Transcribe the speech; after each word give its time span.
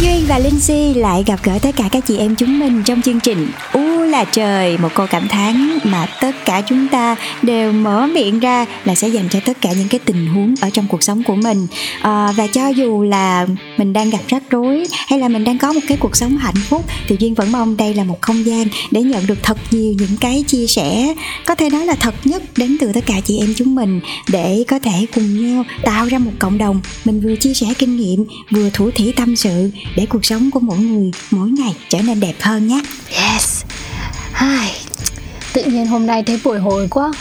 Duyên 0.00 0.24
và 0.28 0.38
Linh 0.38 0.60
Si 0.60 0.94
lại 0.94 1.24
gặp 1.26 1.40
gỡ 1.42 1.58
tất 1.62 1.76
cả 1.76 1.88
các 1.92 2.06
chị 2.06 2.18
em 2.18 2.34
chúng 2.34 2.58
mình 2.58 2.82
trong 2.84 3.02
chương 3.02 3.20
trình 3.20 3.48
U 3.72 3.85
là 4.16 4.24
trời 4.24 4.78
Một 4.78 4.94
câu 4.94 5.06
cảm 5.10 5.28
thán 5.28 5.78
mà 5.84 6.06
tất 6.20 6.44
cả 6.44 6.60
chúng 6.60 6.88
ta 6.88 7.16
đều 7.42 7.72
mở 7.72 8.06
miệng 8.06 8.40
ra 8.40 8.66
là 8.84 8.94
sẽ 8.94 9.08
dành 9.08 9.28
cho 9.30 9.40
tất 9.40 9.60
cả 9.60 9.72
những 9.72 9.88
cái 9.88 10.00
tình 10.04 10.26
huống 10.26 10.54
ở 10.60 10.70
trong 10.70 10.86
cuộc 10.88 11.02
sống 11.02 11.22
của 11.22 11.34
mình 11.34 11.66
à, 12.00 12.32
Và 12.36 12.46
cho 12.46 12.68
dù 12.68 13.02
là 13.02 13.46
mình 13.76 13.92
đang 13.92 14.10
gặp 14.10 14.18
rắc 14.28 14.42
rối 14.50 14.86
hay 15.06 15.18
là 15.18 15.28
mình 15.28 15.44
đang 15.44 15.58
có 15.58 15.72
một 15.72 15.80
cái 15.88 15.98
cuộc 16.00 16.16
sống 16.16 16.36
hạnh 16.36 16.54
phúc 16.68 16.84
Thì 17.08 17.16
Duyên 17.18 17.34
vẫn 17.34 17.52
mong 17.52 17.76
đây 17.76 17.94
là 17.94 18.04
một 18.04 18.22
không 18.22 18.46
gian 18.46 18.66
để 18.90 19.02
nhận 19.02 19.26
được 19.26 19.42
thật 19.42 19.56
nhiều 19.70 19.94
những 19.98 20.16
cái 20.20 20.44
chia 20.46 20.66
sẻ 20.66 21.14
Có 21.46 21.54
thể 21.54 21.70
nói 21.70 21.86
là 21.86 21.94
thật 21.94 22.14
nhất 22.24 22.42
đến 22.56 22.76
từ 22.80 22.92
tất 22.92 23.06
cả 23.06 23.14
chị 23.24 23.38
em 23.38 23.54
chúng 23.56 23.74
mình 23.74 24.00
Để 24.28 24.64
có 24.68 24.78
thể 24.78 25.06
cùng 25.14 25.42
nhau 25.42 25.64
tạo 25.82 26.06
ra 26.06 26.18
một 26.18 26.32
cộng 26.38 26.58
đồng 26.58 26.80
Mình 27.04 27.20
vừa 27.20 27.36
chia 27.36 27.54
sẻ 27.54 27.66
kinh 27.78 27.96
nghiệm 27.96 28.24
vừa 28.50 28.70
thủ 28.70 28.90
thỉ 28.94 29.12
tâm 29.12 29.36
sự 29.36 29.70
để 29.96 30.06
cuộc 30.06 30.24
sống 30.24 30.50
của 30.50 30.60
mỗi 30.60 30.78
người 30.78 31.10
mỗi 31.30 31.48
ngày 31.48 31.74
trở 31.88 32.02
nên 32.02 32.20
đẹp 32.20 32.34
hơn 32.40 32.66
nhé. 32.66 32.80
Yes. 33.10 33.64
Ai, 34.38 34.72
Tự 35.52 35.62
nhiên 35.64 35.86
hôm 35.86 36.06
nay 36.06 36.22
thấy 36.22 36.40
buổi 36.44 36.58
hồi 36.58 36.88
quá. 36.90 37.12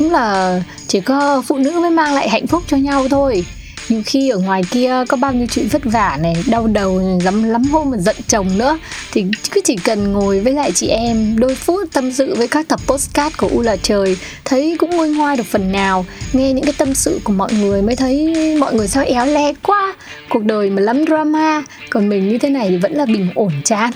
Đúng 0.00 0.12
là 0.12 0.60
chỉ 0.88 1.00
có 1.00 1.42
phụ 1.46 1.58
nữ 1.58 1.70
mới 1.70 1.90
mang 1.90 2.14
lại 2.14 2.28
hạnh 2.28 2.46
phúc 2.46 2.62
cho 2.66 2.76
nhau 2.76 3.08
thôi. 3.08 3.44
Nhiều 3.88 4.02
khi 4.06 4.28
ở 4.28 4.38
ngoài 4.38 4.62
kia 4.70 5.04
có 5.08 5.16
bao 5.16 5.32
nhiêu 5.32 5.46
chuyện 5.50 5.68
vất 5.68 5.82
vả 5.84 6.18
này, 6.22 6.34
đau 6.46 6.66
đầu 6.66 7.02
lắm 7.24 7.42
lắm 7.42 7.62
hôm 7.64 7.90
mà 7.90 7.98
giận 7.98 8.16
chồng 8.28 8.58
nữa 8.58 8.78
thì 9.12 9.24
cứ 9.50 9.60
chỉ 9.64 9.76
cần 9.76 10.12
ngồi 10.12 10.40
với 10.40 10.52
lại 10.52 10.72
chị 10.72 10.88
em 10.88 11.38
đôi 11.38 11.54
phút 11.54 11.92
tâm 11.92 12.12
sự 12.12 12.34
với 12.34 12.48
các 12.48 12.68
tập 12.68 12.80
postcard 12.86 13.36
của 13.36 13.48
U 13.48 13.62
là 13.62 13.76
trời 13.76 14.16
thấy 14.44 14.76
cũng 14.78 14.90
nguôi 14.90 15.08
ngoai 15.08 15.36
được 15.36 15.46
phần 15.46 15.72
nào 15.72 16.04
nghe 16.32 16.52
những 16.52 16.64
cái 16.64 16.74
tâm 16.78 16.94
sự 16.94 17.20
của 17.24 17.32
mọi 17.32 17.52
người 17.52 17.82
mới 17.82 17.96
thấy 17.96 18.34
mọi 18.58 18.74
người 18.74 18.88
sao 18.88 19.04
éo 19.04 19.26
le 19.26 19.52
quá 19.62 19.94
cuộc 20.28 20.44
đời 20.44 20.70
mà 20.70 20.82
lắm 20.82 21.04
drama 21.06 21.62
còn 21.90 22.08
mình 22.08 22.28
như 22.28 22.38
thế 22.38 22.50
này 22.50 22.68
thì 22.68 22.76
vẫn 22.76 22.92
là 22.92 23.06
bình 23.06 23.30
ổn 23.34 23.52
chán 23.64 23.90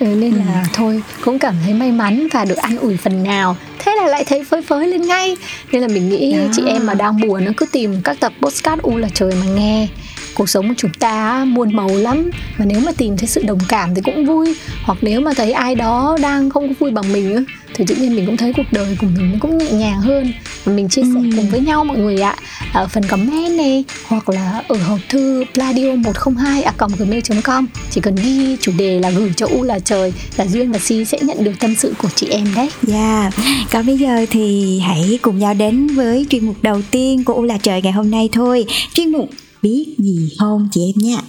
nên 0.00 0.34
là 0.34 0.62
ừ. 0.62 0.68
thôi 0.72 1.02
cũng 1.24 1.38
cảm 1.38 1.54
thấy 1.64 1.74
may 1.74 1.92
mắn 1.92 2.26
và 2.32 2.44
được 2.44 2.56
an 2.56 2.76
ủi 2.78 2.96
phần 2.96 3.22
nào 3.22 3.56
thế 3.78 3.94
là 4.00 4.06
lại 4.06 4.24
thấy 4.24 4.44
phơi 4.44 4.62
phới 4.62 4.88
lên 4.88 5.02
ngay 5.02 5.36
nên 5.72 5.82
là 5.82 5.88
mình 5.88 6.08
nghĩ 6.08 6.32
Đó. 6.32 6.44
chị 6.52 6.62
em 6.66 6.86
mà 6.86 6.94
đang 6.94 7.20
buồn 7.20 7.44
nó 7.44 7.52
cứ 7.56 7.66
tìm 7.72 8.02
các 8.04 8.16
tập 8.20 8.32
postcard 8.40 8.82
u 8.82 8.96
là 8.96 9.08
trời 9.14 9.32
mà 9.40 9.46
nghe 9.46 9.88
cuộc 10.36 10.48
sống 10.48 10.68
của 10.68 10.74
chúng 10.76 10.92
ta 10.92 11.44
muôn 11.44 11.76
màu 11.76 11.88
lắm. 11.88 12.30
Và 12.56 12.64
nếu 12.64 12.80
mà 12.80 12.92
tìm 12.92 13.16
thấy 13.16 13.28
sự 13.28 13.42
đồng 13.42 13.58
cảm 13.68 13.94
thì 13.94 14.02
cũng 14.04 14.26
vui. 14.26 14.54
Hoặc 14.82 14.98
nếu 15.00 15.20
mà 15.20 15.32
thấy 15.36 15.52
ai 15.52 15.74
đó 15.74 16.18
đang 16.22 16.50
không 16.50 16.68
có 16.68 16.74
vui 16.78 16.90
bằng 16.90 17.12
mình 17.12 17.44
thì 17.74 17.84
tự 17.88 17.94
nhiên 17.94 18.16
mình 18.16 18.26
cũng 18.26 18.36
thấy 18.36 18.52
cuộc 18.56 18.72
đời 18.72 18.96
của 19.00 19.06
mình 19.16 19.32
nó 19.32 19.38
cũng 19.40 19.58
nhẹ 19.58 19.70
nhàng 19.70 20.00
hơn. 20.00 20.32
Và 20.64 20.72
mình 20.72 20.88
chia 20.88 21.02
sẻ 21.02 21.20
ừ. 21.22 21.30
cùng 21.36 21.50
với 21.50 21.60
nhau 21.60 21.84
mọi 21.84 21.98
người 21.98 22.20
ạ. 22.20 22.36
Ở 22.72 22.88
phần 22.88 23.02
comment 23.08 23.56
này 23.56 23.84
hoặc 24.06 24.28
là 24.28 24.62
ở 24.68 24.76
hộp 24.76 24.98
thư 25.08 25.44
pladio 25.54 25.96
102 25.96 26.62
a 26.62 26.72
gmail 26.98 27.22
com 27.44 27.66
chỉ 27.90 28.00
cần 28.00 28.16
ghi 28.16 28.56
chủ 28.60 28.72
đề 28.78 29.00
là 29.00 29.10
gửi 29.10 29.32
cho 29.36 29.46
u 29.46 29.62
là 29.62 29.78
trời 29.78 30.12
là 30.36 30.46
duyên 30.46 30.72
và 30.72 30.78
si 30.78 31.04
sẽ 31.04 31.18
nhận 31.22 31.44
được 31.44 31.52
tâm 31.60 31.74
sự 31.74 31.94
của 32.02 32.08
chị 32.14 32.28
em 32.30 32.46
đấy. 32.56 32.70
Dạ 32.82 33.20
yeah. 33.20 33.34
còn 33.72 33.86
bây 33.86 33.98
giờ 33.98 34.26
thì 34.30 34.78
hãy 34.80 35.18
cùng 35.22 35.38
nhau 35.38 35.54
đến 35.54 35.86
với 35.86 36.26
chuyên 36.30 36.46
mục 36.46 36.56
đầu 36.62 36.80
tiên 36.90 37.24
của 37.24 37.34
u 37.34 37.42
là 37.42 37.58
trời 37.62 37.82
ngày 37.82 37.92
hôm 37.92 38.10
nay 38.10 38.28
thôi. 38.32 38.64
Chuyên 38.94 39.12
mục 39.12 39.28
biết 39.66 39.94
gì 39.98 40.28
không 40.38 40.68
chị 40.72 40.80
em 40.80 41.08
nha 41.08 41.20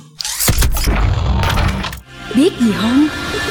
biết 2.36 2.54
gì 2.60 2.72
không? 2.82 3.08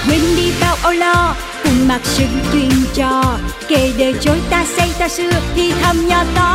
Quên 0.09 0.21
đi 0.37 0.53
bao 0.61 0.77
âu 0.83 0.93
lo 0.93 1.35
cùng 1.65 1.89
mặc 1.89 2.01
sự 2.05 2.25
chuyên 2.53 2.71
trò. 2.95 3.39
Kể 3.69 3.93
đời 3.99 4.15
chối 4.21 4.41
ta 4.51 4.67
xây 4.77 4.89
ta 4.99 5.09
xưa 5.09 5.31
thì 5.55 5.73
thầm 5.83 6.09
nhỏ 6.09 6.25
to. 6.35 6.51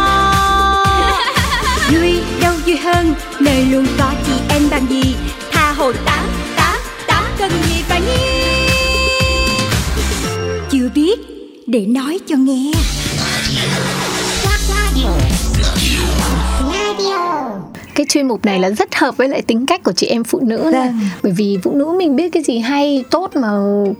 Vui 1.91 2.21
đâu 2.41 2.53
vui 2.65 2.77
hơn 2.77 3.13
nơi 3.39 3.65
luôn 3.65 3.85
có 3.97 4.11
chị 4.25 4.33
em 4.49 4.61
bằng 4.71 4.85
gì. 4.89 5.15
Tha 5.51 5.71
hồ 5.71 5.91
tám 6.05 6.25
tám 6.55 6.79
tám 7.07 7.23
cần 7.37 7.51
gì 7.51 7.75
phải 7.89 8.01
nghi 8.01 8.41
chưa 10.71 10.89
biết 10.95 11.19
để 11.67 11.85
nói 11.85 12.19
cho 12.27 12.35
nghe 12.35 12.71
cái 17.95 18.05
chuyên 18.09 18.27
mục 18.27 18.45
này 18.45 18.59
là 18.59 18.69
rất 18.69 18.95
hợp 18.95 19.17
với 19.17 19.27
lại 19.27 19.41
tính 19.41 19.65
cách 19.65 19.83
của 19.83 19.91
chị 19.91 20.07
em 20.07 20.23
phụ 20.23 20.39
nữ 20.43 20.69
này 20.73 20.87
vâng. 20.87 20.99
bởi 21.23 21.31
vì 21.31 21.57
phụ 21.63 21.71
nữ 21.75 21.95
mình 21.97 22.15
biết 22.15 22.29
cái 22.29 22.43
gì 22.43 22.59
hay 22.59 23.03
tốt 23.11 23.35
mà 23.35 23.49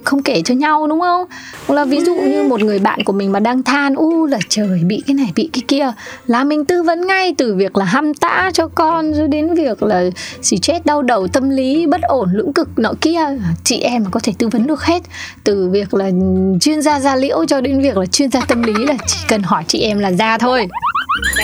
không 0.04 0.24
kể 0.24 0.42
cho 0.46 0.56
nhau 0.56 0.88
đúng 0.88 1.00
không? 1.00 1.26
Hoặc 1.68 1.76
là 1.76 1.86
ví 1.86 2.00
dụ 2.02 2.16
như 2.16 2.44
một 2.44 2.62
người 2.62 2.80
bạn 2.80 3.04
của 3.04 3.14
mình 3.14 3.32
mà 3.32 3.40
đang 3.40 3.64
than 3.64 3.96
u 3.96 4.26
là 4.26 4.40
trời 4.50 4.82
bị 4.88 5.04
cái 5.08 5.14
này 5.14 5.32
bị 5.36 5.50
cái 5.54 5.62
kia. 5.68 5.92
Là 6.28 6.44
mình 6.44 6.66
tư 6.66 6.84
vấn 6.84 7.08
ngay 7.08 7.36
từ 7.38 7.56
việc 7.56 7.78
là 7.78 7.86
hăm 7.86 8.14
tã 8.14 8.52
cho 8.54 8.68
con 8.68 9.14
rồi 9.14 9.28
đến 9.28 9.54
việc 9.54 9.84
là 9.84 10.04
xì 10.42 10.58
chết 10.58 10.86
đau 10.86 11.02
đầu 11.02 11.28
tâm 11.28 11.50
lý 11.50 11.88
bất 11.88 12.02
ổn 12.02 12.30
lưỡng 12.34 12.54
cực 12.54 12.70
nọ 12.80 12.94
kia. 13.02 13.20
Chị 13.64 13.80
em 13.80 14.04
mà 14.04 14.10
có 14.10 14.20
thể 14.24 14.34
tư 14.38 14.48
vấn 14.48 14.68
được 14.68 14.84
hết. 14.84 15.04
Từ 15.44 15.70
việc 15.70 15.94
là 15.94 16.12
chuyên 16.62 16.82
gia 16.82 17.00
da 17.00 17.16
liễu 17.16 17.46
cho 17.46 17.62
đến 17.62 17.82
việc 17.82 17.98
là 17.98 18.06
chuyên 18.06 18.32
gia 18.32 18.42
tâm 18.42 18.64
lý 18.64 18.74
là 18.74 18.94
chỉ 19.08 19.18
cần 19.28 19.44
hỏi 19.44 19.64
chị 19.68 19.82
em 19.82 20.00
là 20.00 20.12
ra 20.12 20.38
thôi 20.38 20.68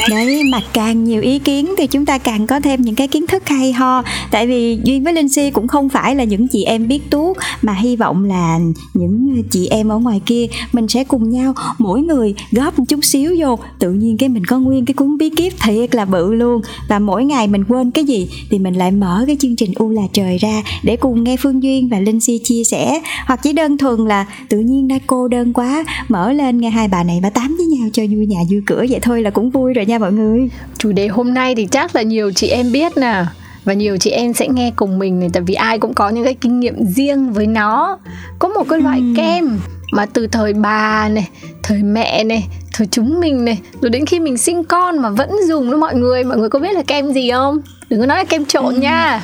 đấy, 0.10 0.44
mà 0.44 0.62
càng 0.74 1.04
nhiều 1.04 1.22
ý 1.22 1.40
kiến 1.40 1.74
thì 1.78 1.88
chúng 1.88 2.06
ta 2.06 2.18
càng 2.18 2.48
có 2.48 2.60
thêm 2.60 2.82
những 2.82 2.96
cái 2.96 3.08
kiến 3.08 3.28
thức 3.28 3.44
hay 3.46 3.74
ho. 3.74 4.04
Tại 4.32 4.48
vì 4.48 4.80
duyên 4.84 5.04
với 5.04 5.14
linh 5.14 5.30
si 5.30 5.52
cũng 5.52 5.68
không 5.68 5.90
phải 5.90 6.16
là 6.16 6.24
những 6.24 6.48
chị 6.48 6.64
em 6.64 6.88
biết 6.88 7.10
tuốt 7.10 7.38
mà 7.62 7.74
hy 7.74 7.96
vọng 7.96 8.24
là 8.24 8.60
những 8.94 9.44
chị 9.50 9.68
em 9.68 9.88
ở 9.88 9.98
ngoài 9.98 10.22
kia, 10.26 10.48
mình 10.74 10.88
sẽ 10.88 11.04
cùng 11.04 11.30
nhau 11.30 11.54
mỗi 11.78 12.02
người 12.02 12.36
góp 12.52 12.80
một 12.80 12.86
chút 12.88 13.06
xíu 13.06 13.36
vô. 13.40 13.60
Tự 13.80 13.92
nhiên 13.92 14.18
cái 14.18 14.30
mình 14.30 14.46
có 14.46 14.60
nguyên 14.60 14.86
cái 14.86 14.94
cuốn 14.94 15.18
bí 15.18 15.30
kíp 15.30 15.54
thiệt 15.60 15.96
là 15.96 16.06
bự 16.06 16.34
luôn. 16.34 16.62
Và 16.90 17.00
mỗi 17.00 17.26
ngày 17.26 17.48
mình 17.48 17.64
quên 17.64 17.92
cái 17.92 18.04
gì 18.04 18.30
thì 18.50 18.60
mình 18.60 18.74
lại 18.74 18.92
mở 18.92 19.24
cái 19.28 19.38
chương 19.40 19.56
trình 19.56 19.74
u 19.76 19.90
là 19.90 20.04
trời 20.14 20.38
ra 20.38 20.64
để 20.84 20.96
cùng 20.96 21.24
nghe 21.24 21.38
phương 21.38 21.64
duyên 21.64 21.90
và 21.90 22.00
linh 22.00 22.20
si 22.20 22.40
chia 22.44 22.64
sẻ. 22.64 23.02
Hoặc 23.26 23.40
chỉ 23.44 23.54
đơn 23.54 23.78
thuần 23.78 24.06
là 24.06 24.26
tự 24.50 24.60
nhiên 24.60 24.88
đã 24.88 24.96
cô 25.08 25.28
đơn 25.28 25.54
quá, 25.54 25.86
mở 26.10 26.34
lên 26.34 26.58
nghe 26.58 26.70
hai 26.70 26.88
bà 26.88 27.04
này 27.04 27.20
bà 27.24 27.30
tám 27.30 27.56
với 27.58 27.66
nhau 27.66 27.90
cho 27.94 28.04
vui 28.12 28.26
nhà 28.26 28.40
vui 28.50 28.62
cửa 28.66 28.86
vậy 28.90 29.00
thôi 29.02 29.22
là 29.22 29.30
cũng 29.30 29.52
vui 29.58 29.74
rồi 29.74 29.86
nha 29.86 30.00
mọi 30.00 30.12
người. 30.12 30.50
Chủ 30.78 30.92
đề 30.92 31.08
hôm 31.08 31.34
nay 31.34 31.56
thì 31.56 31.68
chắc 31.72 31.96
là 31.96 32.02
nhiều 32.02 32.32
chị 32.32 32.48
em 32.48 32.72
biết 32.72 32.98
nè 32.98 33.26
và 33.64 33.74
nhiều 33.74 33.98
chị 33.98 34.10
em 34.10 34.34
sẽ 34.34 34.48
nghe 34.48 34.72
cùng 34.76 35.00
mình 35.00 35.20
này 35.20 35.30
tại 35.34 35.44
vì 35.44 35.54
ai 35.54 35.80
cũng 35.80 35.94
có 35.94 36.10
những 36.10 36.24
cái 36.24 36.34
kinh 36.34 36.60
nghiệm 36.60 36.86
riêng 36.86 37.34
với 37.34 37.48
nó. 37.48 38.00
Có 38.40 38.48
một 38.48 38.64
cái 38.70 38.80
loại 38.82 39.00
ừ. 39.00 39.14
kem 39.18 39.60
mà 39.92 40.06
từ 40.06 40.28
thời 40.28 40.54
bà 40.54 41.10
này 41.10 41.30
thời 41.64 41.84
mẹ 41.84 42.24
này 42.24 42.48
thời 42.74 42.88
chúng 42.88 43.20
mình 43.20 43.46
này 43.46 43.60
rồi 43.82 43.90
đến 43.90 44.06
khi 44.06 44.20
mình 44.20 44.38
sinh 44.38 44.64
con 44.64 45.00
mà 45.00 45.10
vẫn 45.10 45.30
dùng 45.48 45.72
đó 45.72 45.78
mọi 45.78 45.96
người. 45.96 46.24
Mọi 46.24 46.38
người 46.38 46.50
có 46.50 46.60
biết 46.60 46.74
là 46.74 46.84
kem 46.84 47.14
gì 47.14 47.32
không 47.32 47.62
đừng 47.90 48.00
có 48.00 48.06
nói 48.06 48.18
là 48.18 48.24
kem 48.24 48.46
trộn 48.46 48.74
ừ. 48.76 48.80
nha. 48.80 49.24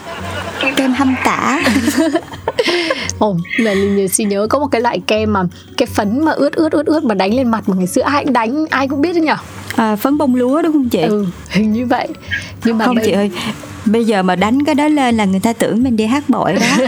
Kem 0.75 0.93
hâm 0.93 1.15
tả. 1.23 1.61
Ồ 3.19 3.37
là 3.57 3.73
mình 3.73 4.09
xin 4.09 4.29
nhớ 4.29 4.47
có 4.49 4.59
một 4.59 4.67
cái 4.67 4.81
loại 4.81 5.01
kem 5.07 5.33
mà 5.33 5.43
cái 5.77 5.85
phấn 5.85 6.25
mà 6.25 6.31
ướt 6.31 6.53
ướt 6.53 6.71
ướt 6.71 6.85
ướt 6.85 7.03
mà 7.03 7.15
đánh 7.15 7.33
lên 7.33 7.51
mặt 7.51 7.69
mà 7.69 7.75
ngày 7.77 7.87
xưa 7.87 8.01
ai 8.01 8.23
cũng 8.23 8.33
đánh 8.33 8.65
ai 8.69 8.87
cũng 8.87 9.01
biết 9.01 9.13
đấy 9.13 9.21
nhở? 9.21 9.35
À, 9.75 9.95
phấn 9.95 10.17
bông 10.17 10.35
lúa 10.35 10.61
đúng 10.61 10.73
không 10.73 10.89
chị? 10.89 11.01
Ừ 11.01 11.25
hình 11.49 11.73
như 11.73 11.85
vậy. 11.85 12.07
Nhưng 12.65 12.77
mà 12.77 12.85
không 12.85 12.95
bây... 12.95 13.05
chị 13.05 13.11
ơi 13.11 13.31
bây 13.85 14.05
giờ 14.05 14.23
mà 14.23 14.35
đánh 14.35 14.65
cái 14.65 14.75
đó 14.75 14.87
lên 14.87 15.17
là 15.17 15.25
người 15.25 15.39
ta 15.39 15.53
tưởng 15.53 15.83
mình 15.83 15.95
đi 15.95 16.05
hát 16.05 16.23
bội 16.29 16.53
đó. 16.53 16.85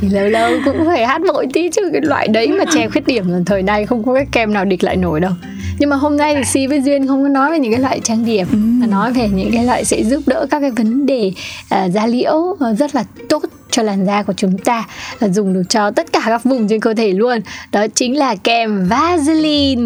Thì 0.00 0.08
lâu 0.08 0.28
lâu 0.28 0.52
cũng 0.64 0.86
phải 0.86 1.06
hát 1.06 1.22
bội 1.32 1.46
tí 1.52 1.70
chứ 1.70 1.82
cái 1.92 2.00
loại 2.04 2.28
đấy 2.28 2.48
mà 2.48 2.64
che 2.74 2.88
khuyết 2.88 3.06
điểm 3.06 3.28
là 3.28 3.38
thời 3.46 3.62
nay 3.62 3.86
không 3.86 4.04
có 4.04 4.14
cái 4.14 4.26
kem 4.32 4.52
nào 4.52 4.64
địch 4.64 4.84
lại 4.84 4.96
nổi 4.96 5.20
đâu. 5.20 5.32
Nhưng 5.78 5.90
mà 5.90 5.96
hôm 5.96 6.16
nay 6.16 6.34
thì 6.34 6.44
si 6.44 6.66
với 6.66 6.80
duyên 6.80 7.06
không 7.06 7.22
có 7.22 7.28
nói 7.28 7.50
về 7.50 7.58
những 7.58 7.72
cái 7.72 7.80
loại 7.80 8.00
trang 8.04 8.24
điểm 8.24 8.46
ừ. 8.52 8.56
mà 8.56 8.86
nói 8.86 9.12
về 9.12 9.28
những 9.28 9.50
cái 9.52 9.64
loại 9.64 9.84
sẽ 9.84 10.04
giúp 10.04 10.22
đỡ 10.26 10.46
các 10.52 10.60
cái 10.60 10.70
vấn 10.70 11.06
đề 11.06 11.32
uh, 11.74 11.92
da 11.92 12.06
liễu 12.06 12.56
ờ, 12.60 12.74
rất 12.74 12.94
là 12.94 13.04
tốt 13.28 13.42
cho 13.70 13.82
làn 13.82 14.06
da 14.06 14.22
của 14.22 14.32
chúng 14.36 14.58
ta 14.58 14.84
ờ, 15.18 15.28
dùng 15.28 15.52
được 15.52 15.62
cho 15.68 15.90
tất 15.90 16.12
cả 16.12 16.22
các 16.26 16.44
vùng 16.44 16.68
trên 16.68 16.80
cơ 16.80 16.94
thể 16.94 17.12
luôn. 17.12 17.40
Đó 17.72 17.86
chính 17.94 18.16
là 18.16 18.34
kem 18.34 18.88
Vaseline. 18.88 19.82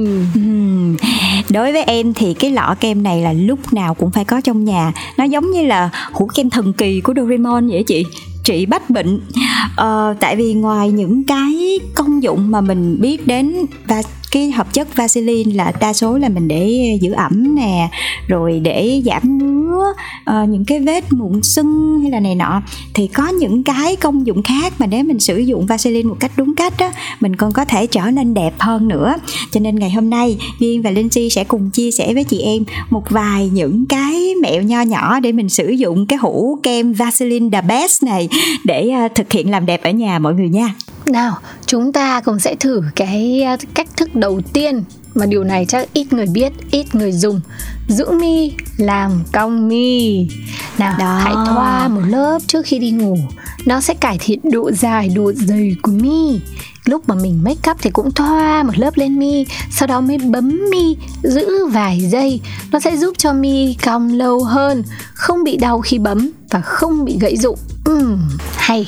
Đối 1.49 1.73
với 1.73 1.83
em 1.83 2.13
thì 2.15 2.35
cái 2.35 2.51
lọ 2.51 2.75
kem 2.81 3.03
này 3.03 3.23
là 3.23 3.33
lúc 3.33 3.73
nào 3.73 3.95
cũng 3.95 4.11
phải 4.11 4.25
có 4.25 4.41
trong 4.41 4.65
nhà. 4.65 4.93
Nó 5.19 5.25
giống 5.25 5.51
như 5.51 5.67
là 5.67 5.91
hũ 6.13 6.29
kem 6.35 6.51
thần 6.51 6.73
kỳ 6.73 7.01
của 7.01 7.13
Doraemon 7.17 7.69
vậy 7.69 7.85
chị 7.87 8.05
trị 8.45 8.67
bách 8.67 8.91
bệnh. 8.91 9.21
Ờ, 9.77 10.15
tại 10.21 10.37
vì 10.37 10.55
ngoài 10.55 10.91
những 10.91 11.25
cái 11.25 11.81
công 11.95 12.23
dụng 12.23 12.51
mà 12.51 12.61
mình 12.61 13.01
biết 13.01 13.27
đến 13.27 13.57
và 13.87 14.03
cái 14.37 14.51
hợp 14.51 14.73
chất 14.75 14.97
Vaseline 14.97 15.53
là 15.55 15.73
đa 15.81 15.93
số 15.93 16.19
là 16.19 16.29
mình 16.29 16.49
để 16.49 16.99
giữ 17.01 17.13
ẩm 17.13 17.55
nè 17.55 17.89
rồi 18.29 18.61
để 18.61 19.03
giảm 19.05 19.39
ngứa 19.39 19.93
uh, 20.31 20.49
những 20.49 20.65
cái 20.65 20.81
vết 20.81 21.13
mụn 21.13 21.43
sưng 21.43 22.01
hay 22.03 22.11
là 22.11 22.21
này 22.21 22.35
nọ. 22.35 22.63
Thì 22.95 23.07
có 23.07 23.29
những 23.29 23.63
cái 23.63 23.97
công 23.97 24.27
dụng 24.27 24.43
khác 24.43 24.73
mà 24.79 24.87
nếu 24.87 25.05
mình 25.05 25.19
sử 25.19 25.39
dụng 25.39 25.67
Vaseline 25.67 26.09
một 26.09 26.17
cách 26.21 26.33
đúng 26.37 26.55
cách 26.55 26.75
đó 26.79 26.91
mình 27.21 27.37
còn 27.37 27.53
có 27.53 27.65
thể 27.65 27.87
trở 27.87 28.11
nên 28.11 28.35
đẹp 28.35 28.55
hơn 28.59 28.89
nữa. 28.89 29.15
Cho 29.51 29.61
nên 29.61 29.77
ngày 29.77 29.91
hôm 29.91 30.11
nay 30.11 30.39
Viên 30.61 30.83
và 30.83 30.91
Linh 30.91 31.11
Si 31.11 31.31
sẽ 31.31 31.45
cùng 31.45 31.71
chia 31.71 31.91
sẻ 31.91 32.15
với 32.15 32.25
chị 32.25 32.41
em 32.41 32.65
một 32.91 33.11
vài 33.11 33.49
những 33.49 33.87
cái 33.87 34.35
mẹo 34.43 34.63
nho 34.63 34.81
nhỏ 34.81 35.21
để 35.21 35.33
mình 35.33 35.49
sử 35.49 35.69
dụng 35.69 36.07
cái 36.07 36.19
hũ 36.19 36.59
kem 36.63 36.93
Vaseline 36.93 37.49
The 37.53 37.69
Best 37.69 38.03
này 38.03 38.29
để 38.65 38.91
uh, 39.07 39.15
thực 39.15 39.33
hiện 39.33 39.51
làm 39.51 39.67
đẹp 39.67 39.83
ở 39.83 39.91
nhà 39.91 40.19
mọi 40.19 40.35
người 40.35 40.49
nha 40.49 40.75
nào 41.09 41.39
chúng 41.67 41.93
ta 41.93 42.21
cùng 42.21 42.39
sẽ 42.39 42.55
thử 42.55 42.83
cái 42.97 43.47
uh, 43.55 43.61
cách 43.75 43.89
thức 43.97 44.15
đầu 44.15 44.41
tiên. 44.53 44.85
Mà 45.15 45.27
điều 45.27 45.45
này 45.45 45.67
chắc 45.69 45.93
ít 45.93 46.13
người 46.13 46.27
biết 46.27 46.53
ít 46.71 46.95
người 46.95 47.13
dùng. 47.13 47.41
Dưỡng 47.89 48.19
mi 48.19 48.53
làm 48.77 49.23
cong 49.33 49.69
mi. 49.69 50.29
Nào 50.79 50.97
Đó. 50.99 51.21
hãy 51.25 51.35
thoa 51.35 51.89
một 51.89 52.01
lớp 52.07 52.39
trước 52.47 52.67
khi 52.67 52.79
đi 52.79 52.91
ngủ. 52.91 53.19
Nó 53.67 53.81
sẽ 53.81 53.95
cải 53.95 54.19
thiện 54.21 54.41
độ 54.53 54.71
dài 54.73 55.09
độ 55.09 55.33
dày 55.33 55.77
của 55.83 55.93
mi. 55.93 56.41
Lúc 56.85 57.09
mà 57.09 57.15
mình 57.15 57.45
make 57.45 57.71
up 57.71 57.77
thì 57.81 57.91
cũng 57.91 58.13
thoa 58.13 58.63
một 58.63 58.79
lớp 58.79 58.97
lên 58.97 59.19
mi 59.19 59.47
sau 59.71 59.87
đó 59.87 60.01
mới 60.01 60.19
bấm 60.19 60.61
mi 60.71 60.97
giữ 61.23 61.67
vài 61.67 62.01
giây. 62.01 62.41
Nó 62.73 62.81
sẽ 62.81 62.97
giúp 62.97 63.15
cho 63.19 63.33
mi 63.33 63.77
cong 63.85 64.13
lâu 64.13 64.45
hơn 64.45 64.83
không 65.15 65.45
bị 65.45 65.57
đau 65.57 65.81
khi 65.81 65.99
bấm 65.99 66.31
và 66.57 66.63
không 66.63 67.05
bị 67.05 67.19
gãy 67.21 67.37
rụng. 67.37 67.59
Uhm, 67.91 68.19
hay. 68.57 68.87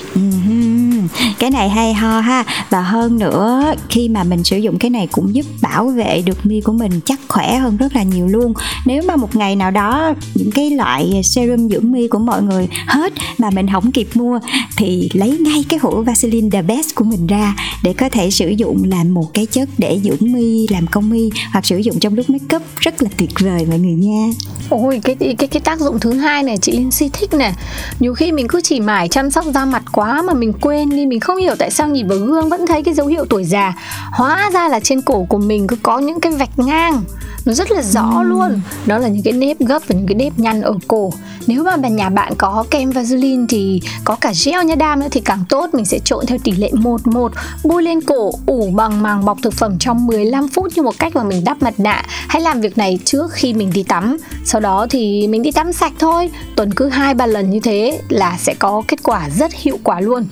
Cái 1.39 1.51
này 1.51 1.69
hay 1.69 1.95
ho 1.95 2.21
ha. 2.21 2.45
Và 2.71 2.83
hơn 2.83 3.19
nữa 3.19 3.75
khi 3.89 4.09
mà 4.09 4.25
mình 4.25 4.45
sử 4.45 4.57
dụng 4.57 4.79
cái 4.79 4.91
này 4.91 5.07
cũng 5.07 5.35
giúp 5.35 5.47
bảo 5.63 5.89
vệ 5.89 6.23
được 6.27 6.47
mi 6.47 6.61
của 6.61 6.73
mình 6.73 7.01
chắc 7.05 7.21
khỏe 7.29 7.59
hơn 7.59 7.77
rất 7.77 7.97
là 7.97 8.03
nhiều 8.03 8.27
luôn. 8.27 8.53
Nếu 8.87 9.03
mà 9.03 9.17
một 9.17 9.37
ngày 9.37 9.57
nào 9.57 9.71
đó 9.71 10.15
những 10.35 10.51
cái 10.51 10.71
loại 10.71 11.21
serum 11.25 11.69
dưỡng 11.69 11.93
mi 11.93 12.09
của 12.09 12.19
mọi 12.19 12.43
người 12.43 12.69
hết 12.87 13.13
mà 13.39 13.51
mình 13.51 13.67
không 13.73 13.93
kịp 13.93 14.09
mua 14.15 14.39
thì 14.77 15.09
lấy 15.13 15.39
ngay 15.39 15.65
cái 15.69 15.79
hũ 15.83 16.03
Vaseline 16.03 16.51
The 16.51 16.63
Best 16.63 16.95
của 16.95 17.05
mình 17.05 17.27
ra 17.27 17.55
để 17.83 17.93
có 17.93 18.09
thể 18.09 18.31
sử 18.31 18.49
dụng 18.49 18.85
làm 18.85 19.15
một 19.15 19.35
cái 19.35 19.47
chất 19.47 19.69
để 19.79 20.01
dưỡng 20.05 20.33
mi 20.33 20.67
làm 20.71 20.87
công 20.87 21.11
mi 21.11 21.31
hoặc 21.53 21.67
sử 21.67 21.79
dụng 21.79 21.99
trong 21.99 22.15
lúc 22.15 22.31
make 22.31 22.57
up. 22.57 22.63
Rất 22.77 23.03
là 23.03 23.11
tuyệt 23.17 23.31
vời 23.41 23.67
mọi 23.69 23.79
người 23.79 23.95
nha. 23.95 24.31
Ôi 24.71 25.01
cái 25.05 25.15
cái 25.15 25.49
cái 25.49 25.61
tác 25.61 25.81
dụng 25.81 26.01
thứ 26.01 26.13
hai 26.13 26.43
này 26.43 26.59
chị 26.63 26.73
Linh 26.73 26.91
Si 26.91 27.09
thích 27.13 27.35
nè 27.35 27.53
nhiều 28.01 28.15
khi 28.15 28.33
mình 28.33 28.49
cứ 28.49 28.61
chỉ 28.61 28.81
mải 28.81 29.09
chăm 29.09 29.31
sóc 29.31 29.45
da 29.55 29.65
mặt 29.65 29.83
quá 29.93 30.23
mà 30.23 30.35
mình 30.35 30.53
quên 30.61 30.91
đi, 30.91 31.07
mình 31.07 31.21
không 31.21 31.37
hiểu 31.37 31.55
tại 31.59 31.71
sao 31.71 31.89
nhìn 31.89 32.09
vào 32.09 32.19
gương 32.19 32.49
vẫn 32.49 32.67
thấy 32.67 32.83
cái 32.83 32.95
dấu 32.95 33.07
hiệu 33.07 33.25
tuổi 33.31 33.45
già. 33.45 33.75
Hóa 34.13 34.51
ra 34.53 34.69
là 34.69 34.81
trên 34.81 35.01
cổ 35.01 35.27
của 35.29 35.39
mình 35.39 35.67
cứ 35.67 35.77
có 35.83 35.99
những 35.99 36.21
cái 36.21 36.33
vạch 36.33 36.59
ngang 36.59 37.03
nó 37.49 37.55
rất 37.55 37.71
là 37.71 37.83
rõ 37.83 38.23
luôn. 38.23 38.61
Đó 38.87 38.99
là 38.99 39.09
những 39.09 39.23
cái 39.23 39.33
nếp 39.33 39.61
gấp 39.61 39.83
và 39.87 39.95
những 39.95 40.07
cái 40.07 40.15
nếp 40.15 40.39
nhăn 40.39 40.63
ở 40.63 40.75
cổ. 40.89 41.13
Nếu 41.47 41.65
mà 41.65 41.77
bên 41.77 41.97
nhà 41.97 42.09
bạn 42.09 42.33
có 42.39 42.65
kem 42.71 42.91
Vaseline 42.91 43.45
thì 43.49 43.81
có 44.05 44.17
cả 44.21 44.33
gel 44.45 44.65
nha 44.65 44.75
đam 44.75 45.01
nữa 45.01 45.07
thì 45.11 45.21
càng 45.21 45.45
tốt. 45.49 45.71
Mình 45.73 45.85
sẽ 45.85 45.99
trộn 45.99 46.27
theo 46.27 46.39
tỷ 46.45 46.53
lệ 46.53 46.71
1 46.73 47.07
1 47.07 47.33
bôi 47.65 47.83
lên 47.83 48.01
cổ, 48.01 48.33
ủ 48.47 48.71
bằng 48.75 49.03
màng 49.03 49.25
bọc 49.25 49.39
thực 49.43 49.55
phẩm 49.55 49.77
trong 49.79 50.07
15 50.07 50.49
phút 50.49 50.73
như 50.77 50.83
một 50.83 50.99
cách 50.99 51.17
mà 51.17 51.25
mình 51.25 51.45
đắp 51.45 51.63
mặt 51.63 51.81
nạ. 51.81 52.03
Hãy 52.07 52.43
làm 52.43 52.61
việc 52.61 52.79
này 52.79 52.99
trước 53.05 53.33
khi 53.33 53.55
mình 53.55 53.71
đi 53.75 53.83
tắm. 53.83 54.17
Sau 54.45 54.61
đó 54.61 54.87
thì 54.91 55.29
mình 55.29 55.43
đi 55.43 55.53
tắm 55.53 55.73
sạch 55.73 55.93
thôi. 55.99 56.31
Tuần 56.57 56.75
cứ 56.75 56.89
hai 56.89 57.15
ba 57.15 57.27
lần 57.27 57.51
như 57.51 57.61
thế 57.61 58.01
là 58.09 58.37
sẽ 58.39 58.55
có 58.59 58.83
kết 58.89 59.03
quả 59.03 59.29
rất 59.39 59.53
hiệu 59.55 59.79
quả 59.85 60.01
luôn 60.01 60.27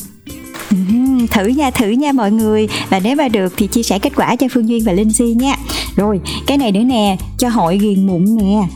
thử 1.31 1.47
nha 1.47 1.71
thử 1.71 1.89
nha 1.89 2.13
mọi 2.13 2.31
người. 2.31 2.69
Và 2.89 3.01
nếu 3.01 3.17
mà 3.17 3.29
được 3.29 3.53
thì 3.57 3.67
chia 3.67 3.83
sẻ 3.83 3.99
kết 3.99 4.13
quả 4.17 4.37
cho 4.37 4.47
phương 4.51 4.69
duyên 4.69 4.85
và 4.85 4.93
linh 4.93 5.13
si 5.13 5.25
nha. 5.25 5.57
Rồi, 5.97 6.21
cái 6.47 6.59
này 6.59 6.73
nữa 6.73 6.83
nè, 6.83 7.17
cho 7.39 7.49
hội 7.49 7.79
ghiền 7.79 8.07
mụn 8.07 8.37
nè. 8.37 8.69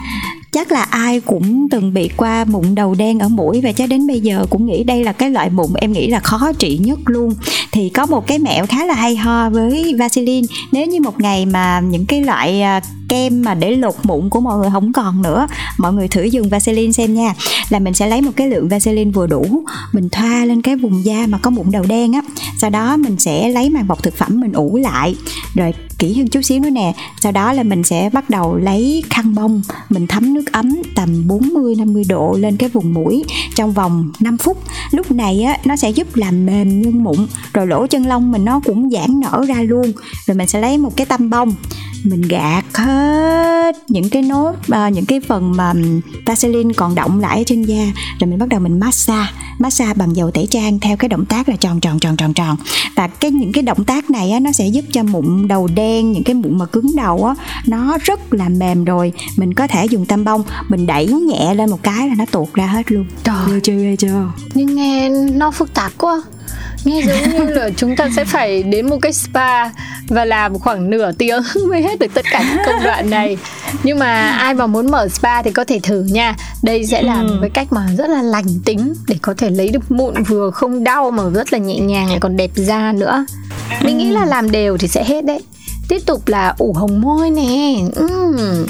Chắc 0.53 0.73
là 0.73 0.83
ai 0.83 1.21
cũng 1.21 1.69
từng 1.71 1.95
bị 1.95 2.11
qua 2.17 2.45
mụn 2.45 2.75
đầu 2.75 2.95
đen 2.95 3.19
ở 3.19 3.29
mũi 3.29 3.61
và 3.61 3.73
cho 3.73 3.87
đến 3.87 4.07
bây 4.07 4.21
giờ 4.21 4.47
cũng 4.51 4.67
nghĩ 4.67 4.85
đây 4.85 5.05
là 5.05 5.13
cái 5.13 5.31
loại 5.31 5.51
mụn 5.51 5.67
em 5.75 5.93
nghĩ 5.93 6.07
là 6.07 6.21
khó 6.21 6.53
trị 6.59 6.79
nhất 6.79 6.99
luôn. 7.07 7.35
Thì 7.73 7.89
có 7.89 8.07
một 8.07 8.27
cái 8.27 8.39
mẹo 8.39 8.67
khá 8.67 8.87
là 8.87 8.95
hay 8.95 9.17
ho 9.17 9.51
với 9.51 9.95
Vaseline. 9.99 10.47
Nếu 10.73 10.87
như 10.87 11.01
một 11.01 11.21
ngày 11.21 11.47
mà 11.47 11.81
những 11.81 12.07
cái 12.07 12.23
loại 12.23 12.63
à, 12.63 12.81
kem 13.11 13.43
mà 13.43 13.55
để 13.55 13.77
lột 13.77 13.95
mụn 14.03 14.29
của 14.29 14.41
mọi 14.41 14.59
người 14.59 14.71
không 14.73 14.93
còn 14.93 15.23
nữa. 15.23 15.47
Mọi 15.79 15.93
người 15.93 16.09
thử 16.09 16.23
dùng 16.23 16.49
Vaseline 16.49 16.93
xem 16.93 17.15
nha. 17.15 17.35
Là 17.69 17.79
mình 17.79 17.95
sẽ 17.95 18.07
lấy 18.07 18.23
một 18.23 18.33
cái 18.37 18.49
lượng 18.49 18.69
Vaseline 18.69 19.11
vừa 19.11 19.27
đủ, 19.27 19.65
mình 19.93 20.09
thoa 20.09 20.45
lên 20.45 20.63
cái 20.63 20.77
vùng 20.77 21.05
da 21.05 21.27
mà 21.29 21.39
có 21.39 21.51
mụn 21.51 21.71
đầu 21.71 21.85
đen 21.89 22.13
á. 22.13 22.21
Sau 22.59 22.71
đó 22.71 22.97
mình 22.97 23.17
sẽ 23.19 23.49
lấy 23.49 23.71
màng 23.71 23.87
bọc 23.87 24.03
thực 24.03 24.17
phẩm 24.17 24.41
mình 24.41 24.53
ủ 24.53 24.77
lại. 24.77 25.17
Rồi 25.55 25.75
kỹ 25.99 26.17
hơn 26.17 26.29
chút 26.29 26.43
xíu 26.43 26.61
nữa 26.61 26.71
nè. 26.71 26.95
Sau 27.21 27.33
đó 27.33 27.53
là 27.53 27.63
mình 27.63 27.85
sẽ 27.85 28.11
bắt 28.13 28.31
đầu 28.31 28.57
lấy 28.57 29.03
khăn 29.11 29.35
bông. 29.35 29.63
Mình 29.89 30.07
thấm 30.07 30.35
nước 30.35 30.53
ấm 30.53 30.73
tầm 30.95 31.29
40 31.29 31.75
50 31.75 32.05
độ 32.09 32.37
lên 32.41 32.57
cái 32.57 32.69
vùng 32.69 32.95
mũi 32.95 33.25
trong 33.57 33.73
vòng 33.73 34.13
5 34.21 34.39
phút. 34.39 34.63
Lúc 34.91 35.11
này 35.11 35.43
á, 35.43 35.59
nó 35.65 35.77
sẽ 35.77 35.91
giúp 35.91 36.17
làm 36.17 36.47
mềm 36.47 36.83
nhân 36.83 37.05
mụn. 37.05 37.27
Rồi 37.55 37.67
lỗ 37.67 37.87
chân 37.87 38.07
lông 38.07 38.33
mình 38.33 38.45
nó 38.45 38.61
cũng 38.65 38.91
giãn 38.91 39.21
nở 39.21 39.45
ra 39.49 39.63
luôn. 39.63 39.93
Rồi 40.27 40.35
mình 40.37 40.49
sẽ 40.49 40.61
lấy 40.61 40.79
một 40.79 40.97
cái 40.97 41.07
tăm 41.07 41.31
bông. 41.31 41.55
Mình 42.05 42.23
gạt 42.23 42.65
hết 42.75 43.00
những 43.89 44.09
cái 44.11 44.23
nốt 44.23 44.51
uh, 44.51 44.93
những 44.93 45.07
cái 45.07 45.21
phần 45.21 45.57
mà 45.57 45.73
Vaseline 46.27 46.75
còn 46.77 46.95
động 46.95 47.21
lại 47.21 47.39
ở 47.39 47.45
trên 47.47 47.63
da 47.63 47.85
rồi 48.21 48.31
mình 48.31 48.39
bắt 48.39 48.49
đầu 48.49 48.61
mình 48.61 48.81
massage 48.81 49.31
massage 49.59 49.95
bằng 49.95 50.17
dầu 50.17 50.31
tẩy 50.31 50.47
trang 50.51 50.81
theo 50.81 50.97
cái 50.97 51.09
động 51.09 51.25
tác 51.25 51.49
là 51.49 51.57
tròn 51.57 51.81
tròn 51.81 51.99
tròn 51.99 52.17
tròn 52.17 52.35
tròn. 52.35 52.57
Và 52.97 53.07
cái 53.07 53.31
những 53.31 53.53
cái 53.53 53.63
động 53.63 53.85
tác 53.85 54.11
này 54.11 54.31
á, 54.31 54.41
nó 54.41 54.53
sẽ 54.53 54.67
giúp 54.67 54.85
cho 54.93 55.03
mụn 55.03 55.49
đầu 55.49 55.69
đen 55.75 56.13
những 56.13 56.25
cái 56.25 56.35
mụn 56.35 56.59
mà 56.59 56.67
cứng 56.67 56.97
đầu 56.97 57.25
á 57.25 57.35
nó 57.67 57.99
rất 58.03 58.35
là 58.35 58.49
mềm 58.49 58.85
rồi. 58.85 59.13
Mình 59.37 59.55
có 59.55 59.67
thể 59.67 59.87
dùng 59.87 60.07
tăm 60.07 60.25
bông 60.25 60.43
mình 60.69 60.87
đẩy 60.87 61.07
nhẹ 61.07 61.55
lên 61.55 61.71
một 61.71 61.83
cái 61.83 62.09
là 62.09 62.15
nó 62.19 62.25
tuột 62.27 62.55
ra 62.55 62.67
hết 62.67 62.93
luôn. 62.93 63.07
Trời 63.25 63.61
chưa 63.63 63.75
ghê 63.75 63.97
chưa? 63.97 64.33
Nhưng 64.55 64.75
nghe 64.75 65.09
nó 65.33 65.51
phức 65.51 65.75
tạp 65.75 65.93
quá 65.99 66.23
nghe 66.85 67.03
giống 67.03 67.47
như 67.47 67.55
là 67.55 67.71
chúng 67.77 67.97
ta 67.97 68.09
sẽ 68.17 68.25
phải 68.25 68.63
đến 68.63 68.89
một 68.89 68.99
cái 69.03 69.13
spa 69.13 69.71
và 70.09 70.25
làm 70.25 70.59
khoảng 70.59 70.91
nửa 70.91 71.13
tiếng 71.13 71.43
mới 71.69 71.83
hết 71.83 71.99
được 71.99 72.15
tất 72.15 72.25
cả 72.31 72.45
những 72.49 72.65
công 72.67 72.83
đoạn 72.85 73.11
này. 73.11 73.37
Nhưng 73.83 73.99
mà 73.99 74.31
ai 74.31 74.55
mà 74.55 74.67
muốn 74.67 74.91
mở 74.91 75.09
spa 75.09 75.43
thì 75.43 75.51
có 75.53 75.65
thể 75.65 75.81
thử 75.83 76.03
nha. 76.03 76.37
Đây 76.63 76.87
sẽ 76.87 77.03
là 77.03 77.23
một 77.23 77.29
ừ. 77.29 77.39
cái 77.41 77.51
cách 77.51 77.67
mà 77.71 77.89
rất 77.99 78.11
là 78.11 78.23
lành 78.23 78.61
tính 78.65 78.95
để 79.09 79.17
có 79.23 79.35
thể 79.35 79.51
lấy 79.51 79.69
được 79.69 79.91
mụn 79.91 80.23
vừa 80.23 80.51
không 80.51 80.85
đau 80.85 81.11
mà 81.11 81.23
rất 81.35 81.53
là 81.53 81.59
nhẹ 81.59 81.79
nhàng 81.79 82.09
lại 82.09 82.19
còn 82.21 82.37
đẹp 82.37 82.51
da 82.55 82.93
nữa. 82.93 83.27
Mình 83.83 83.99
nghĩ 83.99 84.11
là 84.11 84.25
làm 84.25 84.51
đều 84.51 84.79
thì 84.79 84.89
sẽ 84.89 85.05
hết 85.05 85.25
đấy. 85.25 85.41
Tiếp 85.89 85.99
tục 86.07 86.29
là 86.29 86.55
ủ 86.59 86.73
hồng 86.73 87.01
môi 87.01 87.31
nè. 87.31 87.75
Uhm 88.05 88.67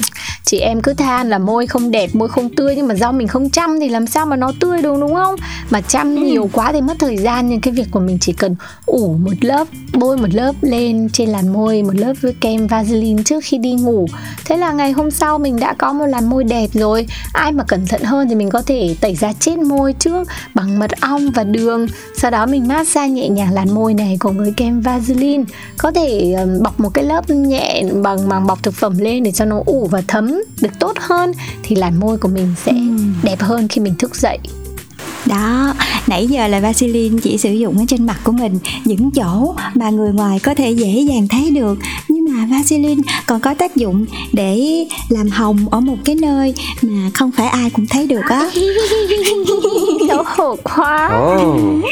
chị 0.51 0.59
em 0.59 0.81
cứ 0.81 0.95
than 0.95 1.31
là 1.31 1.39
môi 1.39 1.67
không 1.67 1.91
đẹp 1.91 2.15
môi 2.15 2.29
không 2.29 2.49
tươi 2.49 2.77
nhưng 2.77 2.89
mà 2.89 2.95
do 2.95 3.13
mình 3.13 3.29
không 3.29 3.51
chăm 3.51 3.81
thì 3.81 3.89
làm 3.89 4.07
sao 4.07 4.27
mà 4.27 4.37
nó 4.37 4.53
tươi 4.61 4.83
được 4.83 5.01
đúng 5.01 5.15
không? 5.15 5.35
Mà 5.71 5.81
chăm 5.81 6.17
ừ. 6.17 6.23
nhiều 6.23 6.51
quá 6.53 6.73
thì 6.73 6.81
mất 6.81 6.95
thời 6.99 7.17
gian 7.17 7.49
nhưng 7.49 7.61
cái 7.61 7.75
việc 7.75 7.87
của 7.91 8.01
mình 8.01 8.19
chỉ 8.21 8.33
cần 8.33 8.57
ủ 8.87 9.17
một 9.25 9.35
lớp 9.41 9.67
bôi 9.95 10.17
một 10.17 10.27
lớp 10.33 10.53
lên 10.61 11.09
trên 11.13 11.29
làn 11.29 11.53
môi 11.53 11.83
một 11.83 11.95
lớp 11.95 12.13
với 12.21 12.35
kem 12.41 12.67
vaseline 12.67 13.23
trước 13.23 13.45
khi 13.45 13.59
đi 13.59 13.73
ngủ. 13.73 14.07
Thế 14.45 14.57
là 14.57 14.73
ngày 14.73 14.93
hôm 14.93 15.11
sau 15.11 15.39
mình 15.39 15.61
đã 15.61 15.75
có 15.79 15.93
một 15.93 16.07
làn 16.07 16.31
môi 16.31 16.45
đẹp 16.45 16.71
rồi. 16.73 17.07
Ai 17.33 17.53
mà 17.53 17.65
cẩn 17.65 17.87
thận 17.87 18.03
hơn 18.03 18.29
thì 18.29 18.35
mình 18.35 18.51
có 18.51 18.63
thể 18.63 18.97
tẩy 19.01 19.15
da 19.15 19.33
chết 19.33 19.59
môi 19.59 19.93
trước 19.93 20.29
bằng 20.55 20.79
mật 20.79 20.91
ong 21.01 21.31
và 21.31 21.45
đường. 21.45 21.87
Sau 22.17 22.31
đó 22.31 22.47
mình 22.47 22.69
massage 22.69 23.09
nhẹ 23.09 23.29
nhàng 23.29 23.53
làn 23.53 23.75
môi 23.75 23.95
này 23.95 24.17
cùng 24.21 24.39
với 24.39 24.53
kem 24.57 24.81
vaseline. 24.81 25.45
Có 25.79 25.91
thể 25.91 26.37
bọc 26.63 26.81
một 26.81 26.91
cái 26.95 27.05
lớp 27.05 27.31
nhẹ 27.31 27.83
bằng 28.03 28.29
màng 28.29 28.47
bọc 28.47 28.63
thực 28.63 28.75
phẩm 28.75 28.99
lên 28.99 29.23
để 29.23 29.33
cho 29.33 29.45
nó 29.45 29.63
ủ 29.67 29.89
và 29.91 30.03
thấm 30.09 30.40
được 30.63 30.73
tốt 30.81 30.93
hơn 30.99 31.33
thì 31.63 31.77
làn 31.77 32.01
môi 32.01 32.19
của 32.19 32.29
mình 32.29 32.55
sẽ 32.65 32.73
ừ. 32.73 32.79
đẹp 33.23 33.41
hơn 33.41 33.69
khi 33.69 33.81
mình 33.81 33.95
thức 33.99 34.17
dậy 34.17 34.39
đó 35.27 35.75
nãy 36.07 36.27
giờ 36.27 36.49
là 36.49 36.61
Vaseline 36.61 37.19
chỉ 37.23 37.39
sử 37.39 37.53
dụng 37.53 37.79
ở 37.79 37.85
trên 37.89 38.07
mặt 38.07 38.21
của 38.25 38.33
mình 38.33 38.59
những 38.85 39.11
chỗ 39.11 39.55
mà 39.75 39.91
người 39.91 40.13
ngoài 40.13 40.39
có 40.39 40.55
thể 40.55 40.71
dễ 40.71 41.01
dàng 41.01 41.29
thấy 41.29 41.51
được. 41.51 41.79
Nhưng 42.09 42.25
mà 42.25 42.47
Vaseline 42.51 43.03
còn 43.27 43.41
có 43.41 43.55
tác 43.55 43.77
dụng 43.77 44.07
để 44.33 44.85
làm 45.09 45.29
hồng 45.29 45.69
ở 45.71 45.81
một 45.81 45.97
cái 46.05 46.15
nơi 46.15 46.55
mà 46.83 47.11
không 47.15 47.31
phải 47.33 47.47
ai 47.47 47.71
cũng 47.71 47.87
thấy 47.87 48.07
được 48.07 48.25
á. 48.29 48.51
Xấu 50.09 50.25
hổ 50.27 50.57
quá. 50.63 51.11
Oh. 51.33 51.85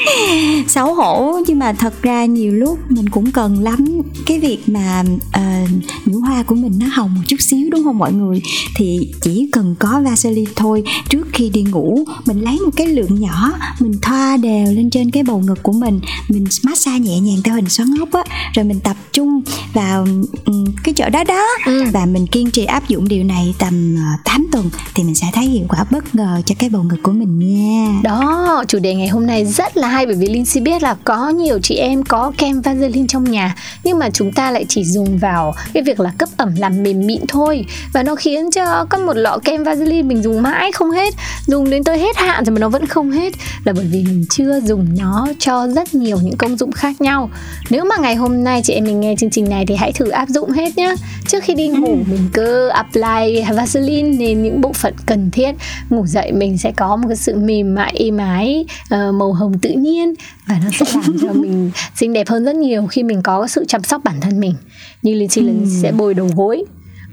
xấu 0.68 0.94
hổ 0.94 1.40
nhưng 1.46 1.58
mà 1.58 1.72
thật 1.72 2.02
ra 2.02 2.24
nhiều 2.24 2.52
lúc 2.52 2.78
mình 2.88 3.08
cũng 3.08 3.30
cần 3.30 3.62
lắm 3.62 4.02
cái 4.26 4.38
việc 4.40 4.58
mà 4.66 5.04
uh, 5.28 5.70
nhũ 6.06 6.20
hoa 6.20 6.42
của 6.42 6.54
mình 6.54 6.72
nó 6.80 6.86
hồng 6.92 7.14
một 7.14 7.22
chút 7.26 7.40
xíu 7.40 7.70
đúng 7.70 7.84
không 7.84 7.98
mọi 7.98 8.12
người? 8.12 8.42
Thì 8.76 9.12
chỉ 9.20 9.48
cần 9.52 9.74
có 9.78 10.00
Vaseline 10.04 10.52
thôi 10.56 10.82
trước 11.08 11.26
khi 11.32 11.50
đi 11.50 11.62
ngủ 11.62 12.04
mình 12.26 12.40
lấy 12.40 12.58
một 12.64 12.70
cái 12.76 12.86
lượng 12.86 13.17
nhỏ 13.18 13.52
mình 13.80 13.98
thoa 14.02 14.36
đều 14.36 14.66
lên 14.72 14.90
trên 14.90 15.10
cái 15.10 15.22
bầu 15.22 15.38
ngực 15.38 15.62
của 15.62 15.72
mình 15.72 16.00
mình 16.28 16.46
massage 16.64 16.98
nhẹ 16.98 17.20
nhàng 17.20 17.42
theo 17.44 17.54
hình 17.54 17.68
xoắn 17.68 17.94
ốc 18.00 18.12
á 18.12 18.24
rồi 18.54 18.64
mình 18.64 18.80
tập 18.80 18.96
trung 19.12 19.42
vào 19.72 20.06
um, 20.44 20.64
cái 20.84 20.94
chỗ 20.94 21.08
đó 21.12 21.24
đó. 21.24 21.46
Ừ. 21.66 21.84
và 21.92 22.06
mình 22.06 22.26
kiên 22.26 22.50
trì 22.50 22.64
áp 22.64 22.88
dụng 22.88 23.08
điều 23.08 23.24
này 23.24 23.54
tầm 23.58 23.94
uh, 23.94 24.00
ờ, 24.26 24.32
8 24.32 24.46
tuần 24.52 24.70
thì 24.94 25.04
mình 25.04 25.14
sẽ 25.14 25.26
thấy 25.32 25.44
hiệu 25.44 25.64
quả 25.68 25.84
bất 25.90 26.14
ngờ 26.14 26.42
cho 26.46 26.54
cái 26.58 26.70
bầu 26.70 26.82
ngực 26.82 27.02
của 27.02 27.12
mình 27.12 27.38
nha. 27.38 28.00
Đó 28.02 28.64
chủ 28.68 28.78
đề 28.78 28.94
ngày 28.94 29.08
hôm 29.08 29.26
nay 29.26 29.44
rất 29.44 29.76
là 29.76 29.88
hay 29.88 30.06
bởi 30.06 30.14
vì 30.14 30.26
Linh 30.26 30.44
Si 30.44 30.60
biết 30.60 30.82
là 30.82 30.96
có 31.04 31.28
nhiều 31.28 31.58
chị 31.62 31.74
em 31.74 32.02
có 32.02 32.32
kem 32.38 32.60
Vaseline 32.60 33.06
trong 33.08 33.24
nhà 33.24 33.54
nhưng 33.84 33.98
mà 33.98 34.10
chúng 34.10 34.32
ta 34.32 34.50
lại 34.50 34.64
chỉ 34.68 34.84
dùng 34.84 35.18
vào 35.18 35.54
cái 35.72 35.82
việc 35.82 36.00
là 36.00 36.12
cấp 36.18 36.28
ẩm 36.36 36.54
làm 36.58 36.82
mềm 36.82 37.06
mịn 37.06 37.20
thôi. 37.28 37.66
Và 37.92 38.02
nó 38.02 38.14
khiến 38.14 38.50
cho 38.50 38.86
có 38.90 38.98
một 38.98 39.16
lọ 39.16 39.38
kem 39.44 39.64
Vaseline 39.64 40.02
mình 40.02 40.22
dùng 40.22 40.42
mãi 40.42 40.72
không 40.72 40.90
hết 40.90 41.14
dùng 41.46 41.70
đến 41.70 41.84
tới 41.84 41.98
hết 41.98 42.16
hạn 42.16 42.44
rồi 42.44 42.54
mà 42.54 42.60
nó 42.60 42.68
vẫn 42.68 42.86
không 42.86 43.07
hết 43.10 43.32
là 43.64 43.72
bởi 43.72 43.84
vì 43.84 44.04
mình 44.04 44.24
chưa 44.30 44.60
dùng 44.60 44.86
nó 44.98 45.28
cho 45.38 45.68
rất 45.68 45.94
nhiều 45.94 46.18
những 46.22 46.36
công 46.36 46.56
dụng 46.56 46.72
khác 46.72 47.00
nhau. 47.00 47.30
Nếu 47.70 47.84
mà 47.84 47.96
ngày 47.96 48.14
hôm 48.14 48.44
nay 48.44 48.60
chị 48.64 48.72
em 48.72 48.84
mình 48.84 49.00
nghe 49.00 49.14
chương 49.18 49.30
trình 49.30 49.48
này 49.48 49.66
thì 49.66 49.76
hãy 49.76 49.92
thử 49.92 50.08
áp 50.08 50.28
dụng 50.28 50.50
hết 50.50 50.76
nhá. 50.76 50.94
Trước 51.28 51.44
khi 51.44 51.54
đi 51.54 51.68
ngủ 51.68 51.86
ừ. 51.86 52.10
mình 52.10 52.28
cứ 52.32 52.68
apply 52.68 53.42
Vaseline 53.56 54.18
lên 54.18 54.42
những 54.42 54.60
bộ 54.60 54.72
phận 54.72 54.94
cần 55.06 55.30
thiết. 55.30 55.52
Ngủ 55.90 56.06
dậy 56.06 56.32
mình 56.32 56.58
sẽ 56.58 56.72
có 56.72 56.96
một 56.96 57.08
cái 57.08 57.16
sự 57.16 57.36
mềm 57.36 57.74
mại 57.74 57.94
êm 57.98 58.16
ái 58.16 58.64
uh, 58.84 59.14
màu 59.14 59.32
hồng 59.32 59.58
tự 59.58 59.70
nhiên 59.70 60.14
và 60.46 60.60
nó 60.64 60.70
sẽ 60.78 60.86
làm 60.94 61.18
cho 61.20 61.32
mình 61.40 61.70
xinh 61.96 62.12
đẹp 62.12 62.28
hơn 62.28 62.44
rất 62.44 62.56
nhiều 62.56 62.86
khi 62.86 63.02
mình 63.02 63.22
có 63.22 63.46
sự 63.48 63.64
chăm 63.68 63.82
sóc 63.82 64.04
bản 64.04 64.20
thân 64.20 64.40
mình. 64.40 64.54
Như 65.02 65.14
linh 65.14 65.28
chi 65.28 65.40
lần 65.40 65.60
ừ. 65.60 65.70
sẽ 65.82 65.92
bôi 65.92 66.14
đầu 66.14 66.30
gối 66.36 66.64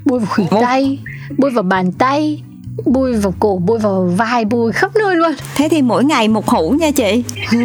bôi 0.05 0.19
vào 0.19 0.27
khuỷu 0.31 0.47
tay 0.61 0.99
bôi 1.37 1.51
vào 1.51 1.63
bàn 1.63 1.91
tay 1.91 2.41
bôi 2.85 3.13
vào 3.13 3.33
cổ 3.39 3.61
bôi 3.65 3.79
vào 3.79 4.13
vai 4.17 4.45
bôi 4.45 4.71
khắp 4.71 4.91
nơi 4.95 5.15
luôn. 5.15 5.31
Thế 5.55 5.69
thì 5.69 5.81
mỗi 5.81 6.03
ngày 6.03 6.27
một 6.27 6.47
hũ 6.47 6.69
nha 6.69 6.91
chị. 6.91 7.23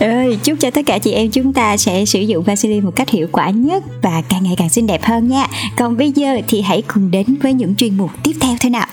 Ơi 0.00 0.38
chúc 0.42 0.58
cho 0.60 0.70
tất 0.70 0.82
cả 0.86 0.98
chị 0.98 1.12
em 1.12 1.30
chúng 1.30 1.52
ta 1.52 1.76
sẽ 1.76 2.04
sử 2.04 2.20
dụng 2.20 2.44
Vaseline 2.44 2.80
một 2.80 2.96
cách 2.96 3.10
hiệu 3.10 3.28
quả 3.32 3.50
nhất 3.50 3.84
và 4.02 4.22
càng 4.28 4.42
ngày 4.44 4.54
càng 4.58 4.68
xinh 4.68 4.86
đẹp 4.86 5.02
hơn 5.02 5.28
nha. 5.28 5.46
Còn 5.76 5.96
bây 5.96 6.12
giờ 6.12 6.40
thì 6.48 6.60
hãy 6.60 6.82
cùng 6.94 7.10
đến 7.10 7.26
với 7.42 7.52
những 7.52 7.74
chuyên 7.76 7.96
mục 7.96 8.10
tiếp 8.22 8.32
theo 8.40 8.56
thế 8.60 8.70
nào 8.70 8.86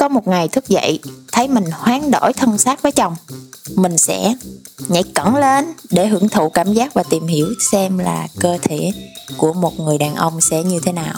có 0.00 0.08
một 0.08 0.28
ngày 0.28 0.48
thức 0.48 0.68
dậy 0.68 0.98
thấy 1.32 1.48
mình 1.48 1.64
hoán 1.72 2.10
đổi 2.10 2.32
thân 2.32 2.58
xác 2.58 2.82
với 2.82 2.92
chồng. 2.92 3.14
Mình 3.76 3.98
sẽ 3.98 4.34
nhảy 4.88 5.02
cẩn 5.14 5.36
lên 5.36 5.64
để 5.90 6.06
hưởng 6.06 6.28
thụ 6.28 6.48
cảm 6.48 6.72
giác 6.72 6.94
và 6.94 7.02
tìm 7.02 7.26
hiểu 7.26 7.46
xem 7.72 7.98
là 7.98 8.28
cơ 8.40 8.58
thể 8.62 8.92
của 9.36 9.52
một 9.52 9.80
người 9.80 9.98
đàn 9.98 10.14
ông 10.14 10.40
sẽ 10.40 10.62
như 10.62 10.80
thế 10.84 10.92
nào. 10.92 11.14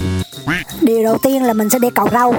Điều 0.80 1.04
đầu 1.04 1.18
tiên 1.22 1.42
là 1.42 1.52
mình 1.52 1.70
sẽ 1.70 1.78
đi 1.78 1.88
cầu 1.94 2.08
rau. 2.12 2.34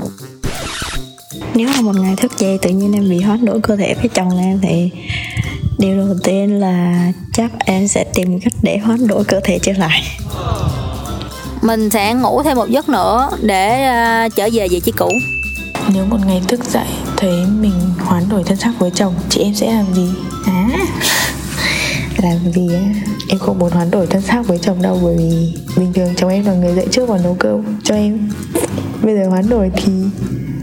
Nếu 1.54 1.70
mà 1.70 1.82
một 1.82 1.96
ngày 1.96 2.16
thức 2.16 2.38
dậy 2.38 2.58
tự 2.62 2.70
nhiên 2.70 2.94
em 2.94 3.10
bị 3.10 3.22
hoán 3.22 3.46
đổi 3.46 3.60
cơ 3.62 3.76
thể 3.76 3.94
với 3.94 4.10
chồng 4.14 4.38
em 4.40 4.60
thì 4.62 4.92
điều 5.78 5.98
đầu 5.98 6.16
tiên 6.24 6.60
là 6.60 7.12
chắc 7.34 7.52
em 7.66 7.88
sẽ 7.88 8.04
tìm 8.14 8.40
cách 8.40 8.54
để 8.62 8.78
hoán 8.78 9.08
đổi 9.08 9.24
cơ 9.24 9.40
thể 9.44 9.60
trở 9.62 9.72
lại. 9.78 10.04
Mình 11.62 11.90
sẽ 11.90 12.14
ngủ 12.14 12.44
thêm 12.44 12.58
một 12.58 12.70
giấc 12.70 12.90
nữa 12.90 13.30
để 13.42 13.90
uh, 14.26 14.36
trở 14.36 14.50
về 14.54 14.68
vị 14.68 14.80
trí 14.80 14.92
cũ 14.92 15.10
nếu 15.94 16.06
một 16.06 16.18
ngày 16.26 16.42
thức 16.48 16.64
dậy 16.64 16.88
thấy 17.18 17.46
mình 17.60 17.74
hoán 18.00 18.30
đổi 18.30 18.44
thân 18.44 18.58
xác 18.58 18.72
với 18.80 18.92
chồng 18.92 19.14
chị 19.30 19.42
em 19.42 19.56
sẽ 19.56 19.74
làm 19.74 19.94
gì? 19.94 20.10
À 20.46 20.68
làm 22.24 22.52
gì 22.54 22.74
á? 22.74 22.82
Em 23.30 23.40
không 23.40 23.60
muốn 23.60 23.72
hoán 23.72 23.92
đổi 23.92 24.08
thân 24.08 24.22
xác 24.22 24.48
với 24.48 24.58
chồng 24.58 24.82
đâu 24.82 25.00
bởi 25.04 25.16
vì 25.18 25.58
bình 25.78 25.94
thường 25.94 26.14
chồng 26.18 26.30
em 26.30 26.46
là 26.46 26.54
người 26.54 26.76
dậy 26.76 26.88
trước 26.92 27.10
và 27.10 27.18
nấu 27.18 27.36
cơm 27.40 27.64
cho 27.84 27.96
em. 27.96 28.30
Bây 29.02 29.16
giờ 29.16 29.30
hoán 29.30 29.50
đổi 29.50 29.72
thì 29.76 29.92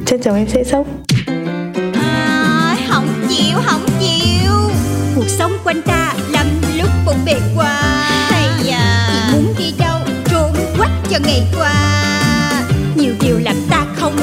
chắc 0.06 0.20
chồng 0.24 0.36
em 0.36 0.48
sẽ 0.48 0.64
sốc. 0.64 0.86
À, 1.94 2.76
không 2.88 3.08
chịu 3.28 3.58
không 3.64 3.86
chịu. 4.00 4.52
Cuộc 5.16 5.28
sống 5.28 5.52
quanh 5.64 5.82
ta 5.82 6.14
lắm 6.30 6.46
lúc 6.76 6.88
bộn 7.06 7.16
bề 7.26 7.40
qua 7.56 7.82
hay 8.30 8.70
à 8.70 9.08
chỉ 9.12 9.36
muốn 9.36 9.54
đi 9.58 9.72
đâu 9.78 10.00
trốn 10.30 10.52
quách 10.78 10.92
cho 11.10 11.18
ngày 11.24 11.42
qua. 11.58 11.74
Nhiều 12.96 13.14
điều 13.20 13.38
làm 13.38 13.56
ta 13.70 13.86
không 13.96 14.16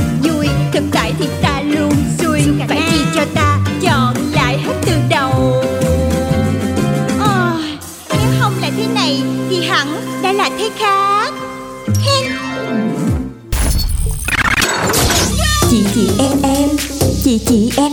thì 1.20 1.28
ta 1.42 1.62
luôn 1.62 1.94
xui 2.20 2.42
phải 2.68 2.82
chi 2.92 3.00
cho 3.16 3.26
ta 3.34 3.60
chọn 3.82 4.16
lại 4.34 4.58
hết 4.58 4.74
từ 4.86 4.92
đầu. 5.10 5.64
À, 7.20 7.58
nếu 8.10 8.32
không 8.40 8.54
là 8.62 8.70
thế 8.78 8.86
này 8.96 9.22
thì 9.50 9.64
hẳn 9.68 9.88
đã 10.24 10.34
là 10.34 10.50
thế 10.58 10.70
khác. 10.80 11.34
Hen. 11.86 12.32
chị 15.70 15.84
chị 15.96 16.10
em 16.20 16.42
em. 16.44 16.70
Chị 17.24 17.40
chị 17.48 17.72
em 17.78 17.92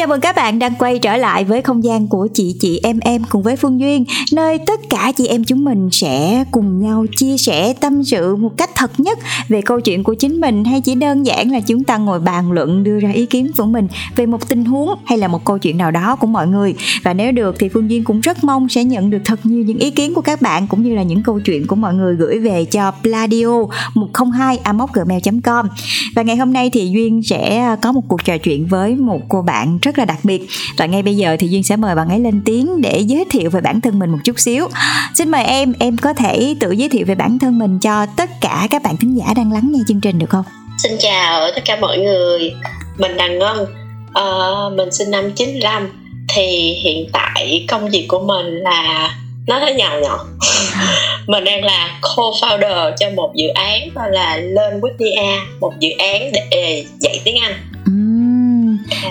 chào 0.00 0.06
mừng 0.06 0.20
các 0.20 0.36
bạn 0.36 0.58
đang 0.58 0.74
quay 0.74 0.98
trở 0.98 1.16
lại 1.16 1.44
với 1.44 1.62
không 1.62 1.84
gian 1.84 2.06
của 2.06 2.28
chị 2.34 2.56
chị 2.60 2.80
em 2.82 2.98
em 3.00 3.22
cùng 3.28 3.42
với 3.42 3.56
Phương 3.56 3.80
Duyên, 3.80 4.04
Nơi 4.32 4.58
tất 4.58 4.80
cả 4.90 5.12
chị 5.16 5.26
em 5.26 5.44
chúng 5.44 5.64
mình 5.64 5.88
sẽ 5.92 6.44
cùng 6.50 6.80
nhau 6.80 7.06
chia 7.16 7.36
sẻ 7.38 7.72
tâm 7.80 8.04
sự 8.04 8.36
một 8.36 8.50
cách 8.56 8.70
thật 8.76 9.00
nhất 9.00 9.18
về 9.48 9.62
câu 9.62 9.80
chuyện 9.80 10.04
của 10.04 10.14
chính 10.14 10.40
mình, 10.40 10.64
Hay 10.64 10.80
chỉ 10.80 10.94
đơn 10.94 11.26
giản 11.26 11.50
là 11.50 11.60
chúng 11.60 11.84
ta 11.84 11.96
ngồi 11.96 12.20
bàn 12.20 12.52
luận 12.52 12.84
đưa 12.84 13.00
ra 13.00 13.10
ý 13.10 13.26
kiến 13.26 13.50
của 13.56 13.64
mình 13.64 13.88
về 14.16 14.26
một 14.26 14.48
tình 14.48 14.64
huống 14.64 14.98
hay 15.04 15.18
là 15.18 15.28
một 15.28 15.44
câu 15.44 15.58
chuyện 15.58 15.78
nào 15.78 15.90
đó 15.90 16.16
của 16.16 16.26
mọi 16.26 16.46
người. 16.46 16.74
Và 17.02 17.14
nếu 17.14 17.32
được 17.32 17.56
thì 17.58 17.68
Phương 17.68 17.90
Duyên 17.90 18.04
cũng 18.04 18.20
rất 18.20 18.44
mong 18.44 18.68
sẽ 18.68 18.84
nhận 18.84 19.10
được 19.10 19.20
thật 19.24 19.40
nhiều 19.44 19.64
những 19.64 19.78
ý 19.78 19.90
kiến 19.90 20.14
của 20.14 20.20
các 20.20 20.42
bạn, 20.42 20.66
Cũng 20.66 20.82
như 20.82 20.94
là 20.94 21.02
những 21.02 21.22
câu 21.22 21.40
chuyện 21.40 21.66
của 21.66 21.76
mọi 21.76 21.94
người 21.94 22.16
gửi 22.16 22.38
về 22.38 22.64
cho 22.64 22.92
pladio 23.02 23.66
102 23.94 24.58
gmail.com 24.94 25.66
Và 26.14 26.22
ngày 26.22 26.36
hôm 26.36 26.52
nay 26.52 26.70
thì 26.70 26.90
Duyên 26.90 27.22
sẽ 27.22 27.58
à, 27.58 27.76
có 27.76 27.92
một 27.92 28.02
cuộc 28.08 28.24
trò 28.24 28.38
chuyện 28.38 28.66
với 28.66 28.96
một 28.96 29.20
cô 29.28 29.42
bạn 29.42 29.78
rất 29.89 29.89
rất 29.90 29.98
là 29.98 30.04
đặc 30.04 30.18
biệt. 30.22 30.46
Và 30.76 30.86
ngay 30.86 31.02
bây 31.02 31.16
giờ 31.16 31.36
thì 31.38 31.48
duyên 31.48 31.62
sẽ 31.62 31.76
mời 31.76 31.94
bạn 31.94 32.08
ấy 32.08 32.18
lên 32.18 32.42
tiếng 32.44 32.80
để 32.80 32.98
giới 32.98 33.24
thiệu 33.30 33.50
về 33.50 33.60
bản 33.60 33.80
thân 33.80 33.98
mình 33.98 34.10
một 34.10 34.18
chút 34.24 34.40
xíu. 34.40 34.68
Xin 35.14 35.30
mời 35.30 35.44
em 35.44 35.72
em 35.78 35.96
có 35.96 36.12
thể 36.12 36.54
tự 36.60 36.70
giới 36.70 36.88
thiệu 36.88 37.04
về 37.06 37.14
bản 37.14 37.38
thân 37.38 37.58
mình 37.58 37.78
cho 37.78 38.06
tất 38.16 38.30
cả 38.40 38.66
các 38.70 38.82
bạn 38.82 38.96
thính 38.96 39.18
giả 39.18 39.34
đang 39.36 39.52
lắng 39.52 39.72
nghe 39.72 39.78
chương 39.88 40.00
trình 40.00 40.18
được 40.18 40.30
không? 40.30 40.44
Xin 40.82 40.92
chào 40.98 41.50
tất 41.54 41.62
cả 41.64 41.76
mọi 41.80 41.98
người. 41.98 42.54
Mình 42.98 43.12
là 43.12 43.28
ngân. 43.28 43.66
Uh, 44.10 44.72
mình 44.76 44.92
sinh 44.92 45.10
năm 45.10 45.32
95 45.36 45.88
thì 46.34 46.74
hiện 46.82 47.08
tại 47.12 47.66
công 47.68 47.90
việc 47.90 48.06
của 48.08 48.18
mình 48.18 48.46
là 48.46 49.10
nó 49.46 49.60
thế 49.60 49.74
nhỏ 49.74 49.90
nhỏ 50.02 50.24
mình 51.26 51.44
đang 51.44 51.64
là 51.64 51.98
co-founder 52.02 52.92
cho 53.00 53.10
một 53.10 53.32
dự 53.34 53.48
án 53.48 53.88
gọi 53.94 54.10
là 54.12 54.36
lên 54.36 54.80
Wikia 54.80 55.38
một 55.60 55.72
dự 55.80 55.90
án 55.98 56.32
để 56.32 56.84
dạy 57.00 57.20
tiếng 57.24 57.36
Anh 57.38 57.69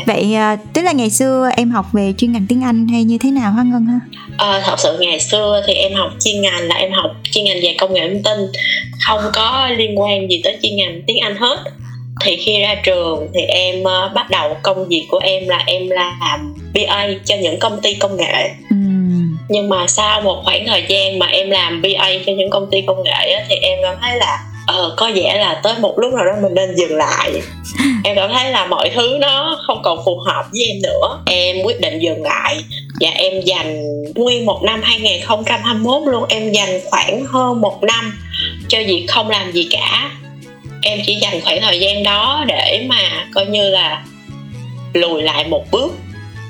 vậy 0.05 0.33
à, 0.33 0.57
tức 0.73 0.81
là 0.81 0.91
ngày 0.91 1.09
xưa 1.09 1.49
em 1.57 1.71
học 1.71 1.85
về 1.93 2.13
chuyên 2.17 2.31
ngành 2.31 2.45
tiếng 2.49 2.63
anh 2.63 2.87
hay 2.87 3.03
như 3.03 3.17
thế 3.17 3.31
nào 3.31 3.51
hả 3.51 3.63
ngân 3.63 3.85
ha? 3.85 3.99
À, 4.37 4.61
thật 4.65 4.79
sự 4.79 4.97
ngày 4.99 5.19
xưa 5.19 5.63
thì 5.67 5.73
em 5.73 5.93
học 5.93 6.11
chuyên 6.25 6.41
ngành 6.41 6.67
là 6.67 6.75
em 6.75 6.91
học 6.91 7.11
chuyên 7.31 7.45
ngành 7.45 7.59
về 7.63 7.75
công 7.77 7.93
nghệ 7.93 8.09
thông 8.09 8.23
tin. 8.23 8.61
Không 9.07 9.21
có 9.33 9.69
liên 9.77 9.99
quan 9.99 10.29
gì 10.29 10.41
tới 10.43 10.57
chuyên 10.63 10.75
ngành 10.75 11.01
tiếng 11.07 11.19
anh 11.19 11.35
hết. 11.35 11.57
Thì 12.21 12.35
khi 12.35 12.59
ra 12.59 12.75
trường 12.83 13.27
thì 13.33 13.41
em 13.41 13.81
uh, 13.81 14.13
bắt 14.13 14.29
đầu 14.29 14.57
công 14.61 14.87
việc 14.87 15.05
của 15.09 15.19
em 15.23 15.47
là 15.47 15.63
em 15.65 15.89
làm 15.89 16.55
BA 16.73 17.07
cho 17.25 17.35
những 17.35 17.59
công 17.59 17.81
ty 17.81 17.93
công 17.93 18.17
nghệ. 18.17 18.49
Ừ. 18.69 18.75
nhưng 19.49 19.69
mà 19.69 19.87
sau 19.87 20.21
một 20.21 20.41
khoảng 20.43 20.65
thời 20.67 20.83
gian 20.87 21.19
mà 21.19 21.25
em 21.25 21.49
làm 21.49 21.81
BA 21.81 22.09
cho 22.25 22.33
những 22.33 22.49
công 22.49 22.69
ty 22.71 22.81
công 22.81 23.03
nghệ 23.03 23.31
á, 23.33 23.45
thì 23.49 23.55
em 23.55 23.79
cảm 23.83 23.95
thấy 24.01 24.17
là 24.17 24.48
ờ 24.69 24.93
có 24.97 25.11
vẻ 25.15 25.37
là 25.39 25.59
tới 25.63 25.73
một 25.79 25.99
lúc 25.99 26.13
nào 26.13 26.25
đó 26.25 26.31
mình 26.41 26.53
nên 26.53 26.75
dừng 26.75 26.97
lại. 26.97 27.41
Em 28.03 28.15
cảm 28.15 28.29
thấy 28.33 28.51
là 28.51 28.65
mọi 28.65 28.89
thứ 28.95 29.17
nó 29.21 29.59
không 29.67 29.81
còn 29.83 29.99
phù 30.05 30.19
hợp 30.25 30.45
với 30.51 30.61
em 30.65 30.81
nữa. 30.83 31.21
Em 31.25 31.57
quyết 31.63 31.81
định 31.81 31.99
dừng 31.99 32.23
lại. 32.23 32.63
Và 32.99 33.09
em 33.09 33.41
dành 33.41 33.83
nguyên 34.15 34.45
một 34.45 34.63
năm 34.63 34.81
2021 34.83 36.01
luôn. 36.07 36.25
Em 36.29 36.51
dành 36.51 36.79
khoảng 36.91 37.25
hơn 37.25 37.61
một 37.61 37.83
năm 37.83 38.19
cho 38.67 38.77
việc 38.87 39.05
không 39.09 39.29
làm 39.29 39.51
gì 39.51 39.67
cả. 39.71 40.11
Em 40.81 40.99
chỉ 41.05 41.15
dành 41.15 41.41
khoảng 41.41 41.61
thời 41.61 41.79
gian 41.79 42.03
đó 42.03 42.43
để 42.47 42.85
mà 42.89 43.27
coi 43.33 43.45
như 43.45 43.69
là 43.69 44.03
lùi 44.93 45.21
lại 45.21 45.45
một 45.47 45.65
bước 45.71 45.93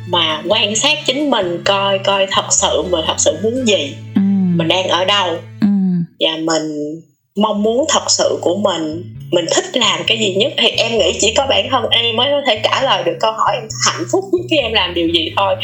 mà 0.08 0.42
quan 0.48 0.76
sát 0.76 0.98
chính 1.06 1.30
mình 1.30 1.62
coi 1.66 2.00
coi 2.00 2.28
thật 2.32 2.46
sự 2.50 2.82
mình 2.90 3.06
thật 3.08 3.16
sự 3.18 3.38
muốn 3.44 3.68
gì. 3.68 3.96
Ừ. 4.16 4.22
mình 4.56 4.68
đang 4.68 4.88
ở 4.88 5.06
đâu. 5.06 5.30
Ừ. 5.62 5.68
và 6.20 6.38
mình 6.38 7.02
mong 7.42 7.64
muốn 7.64 7.86
thật 7.90 8.04
sự 8.08 8.38
của 8.42 8.56
mình 8.56 9.16
mình 9.32 9.46
thích 9.56 9.78
làm 9.78 10.00
cái 10.08 10.18
gì 10.18 10.36
nhất 10.36 10.54
thì 10.58 10.68
em 10.68 10.98
nghĩ 10.98 11.18
chỉ 11.20 11.34
có 11.38 11.46
bản 11.50 11.68
thân 11.70 11.90
em 11.90 12.16
mới 12.16 12.28
có 12.32 12.42
thể 12.48 12.62
trả 12.64 12.84
lời 12.84 13.04
được 13.04 13.18
câu 13.20 13.32
hỏi 13.32 13.56
em 13.56 13.68
hạnh 13.86 14.06
phúc 14.12 14.24
nhất 14.32 14.42
khi 14.50 14.58
em 14.58 14.74
làm 14.74 14.94
điều 14.94 15.08
gì 15.08 15.32
thôi 15.38 15.56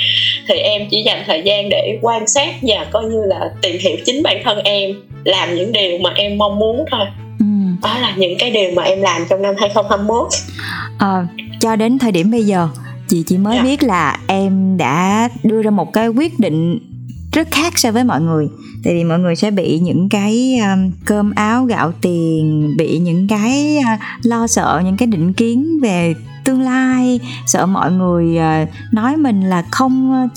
thì 0.47 0.55
em 0.55 0.81
chỉ 0.91 1.03
dành 1.05 1.23
thời 1.27 1.41
gian 1.45 1.69
để 1.69 1.97
quan 2.01 2.27
sát 2.27 2.55
và 2.61 2.85
coi 2.91 3.03
như 3.03 3.21
là 3.25 3.39
tìm 3.61 3.77
hiểu 3.79 3.97
chính 4.05 4.23
bản 4.23 4.41
thân 4.43 4.59
em 4.63 4.91
làm 5.23 5.55
những 5.55 5.71
điều 5.71 5.97
mà 5.97 6.13
em 6.15 6.37
mong 6.37 6.59
muốn 6.59 6.85
thôi 6.91 7.05
ừ. 7.39 7.45
đó 7.83 7.97
là 8.01 8.13
những 8.17 8.37
cái 8.39 8.51
điều 8.51 8.71
mà 8.71 8.83
em 8.83 9.01
làm 9.01 9.25
trong 9.29 9.41
năm 9.41 9.55
2021 9.59 10.27
à, 10.99 11.27
cho 11.59 11.75
đến 11.75 11.99
thời 11.99 12.11
điểm 12.11 12.31
bây 12.31 12.43
giờ 12.43 12.67
chị 13.07 13.23
chỉ 13.27 13.37
mới 13.37 13.53
yeah. 13.53 13.65
Dạ. 13.65 13.69
biết 13.69 13.83
là 13.83 14.19
em 14.27 14.77
đã 14.77 15.29
đưa 15.43 15.61
ra 15.61 15.71
một 15.71 15.93
cái 15.93 16.07
quyết 16.07 16.39
định 16.39 16.79
rất 17.35 17.47
khác 17.51 17.79
so 17.79 17.91
với 17.91 18.03
mọi 18.03 18.21
người. 18.21 18.47
Tại 18.83 18.93
vì 18.93 19.03
mọi 19.03 19.19
người 19.19 19.35
sẽ 19.35 19.51
bị 19.51 19.79
những 19.79 20.09
cái 20.09 20.59
um, 20.59 20.91
cơm 21.05 21.31
áo 21.35 21.65
gạo 21.65 21.91
tiền 22.01 22.73
bị 22.77 22.97
những 22.97 23.27
cái 23.27 23.77
uh, 23.79 24.25
lo 24.25 24.47
sợ 24.47 24.81
những 24.85 24.97
cái 24.97 25.07
định 25.07 25.33
kiến 25.33 25.79
về 25.81 26.13
tương 26.43 26.61
lai 26.61 27.19
sợ 27.47 27.65
mọi 27.65 27.91
người 27.91 28.37
uh, 28.37 28.69
nói 28.93 29.17
mình 29.17 29.41
là 29.41 29.65
không 29.71 30.23
uh, 30.25 30.31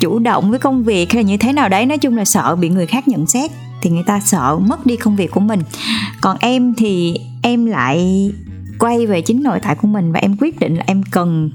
chủ 0.00 0.18
động 0.18 0.50
với 0.50 0.58
công 0.58 0.84
việc 0.84 1.12
hay 1.12 1.22
là 1.22 1.28
như 1.28 1.36
thế 1.36 1.52
nào 1.52 1.68
đấy. 1.68 1.86
Nói 1.86 1.98
chung 1.98 2.16
là 2.16 2.24
sợ 2.24 2.56
bị 2.56 2.68
người 2.68 2.86
khác 2.86 3.08
nhận 3.08 3.26
xét 3.26 3.50
thì 3.82 3.90
người 3.90 4.04
ta 4.06 4.20
sợ 4.20 4.58
mất 4.58 4.86
đi 4.86 4.96
công 4.96 5.16
việc 5.16 5.30
của 5.30 5.40
mình. 5.40 5.60
Còn 6.20 6.36
em 6.40 6.74
thì 6.74 7.14
em 7.42 7.66
lại 7.66 8.30
quay 8.78 9.06
về 9.06 9.20
chính 9.20 9.42
nội 9.42 9.58
tại 9.62 9.74
của 9.74 9.88
mình 9.88 10.12
và 10.12 10.20
em 10.20 10.36
quyết 10.40 10.60
định 10.60 10.76
là 10.76 10.84
em 10.86 11.02
cần 11.10 11.50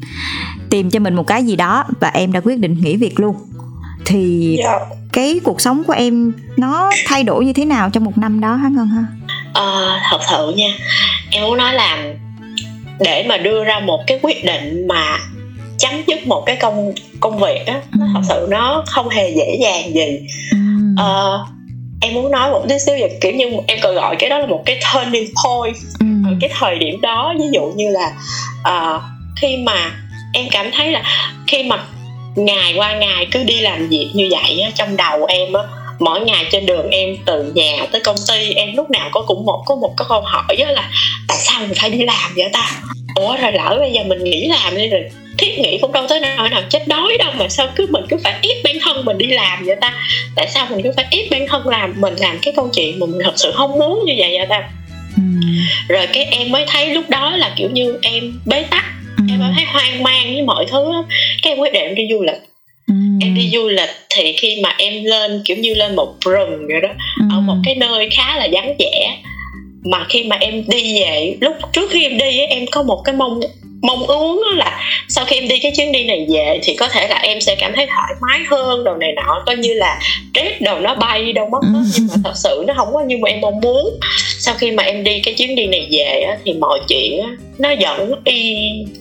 tìm 0.69 0.89
cho 0.89 0.99
mình 0.99 1.15
một 1.15 1.27
cái 1.27 1.45
gì 1.45 1.55
đó 1.55 1.83
và 1.99 2.07
em 2.07 2.31
đã 2.31 2.39
quyết 2.39 2.59
định 2.59 2.77
nghỉ 2.81 2.97
việc 2.97 3.19
luôn 3.19 3.35
thì 4.05 4.57
yeah. 4.57 4.81
Dạ. 4.81 4.95
cái 5.13 5.39
cuộc 5.43 5.61
sống 5.61 5.83
của 5.83 5.93
em 5.93 6.33
nó 6.57 6.91
thay 7.05 7.23
đổi 7.23 7.45
như 7.45 7.53
thế 7.53 7.65
nào 7.65 7.89
trong 7.89 8.03
một 8.03 8.17
năm 8.17 8.41
đó 8.41 8.55
hả 8.55 8.69
ngân 8.69 8.87
ha 8.87 9.03
à, 9.53 9.99
thật 10.09 10.19
sự 10.29 10.53
nha 10.55 10.69
em 11.31 11.43
muốn 11.43 11.57
nói 11.57 11.73
là 11.73 12.03
để 12.99 13.25
mà 13.27 13.37
đưa 13.37 13.63
ra 13.63 13.79
một 13.79 14.03
cái 14.07 14.19
quyết 14.21 14.45
định 14.45 14.87
mà 14.87 15.17
chấm 15.77 15.91
dứt 16.07 16.27
một 16.27 16.43
cái 16.45 16.55
công 16.55 16.93
công 17.19 17.39
việc 17.39 17.65
á 17.65 17.81
ừ. 17.93 17.99
thật 18.13 18.21
sự 18.27 18.47
nó 18.49 18.83
không 18.87 19.09
hề 19.09 19.29
dễ 19.35 19.57
dàng 19.61 19.93
gì 19.93 20.19
ừ. 20.51 20.57
à, 20.97 21.07
em 22.01 22.13
muốn 22.13 22.31
nói 22.31 22.51
một 22.51 22.65
tí 22.69 22.79
xíu 22.79 22.95
về 22.95 23.17
kiểu 23.21 23.31
như 23.31 23.45
em 23.67 23.79
còn 23.83 23.95
gọi 23.95 24.15
cái 24.15 24.29
đó 24.29 24.37
là 24.37 24.45
một 24.45 24.63
cái 24.65 24.79
turning 24.93 25.29
point 25.45 25.75
ừ. 25.99 26.05
ở 26.25 26.31
cái 26.41 26.49
thời 26.59 26.79
điểm 26.79 27.01
đó 27.01 27.33
ví 27.39 27.45
dụ 27.53 27.61
như 27.75 27.89
là 27.89 28.11
uh, 28.69 29.01
khi 29.41 29.57
mà 29.57 29.91
em 30.33 30.45
cảm 30.51 30.65
thấy 30.73 30.91
là 30.91 31.03
khi 31.47 31.63
mà 31.63 31.83
ngày 32.35 32.73
qua 32.77 32.93
ngày 32.93 33.27
cứ 33.31 33.43
đi 33.43 33.61
làm 33.61 33.87
việc 33.87 34.09
như 34.13 34.27
vậy 34.31 34.61
á, 34.61 34.69
trong 34.75 34.97
đầu 34.97 35.25
em 35.25 35.53
á 35.53 35.61
mỗi 35.99 36.21
ngày 36.21 36.45
trên 36.51 36.65
đường 36.65 36.89
em 36.89 37.17
từ 37.25 37.51
nhà 37.55 37.85
tới 37.91 38.01
công 38.01 38.15
ty 38.29 38.53
em 38.53 38.75
lúc 38.75 38.89
nào 38.89 39.09
có 39.11 39.21
cũng 39.21 39.45
một 39.45 39.63
có 39.65 39.75
một 39.75 39.93
cái 39.97 40.05
câu 40.09 40.21
hỏi 40.21 40.55
đó 40.59 40.71
là 40.71 40.89
tại 41.27 41.37
sao 41.37 41.59
mình 41.61 41.73
phải 41.75 41.89
đi 41.89 42.05
làm 42.05 42.31
vậy 42.35 42.49
ta? 42.53 42.71
Ủa 43.15 43.37
rồi 43.41 43.51
lỡ 43.51 43.77
bây 43.79 43.91
giờ 43.91 44.03
mình 44.03 44.23
nghỉ 44.23 44.47
làm 44.47 44.75
đi 44.75 44.87
rồi 44.87 45.01
thiết 45.37 45.59
nghĩ 45.59 45.77
cũng 45.81 45.91
đâu 45.91 46.05
tới 46.09 46.19
nơi 46.19 46.49
nào 46.49 46.61
chết 46.69 46.87
đói 46.87 47.17
đâu 47.19 47.31
mà 47.37 47.49
sao 47.49 47.67
cứ 47.75 47.87
mình 47.89 48.03
cứ 48.09 48.17
phải 48.23 48.33
ép 48.41 48.57
bản 48.63 48.75
thân 48.81 49.05
mình 49.05 49.17
đi 49.17 49.25
làm 49.25 49.65
vậy 49.65 49.75
ta? 49.81 49.93
Tại 50.35 50.47
sao 50.47 50.67
mình 50.69 50.81
cứ 50.83 50.91
phải 50.95 51.05
ép 51.11 51.25
bản 51.31 51.47
thân 51.47 51.67
làm 51.67 51.93
mình 52.01 52.15
làm 52.15 52.39
cái 52.41 52.53
câu 52.55 52.69
chuyện 52.73 52.99
mà 52.99 53.05
mình 53.05 53.21
thật 53.23 53.33
sự 53.35 53.51
không 53.55 53.71
muốn 53.71 54.05
như 54.05 54.13
vậy 54.17 54.37
vậy 54.37 54.45
ta? 54.49 54.69
Ừ. 55.15 55.21
rồi 55.87 56.07
cái 56.07 56.25
em 56.25 56.51
mới 56.51 56.65
thấy 56.67 56.89
lúc 56.89 57.09
đó 57.09 57.35
là 57.35 57.53
kiểu 57.57 57.69
như 57.69 57.99
em 58.01 58.39
bế 58.45 58.63
tắc 58.63 58.85
ừ. 59.29 59.33
em 59.33 59.53
thấy 59.55 59.65
hoang 59.65 60.03
mang 60.03 60.33
với 60.33 60.41
mọi 60.41 60.65
thứ 60.71 60.91
cái 61.43 61.53
em 61.53 61.59
quyết 61.59 61.73
định 61.73 61.95
đi 61.95 62.07
du 62.11 62.21
lịch 62.23 62.41
ừ. 62.87 62.93
em 63.21 63.35
đi 63.35 63.49
du 63.53 63.67
lịch 63.67 63.89
thì 64.09 64.33
khi 64.33 64.59
mà 64.63 64.75
em 64.77 65.03
lên 65.03 65.41
kiểu 65.45 65.57
như 65.57 65.73
lên 65.73 65.95
một 65.95 66.15
rừng 66.25 66.67
vậy 66.67 66.81
đó 66.81 66.89
ừ. 67.19 67.25
ở 67.31 67.39
một 67.39 67.55
cái 67.65 67.75
nơi 67.75 68.09
khá 68.11 68.35
là 68.37 68.47
vắng 68.51 68.75
vẻ 68.79 69.17
mà 69.83 70.05
khi 70.09 70.23
mà 70.23 70.35
em 70.35 70.63
đi 70.67 70.99
về 70.99 71.35
lúc 71.41 71.55
trước 71.71 71.89
khi 71.91 72.03
em 72.03 72.17
đi 72.17 72.39
em 72.39 72.65
có 72.71 72.83
một 72.83 73.01
cái 73.05 73.15
mong 73.15 73.39
mong 73.85 74.07
ước 74.07 74.41
là 74.55 74.79
sau 75.09 75.25
khi 75.25 75.35
em 75.35 75.47
đi 75.47 75.59
cái 75.59 75.71
chuyến 75.77 75.91
đi 75.91 76.03
này 76.03 76.25
về 76.29 76.59
thì 76.63 76.75
có 76.75 76.87
thể 76.87 77.07
là 77.07 77.15
em 77.15 77.41
sẽ 77.41 77.55
cảm 77.59 77.71
thấy 77.75 77.87
thoải 77.87 78.13
mái 78.21 78.39
hơn 78.49 78.83
đồ 78.83 78.93
này 78.95 79.11
nọ. 79.15 79.43
Coi 79.45 79.55
như 79.55 79.73
là 79.73 79.99
stress 80.33 80.61
đầu 80.61 80.79
nó 80.79 80.95
bay 80.95 81.33
đâu 81.33 81.49
mất 81.49 81.59
hết. 81.73 81.83
Nhưng 81.95 82.07
mà 82.07 82.15
thật 82.23 82.33
sự 82.35 82.63
nó 82.67 82.73
không 82.77 82.93
có 82.93 83.01
như 83.01 83.17
mà 83.17 83.29
em 83.29 83.41
mong 83.41 83.61
muốn. 83.61 83.99
Sau 84.39 84.55
khi 84.57 84.71
mà 84.71 84.83
em 84.83 85.03
đi 85.03 85.19
cái 85.19 85.33
chuyến 85.33 85.55
đi 85.55 85.67
này 85.67 85.87
về 85.91 86.25
á, 86.27 86.37
thì 86.45 86.53
mọi 86.53 86.79
chuyện 86.87 87.21
á, 87.21 87.29
nó 87.57 87.69
vẫn 87.79 88.11
y 88.23 88.55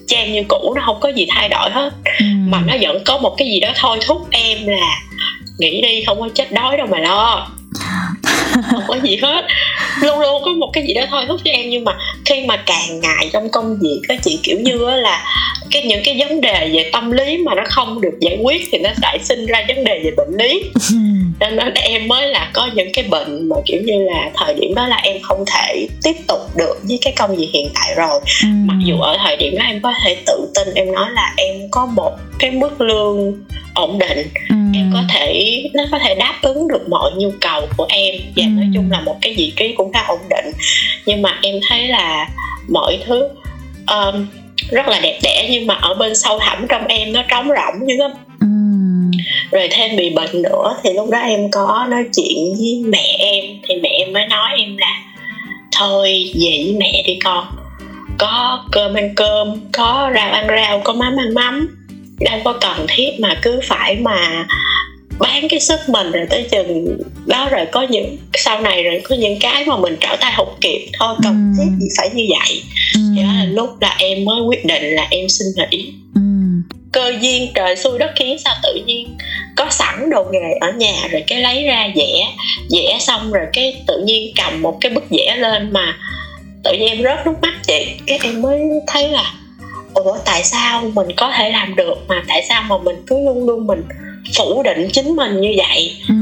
chang 0.06 0.32
như 0.32 0.42
cũ 0.48 0.72
nó 0.76 0.82
không 0.86 1.00
có 1.00 1.08
gì 1.08 1.26
thay 1.30 1.48
đổi 1.48 1.70
hết. 1.70 1.90
Mà 2.22 2.62
nó 2.66 2.74
vẫn 2.80 3.04
có 3.04 3.18
một 3.18 3.34
cái 3.36 3.48
gì 3.48 3.60
đó 3.60 3.68
thôi 3.76 3.98
thúc 4.06 4.18
em 4.30 4.66
là 4.66 5.00
nghĩ 5.58 5.80
đi 5.80 6.04
không 6.06 6.20
có 6.20 6.28
chết 6.34 6.52
đói 6.52 6.76
đâu 6.76 6.86
mà 6.90 6.98
lo 6.98 7.48
không 8.70 8.82
có 8.88 8.98
gì 9.02 9.16
hết. 9.22 9.44
Luôn 10.02 10.20
luôn 10.20 10.42
có 10.44 10.52
một 10.52 10.70
cái 10.72 10.84
gì 10.86 10.94
đó 10.94 11.02
thôi 11.10 11.24
thúc 11.28 11.40
cho 11.44 11.50
em. 11.50 11.70
Nhưng 11.70 11.84
mà 11.84 11.92
khi 12.24 12.44
mà 12.46 12.56
càng 12.56 13.00
ngày 13.00 13.30
trong 13.32 13.48
công 13.50 13.78
việc 13.80 14.00
các 14.08 14.18
chị 14.22 14.38
kiểu 14.42 14.58
như 14.60 14.90
là 14.90 15.24
cái 15.70 15.82
những 15.82 16.00
cái 16.04 16.16
vấn 16.18 16.40
đề 16.40 16.70
về 16.72 16.90
tâm 16.92 17.10
lý 17.10 17.38
mà 17.38 17.54
nó 17.54 17.62
không 17.66 18.00
được 18.00 18.14
giải 18.20 18.38
quyết 18.42 18.68
thì 18.72 18.78
nó 18.78 18.90
lại 19.02 19.18
sinh 19.22 19.46
ra 19.46 19.64
vấn 19.68 19.84
đề 19.84 20.00
về 20.04 20.10
bệnh 20.16 20.36
lý. 20.38 20.62
Cho 21.40 21.50
nên 21.50 21.74
em 21.74 22.08
mới 22.08 22.28
là 22.28 22.50
có 22.52 22.70
những 22.74 22.88
cái 22.92 23.04
bệnh 23.10 23.48
mà 23.48 23.56
kiểu 23.66 23.82
như 23.84 24.04
là 24.04 24.30
thời 24.34 24.54
điểm 24.54 24.74
đó 24.74 24.86
là 24.86 24.96
em 24.96 25.16
không 25.22 25.44
thể 25.54 25.86
tiếp 26.02 26.16
tục 26.28 26.40
được 26.56 26.78
với 26.88 26.98
cái 27.02 27.12
công 27.16 27.36
việc 27.36 27.48
hiện 27.52 27.68
tại 27.74 27.94
rồi. 27.96 28.20
Ừ. 28.42 28.48
mặc 28.64 28.76
dù 28.84 29.00
ở 29.00 29.18
thời 29.24 29.36
điểm 29.36 29.56
đó 29.58 29.64
em 29.64 29.80
có 29.82 29.92
thể 30.04 30.16
tự 30.26 30.48
tin 30.54 30.74
em 30.74 30.92
nói 30.92 31.10
là 31.12 31.34
em 31.36 31.56
có 31.70 31.86
một 31.86 32.12
cái 32.38 32.50
mức 32.50 32.80
lương 32.80 33.32
ổn 33.74 33.98
định. 33.98 34.28
Ừ. 34.48 34.63
em 34.74 34.90
có 34.92 35.02
thể 35.08 35.62
nó 35.74 35.84
có 35.90 35.98
thể 35.98 36.14
đáp 36.14 36.34
ứng 36.42 36.68
được 36.68 36.88
mọi 36.88 37.10
nhu 37.16 37.30
cầu 37.40 37.68
của 37.76 37.86
em. 37.88 38.14
Và 38.36 38.42
ừ. 38.42 38.48
nói 38.48 38.66
chung 38.74 38.90
là 38.90 39.00
một 39.00 39.16
cái 39.20 39.34
vị 39.34 39.52
trí 39.56 39.72
cũng 39.76 39.92
khá 39.92 40.04
ổn 40.08 40.20
định. 40.30 40.52
Nhưng 41.06 41.22
mà 41.22 41.38
em 41.42 41.54
thấy 41.68 41.88
là 41.88 42.28
mọi 42.68 42.98
thứ 43.06 43.28
um, 43.90 44.26
rất 44.70 44.88
là 44.88 45.00
đẹp 45.00 45.18
đẽ. 45.22 45.48
Nhưng 45.50 45.66
mà 45.66 45.74
ở 45.74 45.94
bên 45.94 46.14
sâu 46.14 46.38
thẳm 46.38 46.66
trong 46.68 46.86
em 46.86 47.12
nó 47.12 47.22
trống 47.28 47.48
rỗng 47.48 47.88
dữ 47.88 47.94
lắm 47.98 48.10
ừ. 48.40 48.46
rồi 49.50 49.68
thêm 49.70 49.96
bị 49.96 50.10
bệnh 50.10 50.42
nữa 50.42 50.76
thì 50.82 50.92
lúc 50.92 51.10
đó 51.10 51.18
em 51.18 51.50
có 51.50 51.86
nói 51.90 52.04
chuyện 52.16 52.54
với 52.58 52.82
mẹ 52.86 53.16
em. 53.18 53.44
Thì 53.68 53.74
mẹ 53.82 53.88
em 53.88 54.12
mới 54.12 54.26
nói 54.26 54.50
em 54.58 54.76
là 54.76 55.02
thôi 55.78 56.32
về 56.34 56.62
với 56.64 56.76
mẹ 56.78 57.02
đi 57.06 57.18
con. 57.24 57.46
Có 58.18 58.64
cơm 58.72 58.94
ăn 58.94 59.14
cơm 59.14 59.60
có 59.72 60.10
rau 60.14 60.32
ăn 60.32 60.46
rau 60.48 60.80
có 60.84 60.92
mắm 60.92 61.16
ăn 61.16 61.34
mắm 61.34 61.83
đâu 62.20 62.40
có 62.44 62.52
cần 62.60 62.86
thiết 62.88 63.10
mà 63.20 63.38
cứ 63.42 63.60
phải 63.68 63.96
mà 63.96 64.46
bán 65.18 65.48
cái 65.48 65.60
sức 65.60 65.80
mình 65.88 66.12
rồi 66.12 66.26
tới 66.30 66.46
chừng 66.50 66.98
đó 67.26 67.48
rồi 67.50 67.66
có 67.72 67.82
những 67.82 68.16
sau 68.34 68.60
này 68.60 68.82
rồi 68.82 69.00
có 69.04 69.16
những 69.16 69.38
cái 69.40 69.64
mà 69.64 69.76
mình 69.76 69.96
trở 70.00 70.16
tay 70.20 70.32
không 70.36 70.54
kịp 70.60 70.88
thôi 70.98 71.16
cần 71.22 71.54
ừ. 71.58 71.64
thiết 71.64 71.70
gì 71.80 71.88
phải 71.98 72.10
như 72.14 72.24
vậy 72.30 72.62
ừ. 72.94 73.00
thì 73.16 73.22
đó 73.22 73.28
là 73.32 73.44
lúc 73.44 73.80
là 73.80 73.96
em 73.98 74.24
mới 74.24 74.40
quyết 74.40 74.64
định 74.64 74.82
là 74.84 75.06
em 75.10 75.28
xin 75.28 75.46
nghỉ 75.56 75.92
ừ. 76.14 76.20
cơ 76.92 77.12
duyên 77.20 77.48
trời 77.54 77.76
xui 77.76 77.98
đất 77.98 78.10
khiến 78.16 78.38
sao 78.38 78.54
tự 78.62 78.80
nhiên 78.86 79.16
có 79.56 79.66
sẵn 79.70 80.10
đồ 80.10 80.24
nghề 80.32 80.58
ở 80.60 80.72
nhà 80.72 81.08
rồi 81.10 81.24
cái 81.26 81.40
lấy 81.40 81.64
ra 81.64 81.88
vẽ 81.96 82.26
vẽ 82.70 82.98
xong 83.00 83.32
rồi 83.32 83.46
cái 83.52 83.82
tự 83.86 84.02
nhiên 84.04 84.32
cầm 84.36 84.62
một 84.62 84.78
cái 84.80 84.92
bức 84.92 85.04
vẽ 85.10 85.36
lên 85.36 85.72
mà 85.72 85.96
tự 86.64 86.72
nhiên 86.72 86.88
em 86.88 87.02
rớt 87.02 87.26
nước 87.26 87.34
mắt 87.42 87.54
chị 87.66 87.86
cái 88.06 88.18
em 88.22 88.42
mới 88.42 88.60
thấy 88.86 89.08
là 89.08 89.32
ủa 89.94 90.16
tại 90.24 90.44
sao 90.44 90.82
mình 90.94 91.06
có 91.16 91.32
thể 91.36 91.50
làm 91.50 91.76
được 91.76 91.94
mà 92.08 92.22
tại 92.28 92.42
sao 92.48 92.62
mà 92.68 92.76
mình 92.78 92.96
cứ 93.06 93.16
luôn 93.24 93.46
luôn 93.46 93.66
mình 93.66 93.82
phủ 94.36 94.62
định 94.62 94.88
chính 94.92 95.16
mình 95.16 95.40
như 95.40 95.54
vậy 95.56 95.96
ừ. 96.08 96.14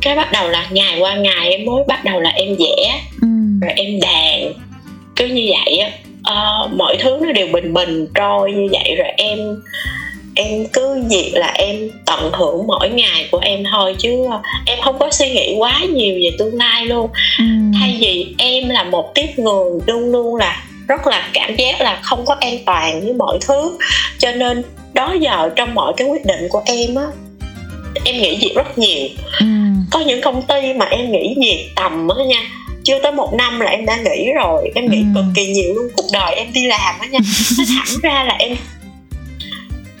cái 0.00 0.16
bắt 0.16 0.32
đầu 0.32 0.48
là 0.48 0.66
ngày 0.70 1.00
qua 1.00 1.14
ngày 1.14 1.50
em 1.50 1.64
mới 1.64 1.84
bắt 1.88 2.04
đầu 2.04 2.20
là 2.20 2.30
em 2.30 2.56
vẽ 2.58 3.00
ừ. 3.22 3.28
rồi 3.60 3.72
em 3.76 4.00
đàn 4.00 4.52
cứ 5.16 5.26
như 5.26 5.50
vậy 5.50 5.78
á 5.78 5.90
uh, 6.32 6.72
mọi 6.72 6.96
thứ 7.00 7.18
nó 7.22 7.32
đều 7.32 7.46
bình 7.52 7.74
bình 7.74 8.06
trôi 8.14 8.52
như 8.52 8.68
vậy 8.72 8.94
rồi 8.94 9.08
em 9.16 9.38
em 10.34 10.66
cứ 10.72 11.02
việc 11.10 11.32
là 11.34 11.52
em 11.54 11.90
tận 12.06 12.30
hưởng 12.32 12.66
mỗi 12.66 12.90
ngày 12.90 13.28
của 13.30 13.38
em 13.38 13.64
thôi 13.72 13.96
chứ 13.98 14.26
em 14.66 14.78
không 14.82 14.98
có 14.98 15.10
suy 15.10 15.30
nghĩ 15.30 15.54
quá 15.58 15.80
nhiều 15.94 16.14
về 16.14 16.30
tương 16.38 16.54
lai 16.54 16.86
luôn 16.86 17.10
ừ. 17.38 17.44
thay 17.80 17.96
vì 18.00 18.34
em 18.38 18.68
là 18.68 18.84
một 18.84 19.14
tiếp 19.14 19.28
người 19.36 19.70
luôn 19.86 20.12
luôn 20.12 20.36
là 20.36 20.62
rất 20.92 21.06
là 21.06 21.28
cảm 21.32 21.56
giác 21.56 21.80
là 21.80 22.00
không 22.02 22.24
có 22.26 22.36
an 22.40 22.58
toàn 22.66 23.00
với 23.00 23.12
mọi 23.12 23.38
thứ. 23.40 23.78
Cho 24.18 24.32
nên 24.32 24.62
đó 24.94 25.14
giờ 25.20 25.50
trong 25.56 25.74
mọi 25.74 25.92
cái 25.96 26.08
quyết 26.08 26.24
định 26.24 26.48
của 26.50 26.62
em 26.64 26.94
á 26.94 27.06
em 28.04 28.16
nghĩ 28.16 28.38
việc 28.40 28.52
rất 28.56 28.78
nhiều. 28.78 29.08
Ừ. 29.40 29.46
có 29.90 30.00
những 30.00 30.20
công 30.22 30.42
ty 30.42 30.72
mà 30.72 30.86
em 30.86 31.12
nghĩ 31.12 31.34
việc 31.40 31.68
tầm 31.76 32.08
á 32.08 32.24
nha 32.24 32.42
chưa 32.84 32.98
tới 33.02 33.12
một 33.12 33.34
năm 33.34 33.60
là 33.60 33.70
em 33.70 33.86
đã 33.86 33.96
nghỉ 33.96 34.32
rồi 34.32 34.70
em 34.74 34.90
nghĩ 34.90 34.98
ừ. 34.98 35.06
cực 35.14 35.24
kỳ 35.34 35.46
nhiều 35.46 35.74
luôn 35.74 35.86
cuộc 35.96 36.06
đời 36.12 36.34
em 36.34 36.46
đi 36.54 36.66
làm 36.66 36.94
á 37.00 37.06
nha. 37.06 37.18
Nó 37.58 37.64
thẳng 37.68 37.98
ra 38.02 38.24
là 38.24 38.34
em 38.38 38.56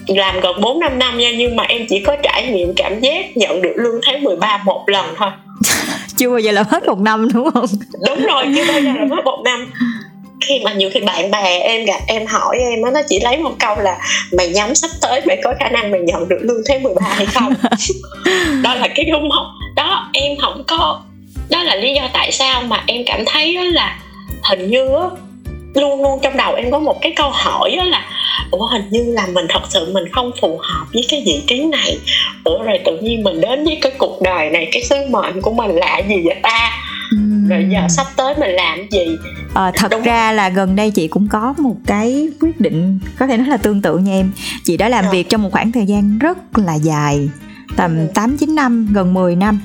làm 0.06 0.40
gần 0.40 0.60
4 0.60 0.80
năm 0.80 0.98
năm 0.98 1.18
nha 1.18 1.30
nhưng 1.38 1.56
mà 1.56 1.64
em 1.64 1.86
chỉ 1.88 2.00
có 2.00 2.16
trải 2.22 2.46
nghiệm 2.46 2.74
cảm 2.76 3.00
giác 3.00 3.36
nhận 3.36 3.62
được 3.62 3.72
lương 3.76 4.00
tháng 4.02 4.22
13 4.22 4.62
một 4.64 4.84
lần 4.86 5.06
thôi. 5.16 5.30
Chưa 6.16 6.30
bao 6.30 6.38
giờ 6.38 6.52
làm 6.52 6.66
hết 6.68 6.86
một 6.86 6.98
năm 6.98 7.28
đúng 7.34 7.50
không? 7.50 7.66
Đúng 8.06 8.26
rồi 8.26 8.44
chưa 8.56 8.64
bao 8.68 8.80
giờ 8.80 8.92
làm 8.96 9.10
hết 9.10 9.24
một 9.24 9.42
năm 9.44 9.70
khi 10.52 10.64
mà 10.64 10.72
nhiều 10.72 10.90
khi 10.92 11.00
bạn 11.00 11.30
bè 11.30 11.58
em 11.58 11.84
gặp 11.84 12.00
em 12.06 12.26
hỏi 12.26 12.58
em 12.58 12.80
nó 12.94 13.00
chỉ 13.08 13.20
lấy 13.20 13.38
một 13.38 13.52
câu 13.58 13.76
là 13.78 13.98
mày 14.32 14.48
nhắm 14.48 14.74
sắp 14.74 14.90
tới 15.00 15.20
mày 15.26 15.36
có 15.44 15.54
khả 15.60 15.68
năng 15.68 15.90
mày 15.90 16.00
nhận 16.00 16.28
được 16.28 16.38
lương 16.40 16.62
tháng 16.68 16.82
13 16.82 17.02
hay 17.08 17.26
không? 17.26 17.54
Đó 18.62 18.74
là 18.74 18.88
cái 18.94 19.04
đúng 19.04 19.30
không 19.30 19.46
đó 19.76 20.10
em 20.12 20.36
không 20.38 20.64
có 20.66 21.00
đó 21.50 21.62
là 21.62 21.76
lý 21.76 21.94
do 21.94 22.08
tại 22.12 22.32
sao 22.32 22.62
mà 22.62 22.84
em 22.86 23.02
cảm 23.06 23.24
thấy 23.26 23.54
là 23.54 23.98
hình 24.42 24.70
như 24.70 24.84
luôn 25.74 26.02
luôn 26.02 26.18
trong 26.22 26.36
đầu 26.36 26.54
em 26.54 26.70
có 26.70 26.78
một 26.78 27.00
cái 27.00 27.12
câu 27.16 27.30
hỏi 27.30 27.74
đó 27.76 27.84
là 27.84 28.04
ủa 28.50 28.66
hình 28.66 28.82
như 28.90 29.04
là 29.06 29.26
mình 29.32 29.46
thật 29.48 29.60
sự 29.68 29.92
mình 29.92 30.04
không 30.12 30.30
phù 30.40 30.58
hợp 30.62 30.86
với 30.92 31.04
cái 31.08 31.22
vị 31.26 31.42
trí 31.46 31.64
này. 31.64 31.98
Ủa 32.44 32.62
rồi 32.62 32.78
tự 32.84 32.98
nhiên 32.98 33.22
mình 33.22 33.40
đến 33.40 33.64
với 33.64 33.78
cái 33.82 33.92
cuộc 33.98 34.22
đời 34.22 34.50
này 34.50 34.68
cái 34.72 34.82
sứ 34.82 34.96
mệnh 35.10 35.40
của 35.40 35.52
mình 35.52 35.70
là 35.70 35.98
gì 35.98 36.22
vậy 36.24 36.36
ta 36.42 36.70
rồi 37.52 37.66
giờ 37.70 37.88
sắp 37.88 38.06
tới 38.16 38.34
mình 38.38 38.50
làm 38.50 38.78
gì? 38.90 39.18
À, 39.54 39.72
thật 39.74 39.88
Đúng. 39.90 40.02
ra 40.02 40.32
là 40.32 40.48
gần 40.48 40.76
đây 40.76 40.90
chị 40.90 41.08
cũng 41.08 41.28
có 41.28 41.54
một 41.58 41.76
cái 41.86 42.28
quyết 42.40 42.60
định 42.60 42.98
có 43.18 43.26
thể 43.26 43.36
nói 43.36 43.46
là 43.46 43.56
tương 43.56 43.82
tự 43.82 43.98
nha 43.98 44.12
em. 44.12 44.32
Chị 44.64 44.76
đã 44.76 44.88
làm 44.88 45.04
à. 45.04 45.10
việc 45.10 45.28
trong 45.28 45.42
một 45.42 45.52
khoảng 45.52 45.72
thời 45.72 45.86
gian 45.86 46.18
rất 46.18 46.58
là 46.58 46.74
dài 46.74 47.30
tầm 47.76 47.98
ừ. 47.98 48.06
8 48.14 48.36
9 48.36 48.54
năm 48.54 48.88
gần 48.92 49.14
10 49.14 49.36
năm. 49.36 49.60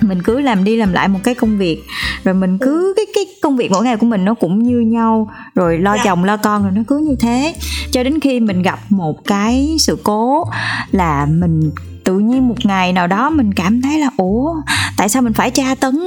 Mình 0.00 0.22
cứ 0.22 0.40
làm 0.40 0.64
đi 0.64 0.76
làm 0.76 0.92
lại 0.92 1.08
một 1.08 1.18
cái 1.24 1.34
công 1.34 1.58
việc 1.58 1.82
rồi 2.24 2.34
mình 2.34 2.58
cứ 2.58 2.94
cái 2.96 3.06
cái 3.14 3.24
công 3.42 3.56
việc 3.56 3.70
mỗi 3.70 3.84
ngày 3.84 3.96
của 3.96 4.06
mình 4.06 4.24
nó 4.24 4.34
cũng 4.34 4.62
như 4.62 4.80
nhau 4.80 5.30
rồi 5.54 5.78
lo 5.78 5.96
dạ. 5.96 6.02
chồng 6.04 6.24
lo 6.24 6.36
con 6.36 6.62
rồi 6.62 6.72
nó 6.74 6.82
cứ 6.88 6.98
như 6.98 7.16
thế. 7.20 7.54
Cho 7.90 8.02
đến 8.02 8.20
khi 8.20 8.40
mình 8.40 8.62
gặp 8.62 8.78
một 8.88 9.24
cái 9.24 9.76
sự 9.78 9.98
cố 10.04 10.44
là 10.92 11.26
mình 11.26 11.70
tự 12.06 12.18
nhiên 12.18 12.48
một 12.48 12.54
ngày 12.64 12.92
nào 12.92 13.06
đó 13.06 13.30
mình 13.30 13.54
cảm 13.54 13.82
thấy 13.82 13.98
là 13.98 14.10
ủa 14.16 14.54
tại 14.96 15.08
sao 15.08 15.22
mình 15.22 15.32
phải 15.32 15.50
tra 15.50 15.74
tấn 15.74 15.98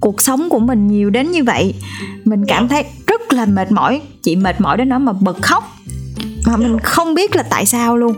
cuộc 0.00 0.20
sống 0.20 0.48
của 0.50 0.58
mình 0.58 0.86
nhiều 0.86 1.10
đến 1.10 1.30
như 1.30 1.44
vậy? 1.44 1.74
Mình 2.24 2.46
cảm 2.48 2.68
thấy 2.68 2.84
rất 3.06 3.32
là 3.32 3.46
mệt 3.46 3.72
mỏi. 3.72 4.00
Chị 4.22 4.36
mệt 4.36 4.60
mỏi 4.60 4.76
đến 4.76 4.88
nó 4.88 4.98
mà 4.98 5.12
bật 5.12 5.42
khóc. 5.42 5.64
Mà 6.46 6.56
mình 6.56 6.78
không 6.78 7.14
biết 7.14 7.36
là 7.36 7.42
tại 7.42 7.66
sao 7.66 7.96
luôn. 7.96 8.14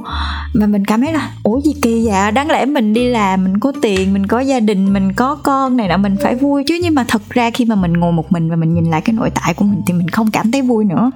Mà 0.54 0.66
mình 0.66 0.84
cảm 0.84 1.00
thấy 1.00 1.12
là 1.12 1.30
ủa 1.42 1.60
gì 1.60 1.72
kỳ 1.82 2.06
vậy? 2.06 2.32
Đáng 2.32 2.50
lẽ 2.50 2.66
mình 2.66 2.92
đi 2.92 3.08
làm 3.08 3.44
mình 3.44 3.60
có 3.60 3.72
tiền 3.82 4.12
mình 4.12 4.26
có 4.26 4.40
gia 4.40 4.60
đình 4.60 4.92
mình 4.92 5.12
có 5.12 5.34
con 5.34 5.76
này 5.76 5.88
nọ 5.88 5.96
mình 5.96 6.16
phải 6.22 6.34
vui. 6.34 6.64
Chứ 6.66 6.78
nhưng 6.82 6.94
mà 6.94 7.04
thật 7.08 7.22
ra 7.30 7.50
khi 7.50 7.64
mà 7.64 7.74
mình 7.74 7.92
ngồi 7.92 8.12
một 8.12 8.32
mình 8.32 8.50
và 8.50 8.56
mình 8.56 8.74
nhìn 8.74 8.90
lại 8.90 9.00
cái 9.00 9.14
nội 9.14 9.30
tại 9.34 9.54
của 9.54 9.64
mình 9.64 9.80
thì 9.86 9.92
mình 9.92 10.08
không 10.08 10.30
cảm 10.30 10.52
thấy 10.52 10.62
vui 10.62 10.84
nữa. 10.84 11.10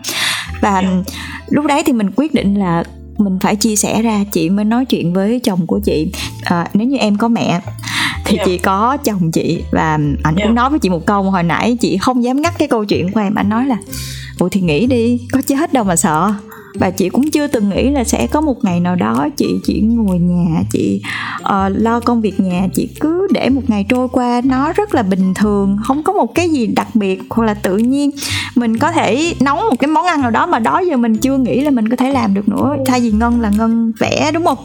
Và 0.60 0.82
lúc 1.48 1.66
đấy 1.66 1.82
thì 1.86 1.92
mình 1.92 2.10
quyết 2.16 2.34
định 2.34 2.54
là 2.54 2.84
mình 3.18 3.38
phải 3.40 3.56
chia 3.56 3.76
sẻ 3.76 4.02
ra 4.02 4.24
chị 4.32 4.50
mới 4.50 4.64
nói 4.64 4.84
chuyện 4.84 5.12
với 5.12 5.40
chồng 5.44 5.66
của 5.66 5.80
chị 5.84 6.12
à, 6.42 6.68
nếu 6.74 6.86
như 6.86 6.96
em 6.96 7.16
có 7.16 7.28
mẹ 7.28 7.60
thì 8.24 8.36
yeah. 8.36 8.46
chị 8.46 8.58
có 8.58 8.96
chồng 8.96 9.32
chị 9.32 9.62
và 9.72 9.98
ảnh 10.22 10.36
yeah. 10.36 10.48
cũng 10.48 10.54
nói 10.54 10.70
với 10.70 10.78
chị 10.78 10.88
một 10.88 11.06
câu 11.06 11.22
hồi 11.22 11.42
nãy 11.42 11.76
chị 11.80 11.98
không 11.98 12.24
dám 12.24 12.42
ngắt 12.42 12.58
cái 12.58 12.68
câu 12.68 12.84
chuyện 12.84 13.12
của 13.12 13.20
em 13.20 13.34
anh 13.34 13.48
nói 13.48 13.66
là 13.66 13.76
ủa 14.38 14.48
thì 14.48 14.60
nghĩ 14.60 14.86
đi 14.86 15.20
có 15.32 15.42
chết 15.42 15.72
đâu 15.72 15.84
mà 15.84 15.96
sợ 15.96 16.34
và 16.78 16.90
chị 16.90 17.08
cũng 17.08 17.30
chưa 17.30 17.46
từng 17.46 17.68
nghĩ 17.68 17.90
là 17.90 18.04
sẽ 18.04 18.26
có 18.26 18.40
một 18.40 18.64
ngày 18.64 18.80
nào 18.80 18.96
đó 18.96 19.28
chị 19.36 19.46
chỉ 19.64 19.80
ngồi 19.80 20.18
nhà 20.18 20.62
chị 20.72 21.02
uh, 21.40 21.48
lo 21.76 22.00
công 22.00 22.20
việc 22.20 22.40
nhà 22.40 22.68
chị 22.74 22.88
cứ 23.00 23.26
để 23.30 23.48
một 23.48 23.62
ngày 23.68 23.86
trôi 23.88 24.08
qua 24.08 24.40
nó 24.44 24.72
rất 24.72 24.94
là 24.94 25.02
bình 25.02 25.34
thường 25.34 25.78
không 25.84 26.02
có 26.02 26.12
một 26.12 26.34
cái 26.34 26.50
gì 26.50 26.66
đặc 26.66 26.88
biệt 26.94 27.22
hoặc 27.30 27.44
là 27.44 27.54
tự 27.54 27.76
nhiên 27.76 28.10
mình 28.54 28.78
có 28.78 28.92
thể 28.92 29.34
nấu 29.40 29.56
một 29.56 29.76
cái 29.78 29.88
món 29.88 30.06
ăn 30.06 30.20
nào 30.20 30.30
đó 30.30 30.46
mà 30.46 30.58
đó 30.58 30.82
giờ 30.90 30.96
mình 30.96 31.16
chưa 31.16 31.36
nghĩ 31.36 31.60
là 31.60 31.70
mình 31.70 31.88
có 31.88 31.96
thể 31.96 32.12
làm 32.12 32.34
được 32.34 32.48
nữa 32.48 32.76
thay 32.86 33.00
vì 33.00 33.10
ngân 33.10 33.40
là 33.40 33.50
ngân 33.56 33.92
vẽ 34.00 34.30
đúng 34.34 34.44
không 34.44 34.58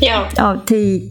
yeah. 0.00 0.22
Dạ. 0.22 0.30
ờ, 0.36 0.58
thì 0.66 1.02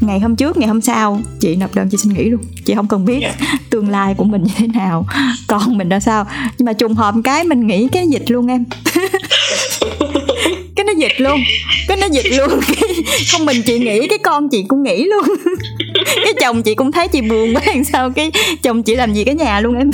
ngày 0.00 0.20
hôm 0.20 0.36
trước 0.36 0.56
ngày 0.56 0.68
hôm 0.68 0.80
sau 0.80 1.20
chị 1.40 1.56
nộp 1.56 1.74
đơn 1.74 1.88
chị 1.90 1.96
xin 1.96 2.14
nghỉ 2.14 2.24
luôn 2.24 2.40
chị 2.64 2.74
không 2.74 2.88
cần 2.88 3.04
biết 3.04 3.20
yeah. 3.22 3.34
Dạ. 3.40 3.46
tương 3.70 3.88
lai 3.88 4.14
của 4.14 4.24
mình 4.24 4.42
như 4.42 4.52
thế 4.56 4.66
nào 4.66 5.06
con 5.46 5.78
mình 5.78 5.88
ra 5.88 6.00
sao 6.00 6.26
nhưng 6.58 6.66
mà 6.66 6.72
trùng 6.72 6.94
hợp 6.94 7.14
cái 7.24 7.44
mình 7.44 7.66
nghĩ 7.66 7.88
cái 7.88 8.08
dịch 8.08 8.30
luôn 8.30 8.46
em 8.46 8.64
cái 10.76 10.84
nó 10.84 10.92
dịch 10.96 11.20
luôn. 11.20 11.40
Cái 11.88 11.96
nó 11.96 12.06
dịch 12.06 12.32
luôn. 12.32 12.60
Không 13.32 13.44
mình 13.44 13.62
chị 13.62 13.78
nghĩ 13.78 14.08
cái 14.08 14.18
con 14.18 14.48
chị 14.48 14.64
cũng 14.68 14.82
nghĩ 14.82 15.04
luôn. 15.04 15.24
Cái 16.24 16.32
chồng 16.40 16.62
chị 16.62 16.74
cũng 16.74 16.92
thấy 16.92 17.08
chị 17.08 17.20
buồn 17.20 17.54
quá 17.54 17.62
làm 17.66 17.84
sao 17.84 18.10
cái 18.16 18.30
chồng 18.62 18.82
chị 18.82 18.94
làm 18.94 19.14
gì 19.14 19.24
cái 19.24 19.34
nhà 19.34 19.60
luôn 19.60 19.74
em? 19.78 19.90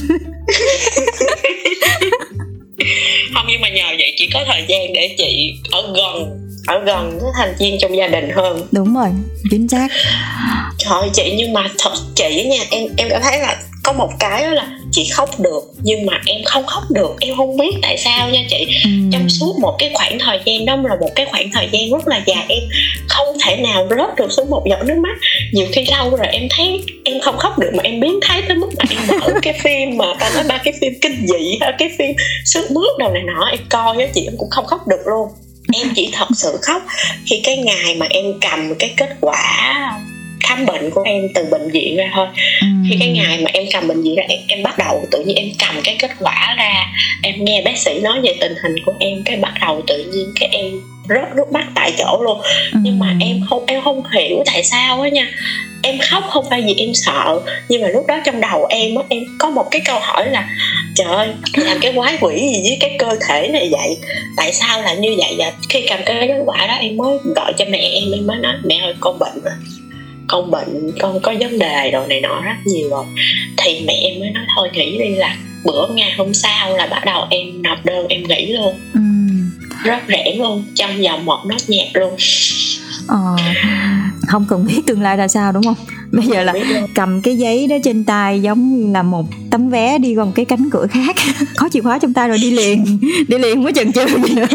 Không 3.35 3.45
nhưng 3.49 3.61
mà 3.61 3.69
nhờ 3.69 3.85
vậy 3.99 4.15
chị 4.17 4.31
có 4.35 4.45
thời 4.47 4.65
gian 4.69 4.93
để 4.93 5.15
chị 5.19 5.55
ở 5.71 5.83
gần 5.97 6.31
ở 6.67 6.85
gần 6.87 7.19
với 7.23 7.31
thành 7.37 7.55
viên 7.59 7.79
trong 7.79 7.97
gia 7.97 8.09
đình 8.09 8.31
hơn. 8.35 8.67
Đúng 8.73 8.95
rồi 8.95 9.09
chính 9.51 9.69
xác. 9.69 9.89
Trời 10.79 11.11
chị 11.13 11.35
nhưng 11.37 11.53
mà 11.53 11.69
thật 11.79 11.93
chị 12.15 12.47
nha 12.51 12.65
em 12.71 12.89
em 12.97 13.09
đã 13.09 13.21
thấy 13.23 13.39
là 13.39 13.57
có 13.85 13.93
một 13.93 14.11
cái 14.19 14.43
đó 14.43 14.51
là 14.51 14.67
chị 14.93 15.09
khóc 15.13 15.41
được 15.41 15.63
nhưng 15.83 16.07
mà 16.07 16.21
em 16.27 16.45
không 16.45 16.67
khóc 16.67 16.83
được. 16.91 17.17
Em 17.21 17.37
không 17.37 17.57
biết 17.57 17.71
tại 17.83 17.97
sao 17.99 18.31
nha 18.31 18.41
chị. 18.51 18.67
Ừ. 18.85 18.91
trong 19.13 19.29
suốt 19.29 19.59
một 19.61 19.77
cái 19.79 19.91
khoảng 19.95 20.19
thời 20.19 20.41
gian 20.45 20.67
đó 20.67 20.77
là 20.77 20.97
một 21.01 21.11
cái 21.15 21.27
khoảng 21.31 21.51
thời 21.53 21.69
gian 21.73 21.91
rất 21.91 22.09
là 22.09 22.23
dài 22.27 22.45
em 22.49 22.63
không 23.09 23.37
thể 23.45 23.57
nào 23.57 23.87
rớt 23.91 24.17
được 24.17 24.33
xuống 24.33 24.51
một 24.51 24.63
giọt 24.71 24.85
nước 24.85 24.99
mắt. 24.99 25.19
Nhiều 25.53 25.67
khi 25.73 25.85
lâu 25.85 26.17
rồi 26.17 26.27
em 26.33 26.49
thấy 26.51 26.83
em 27.05 27.21
không 27.21 27.39
khóc 27.39 27.59
được 27.59 27.71
mà 27.75 27.83
em 27.83 28.01
biến 28.01 28.21
thái 28.23 28.43
tới 28.43 28.57
mức 28.57 28.69
mà 28.79 28.85
em 28.91 29.21
mở 29.21 29.33
cái 29.43 29.55
phim 29.63 29.97
mà 29.97 30.07
ta 30.21 30.31
nói 30.35 30.45
ba 30.49 30.59
cái 30.59 30.75
phim 30.81 30.93
kinh 31.01 31.27
dị 31.27 31.59
cái 31.79 31.91
phim 31.99 32.11
sức 32.45 32.71
mướt 32.71 32.99
đầu 32.99 33.13
này 33.13 33.23
nọ 33.23 33.45
em 33.51 33.61
coi 33.71 33.97
á 33.97 34.07
chị 34.15 34.25
em 34.25 34.35
cũng 34.39 34.51
không 34.51 34.67
khóc 34.67 34.89
được 34.89 35.01
luôn. 35.07 35.29
Em 35.73 35.93
chỉ 35.97 36.11
thật 36.13 36.29
sự 36.35 36.59
khóc 36.63 36.83
khi 37.27 37.41
cái 37.45 37.57
ngày 37.57 37.95
mà 37.95 38.07
em 38.11 38.25
cầm 38.41 38.75
cái 38.79 38.91
kết 38.97 39.17
quả 39.21 40.01
khám 40.41 40.67
bệnh 40.67 40.91
của 40.91 41.03
em 41.03 41.29
từ 41.35 41.45
bệnh 41.51 41.71
viện 41.71 41.97
ra 41.97 42.11
thôi. 42.15 42.27
Ừ. 42.61 42.67
khi 42.91 42.97
cái 43.01 43.09
ngày 43.09 43.39
mà 43.39 43.51
em 43.53 43.65
cầm 43.73 43.89
bệnh 43.89 44.03
viện 44.03 44.15
ra 44.15 44.23
em, 44.29 44.41
em 44.49 44.63
bắt 44.63 44.79
đầu 44.79 45.05
tự 45.11 45.25
nhiên 45.25 45.37
em 45.37 45.47
cầm 45.59 45.83
cái 45.85 45.97
kết 45.99 46.11
quả 46.19 46.55
ra 46.59 46.87
em 47.23 47.35
nghe 47.45 47.63
bác 47.65 47.79
sĩ 47.79 48.01
nói 48.01 48.21
về 48.23 48.35
tình 48.41 48.55
hình 48.63 48.85
của 48.87 48.93
em 49.01 49.23
cái 49.25 49.37
bắt 49.37 49.55
đầu 49.61 49.83
tự 49.87 50.05
nhiên 50.13 50.33
cái 50.41 50.49
em 50.53 50.67
rớt 51.09 51.37
nước 51.37 51.53
mắt 51.53 51.67
tại 51.75 51.93
chỗ 51.99 52.21
luôn. 52.23 52.41
Ừ. 52.73 52.79
nhưng 52.83 52.99
mà 52.99 53.15
em 53.21 53.41
không 53.51 53.65
em 53.67 53.83
không 53.83 54.03
hiểu 54.13 54.43
tại 54.47 54.65
sao 54.65 55.03
á 55.03 55.09
nha. 55.09 55.27
Em 55.83 55.99
khóc 55.99 56.25
không 56.31 56.45
phải 56.51 56.63
vì 56.63 56.75
em 56.79 56.95
sợ 56.95 57.41
nhưng 57.69 57.83
mà 57.83 57.89
lúc 57.89 58.07
đó 58.07 58.19
trong 58.25 58.41
đầu 58.41 58.67
em 58.67 58.95
á 58.95 59.03
em 59.09 59.23
có 59.39 59.51
một 59.51 59.69
cái 59.71 59.81
câu 59.85 59.99
hỏi 60.01 60.31
là 60.31 60.49
trời 60.95 61.07
ơi 61.07 61.29
làm 61.57 61.79
cái 61.81 61.93
quái 61.93 62.19
quỷ 62.21 62.39
gì 62.39 62.63
với 62.63 62.77
cái 62.81 62.97
cơ 62.99 63.17
thể 63.29 63.49
này 63.49 63.69
vậy? 63.73 63.97
Tại 64.37 64.53
sao 64.53 64.83
là 64.83 64.95
như 64.95 65.15
vậy? 65.19 65.35
Và 65.39 65.53
khi 65.69 65.87
cầm 65.89 66.01
cái 66.07 66.29
kết 66.29 66.43
quả 66.47 66.67
đó 66.67 66.75
em 66.75 66.97
mới 66.97 67.19
gọi 67.37 67.53
cho 67.59 67.65
mẹ 67.71 67.79
em 67.79 68.13
em 68.13 68.27
mới 68.27 68.37
nói 68.37 68.55
mẹ 68.65 68.79
ơi 68.83 68.95
con 69.01 69.19
bệnh 69.19 69.43
rồi 69.45 69.55
con 70.29 70.51
bệnh 70.51 70.93
con 71.01 71.21
có 71.23 71.35
vấn 71.41 71.59
đề 71.59 71.91
rồi 71.91 72.07
này 72.09 72.21
nọ 72.21 72.41
rất 72.41 72.57
nhiều 72.65 72.89
rồi. 72.91 73.05
Thì 73.57 73.85
mẹ 73.87 73.95
em 74.03 74.21
mới 74.21 74.31
nói 74.31 74.45
thôi 74.57 74.71
nghỉ 74.73 74.99
đi 74.99 75.15
là 75.15 75.37
bữa 75.65 75.89
ngày 75.95 76.13
hôm 76.19 76.35
sau 76.35 76.77
là 76.77 76.87
bắt 76.87 77.03
đầu 77.07 77.27
em 77.31 77.63
nộp 77.63 77.85
đơn 77.85 78.07
em 78.09 78.23
nghỉ 78.29 78.53
luôn. 78.53 78.75
Ừ. 78.95 79.01
rất 79.85 79.99
rẻ 80.09 80.35
luôn 80.39 80.65
trong 80.75 81.03
vòng 81.03 81.25
một 81.25 81.39
nốt 81.47 81.57
nhạc 81.69 81.87
luôn. 81.95 82.17
Ờ, 83.09 83.37
không 84.27 84.47
cần 84.49 84.67
biết 84.67 84.81
tương 84.87 85.03
lai 85.03 85.17
ra 85.17 85.29
sao 85.29 85.53
đúng 85.53 85.63
không? 85.63 85.75
Bây 86.13 86.27
giờ 86.27 86.43
là 86.43 86.55
cầm 86.95 87.23
cái 87.23 87.37
giấy 87.37 87.67
đó 87.67 87.77
trên 87.85 88.05
tay 88.05 88.43
giống 88.43 88.93
là 88.93 89.03
một 89.03 89.27
tấm 89.51 89.71
vé 89.71 89.99
đi 89.99 90.15
qua 90.15 90.25
một 90.25 90.33
cái 90.35 90.45
cánh 90.45 90.71
cửa 90.71 90.87
khác. 90.91 91.17
Có 91.57 91.69
chìa 91.73 91.81
khóa 91.81 91.99
trong 91.99 92.15
tay 92.15 92.29
rồi 92.29 92.39
đi 92.39 92.51
liền 92.51 92.99
đi 93.29 93.39
liền 93.39 93.55
không 93.55 93.65
có 93.65 93.73
chần 93.75 93.93
chừ 93.93 94.07
gì 94.07 94.35
nữa. 94.35 94.47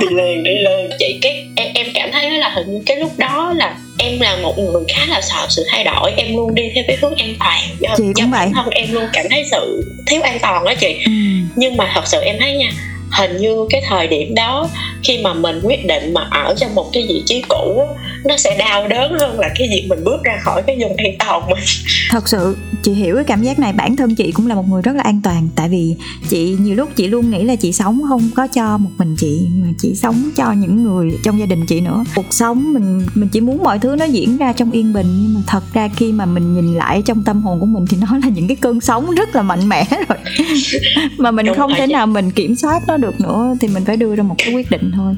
Đi 0.00 0.06
liền 0.10 0.42
đi 0.42 0.50
liền. 0.50 0.90
Chị 0.98 1.18
cái 1.22 1.46
em, 1.56 1.72
em 1.74 1.86
cảm 1.94 2.08
thấy 2.12 2.30
là 2.30 2.48
hình 2.48 2.72
như 2.72 2.80
cái 2.86 2.96
lúc 2.96 3.18
đó 3.18 3.52
là 3.56 3.76
em 3.98 4.20
là 4.20 4.36
một 4.36 4.58
người 4.58 4.82
khá 4.88 5.06
là 5.08 5.20
sợ 5.20 5.46
sự 5.48 5.64
thay 5.70 5.84
đổi. 5.84 6.12
Em 6.16 6.36
luôn 6.36 6.54
đi 6.54 6.62
theo 6.74 6.84
cái 6.86 6.96
hướng 7.02 7.14
an 7.14 7.34
toàn. 7.38 7.60
Do, 7.78 7.94
chị 7.96 8.04
cũng 8.14 8.30
vậy. 8.30 8.50
thân 8.54 8.70
em 8.70 8.92
luôn 8.92 9.04
cảm 9.12 9.26
thấy 9.30 9.44
sự 9.50 9.84
thiếu 10.06 10.22
an 10.22 10.38
toàn 10.42 10.64
đó 10.64 10.74
chị. 10.80 10.96
Ừ. 11.04 11.12
nhưng 11.56 11.76
mà 11.76 11.90
thật 11.94 12.06
sự 12.06 12.20
em 12.20 12.36
thấy 12.40 12.56
nha 12.56 12.70
hình 13.18 13.36
như 13.36 13.66
cái 13.70 13.82
thời 13.88 14.06
điểm 14.06 14.34
đó 14.34 14.68
khi 15.02 15.20
mà 15.22 15.34
mình 15.34 15.60
quyết 15.62 15.86
định 15.86 16.14
mà 16.14 16.28
ở 16.30 16.54
trong 16.56 16.74
một 16.74 16.90
cái 16.92 17.06
vị 17.08 17.22
trí 17.26 17.42
cũ 17.48 17.86
nó 18.24 18.36
sẽ 18.36 18.56
đau 18.58 18.88
đớn 18.88 19.12
hơn 19.18 19.40
là 19.40 19.48
cái 19.58 19.68
việc 19.68 19.86
mình 19.88 20.04
bước 20.04 20.22
ra 20.24 20.38
khỏi 20.42 20.62
cái 20.66 20.76
vùng 20.80 20.96
an 20.96 21.14
toàn 21.18 21.42
mình. 21.48 21.64
Thật 22.10 22.28
sự 22.28 22.56
chị 22.82 22.92
hiểu 22.92 23.14
cái 23.14 23.24
cảm 23.24 23.42
giác 23.42 23.58
này. 23.58 23.72
Bản 23.72 23.96
thân 23.96 24.14
chị 24.14 24.32
cũng 24.32 24.46
là 24.46 24.54
một 24.54 24.68
người 24.68 24.82
rất 24.82 24.96
là 24.96 25.02
an 25.02 25.20
toàn. 25.24 25.48
Tại 25.56 25.68
vì 25.68 25.94
chị 26.28 26.56
nhiều 26.60 26.74
lúc 26.74 26.88
chị 26.96 27.06
luôn 27.06 27.30
nghĩ 27.30 27.42
là 27.42 27.56
chị 27.56 27.72
sống 27.72 28.00
không 28.08 28.30
có 28.34 28.46
cho 28.46 28.78
một 28.78 28.90
mình 28.98 29.16
chị 29.18 29.46
mà 29.62 29.68
chị 29.78 29.94
sống 29.94 30.30
cho 30.36 30.52
những 30.52 30.84
người 30.84 31.10
trong 31.24 31.40
gia 31.40 31.46
đình 31.46 31.66
chị 31.66 31.80
nữa. 31.80 32.04
Cuộc 32.14 32.26
sống 32.30 32.72
mình 32.72 33.06
mình 33.14 33.28
chỉ 33.28 33.40
muốn 33.40 33.62
mọi 33.62 33.78
thứ 33.78 33.96
nó 33.98 34.04
diễn 34.04 34.36
ra 34.36 34.52
trong 34.52 34.70
yên 34.70 34.92
bình 34.92 35.06
nhưng 35.22 35.34
mà 35.34 35.40
thật 35.46 35.62
ra 35.72 35.88
khi 35.96 36.12
mà 36.12 36.26
mình 36.26 36.54
nhìn 36.54 36.74
lại 36.74 37.02
trong 37.06 37.24
tâm 37.24 37.42
hồn 37.42 37.60
của 37.60 37.66
mình 37.66 37.84
thì 37.90 37.96
nó 38.00 38.18
là 38.22 38.28
những 38.28 38.48
cái 38.48 38.56
cơn 38.56 38.80
sóng 38.80 39.10
rất 39.10 39.36
là 39.36 39.42
mạnh 39.42 39.68
mẽ 39.68 39.86
rồi. 40.08 40.18
Mà 41.18 41.30
mình 41.30 41.46
Đúng 41.46 41.56
không 41.56 41.72
thể 41.76 41.86
nào 41.86 42.06
mình 42.06 42.30
kiểm 42.30 42.56
soát 42.56 42.82
nó 42.88 42.96
được 43.04 43.20
nữa 43.20 43.56
thì 43.60 43.68
mình 43.68 43.84
phải 43.84 43.96
đưa 43.96 44.16
ra 44.16 44.22
một 44.22 44.34
cái 44.38 44.54
quyết 44.54 44.70
định 44.70 44.92
thôi. 44.96 45.14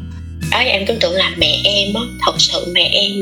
Đó 0.50 0.58
em 0.58 0.86
cứ 0.86 0.94
tưởng 1.00 1.12
là 1.12 1.32
mẹ 1.36 1.60
em 1.64 1.94
á 1.94 2.02
thật 2.26 2.34
sự 2.38 2.72
mẹ 2.74 2.90
em 2.92 3.12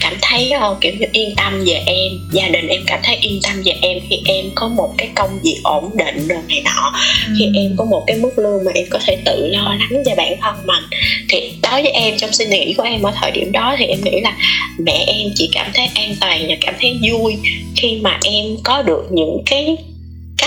cảm 0.00 0.14
thấy 0.22 0.52
uh, 0.72 0.80
kiểu 0.80 0.92
như 0.98 1.06
yên 1.12 1.34
tâm 1.36 1.64
về 1.66 1.82
em 1.86 2.12
gia 2.32 2.48
đình 2.48 2.68
em 2.68 2.82
cảm 2.86 3.00
thấy 3.02 3.16
yên 3.16 3.40
tâm 3.42 3.62
về 3.64 3.72
em 3.80 3.98
khi 4.10 4.16
em 4.26 4.44
có 4.54 4.68
một 4.68 4.94
cái 4.98 5.08
công 5.14 5.38
việc 5.42 5.60
ổn 5.64 5.90
định 5.94 6.28
rồi 6.28 6.38
này 6.48 6.62
nọ. 6.64 6.92
Ừ. 7.26 7.34
khi 7.38 7.50
em 7.54 7.74
có 7.76 7.84
một 7.84 8.04
cái 8.06 8.16
mức 8.16 8.38
lương 8.38 8.64
mà 8.64 8.72
em 8.74 8.86
có 8.90 8.98
thể 9.06 9.16
tự 9.24 9.46
lo 9.46 9.76
lắng 9.78 10.02
cho 10.06 10.14
bản 10.16 10.32
thân 10.40 10.54
mình. 10.66 10.84
Thì 11.28 11.52
đối 11.62 11.82
với 11.82 11.90
em 11.90 12.14
trong 12.18 12.32
suy 12.32 12.46
nghĩ 12.46 12.74
của 12.76 12.82
em 12.82 13.02
ở 13.02 13.12
thời 13.20 13.30
điểm 13.30 13.52
đó 13.52 13.76
thì 13.78 13.84
em 13.84 13.98
nghĩ 14.04 14.20
là 14.20 14.36
mẹ 14.78 15.04
em 15.06 15.32
chỉ 15.34 15.48
cảm 15.52 15.70
thấy 15.74 15.86
an 15.94 16.14
toàn 16.20 16.46
và 16.48 16.54
cảm 16.60 16.74
thấy 16.80 16.98
vui 17.02 17.36
khi 17.76 17.98
mà 18.02 18.18
em 18.24 18.46
có 18.64 18.82
được 18.82 19.06
những 19.10 19.42
cái 19.46 19.76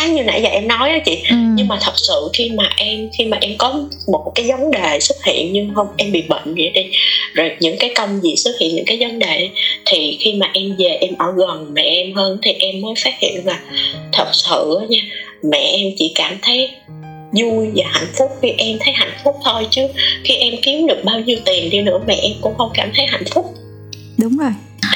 cái 0.07 0.15
như 0.15 0.23
nãy 0.23 0.41
giờ 0.41 0.49
em 0.49 0.67
nói 0.67 0.89
á 0.89 0.99
chị. 1.05 1.23
Ừ. 1.29 1.35
nhưng 1.55 1.67
mà 1.67 1.77
thật 1.81 1.93
sự 1.95 2.29
khi 2.33 2.49
mà 2.49 2.69
em 2.77 3.09
khi 3.17 3.25
mà 3.25 3.37
em 3.41 3.51
có 3.57 3.83
một 4.07 4.31
cái 4.35 4.45
vấn 4.45 4.71
đề 4.71 4.99
xuất 4.99 5.17
hiện 5.25 5.53
nhưng 5.53 5.73
không 5.75 5.87
em 5.97 6.11
bị 6.11 6.21
bệnh 6.21 6.55
vậy 6.55 6.69
đi. 6.69 6.85
Rồi 7.33 7.51
những 7.59 7.77
cái 7.79 7.93
công 7.95 8.21
việc 8.21 8.35
xuất 8.37 8.51
hiện 8.59 8.75
những 8.75 8.85
cái 8.85 8.97
vấn 8.97 9.19
đề 9.19 9.49
thì 9.85 10.17
khi 10.19 10.33
mà 10.33 10.49
em 10.53 10.75
về 10.77 10.97
em 11.01 11.13
ở 11.17 11.25
gần 11.37 11.73
mẹ 11.73 11.83
em 11.83 12.13
hơn 12.13 12.37
thì 12.41 12.51
em 12.51 12.81
mới 12.81 12.93
phát 13.03 13.19
hiện 13.19 13.45
là 13.45 13.59
thật 14.11 14.27
sự 14.33 14.79
nha 14.89 15.01
mẹ 15.43 15.59
em 15.59 15.87
chỉ 15.97 16.11
cảm 16.15 16.37
thấy 16.41 16.69
vui 17.31 17.67
và 17.75 17.83
hạnh 17.87 18.07
phúc 18.17 18.29
khi 18.41 18.49
em 18.57 18.77
thấy 18.79 18.93
hạnh 18.93 19.13
phúc 19.23 19.35
thôi 19.45 19.67
chứ 19.71 19.81
khi 20.23 20.35
em 20.35 20.53
kiếm 20.61 20.87
được 20.87 21.01
bao 21.03 21.19
nhiêu 21.19 21.37
tiền 21.45 21.69
đi 21.69 21.81
nữa 21.81 21.99
mẹ 22.07 22.15
em 22.21 22.31
cũng 22.41 22.53
không 22.57 22.71
cảm 22.73 22.91
thấy 22.95 23.05
hạnh 23.05 23.25
phúc. 23.33 23.45
Đúng 24.17 24.37
rồi 24.37 24.51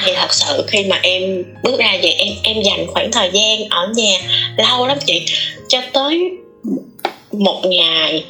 thì 0.05 0.11
thật 0.15 0.33
sự 0.33 0.65
khi 0.67 0.83
mà 0.83 0.99
em 1.03 1.43
bước 1.63 1.79
ra 1.79 1.97
vậy 2.01 2.13
em 2.13 2.33
em 2.43 2.61
dành 2.61 2.87
khoảng 2.87 3.11
thời 3.11 3.29
gian 3.33 3.69
ở 3.69 3.87
nhà 3.95 4.17
lâu 4.57 4.87
lắm 4.87 4.97
chị. 5.05 5.25
Cho 5.67 5.81
tới 5.93 6.31
một 7.31 7.61
ngày 7.65 8.23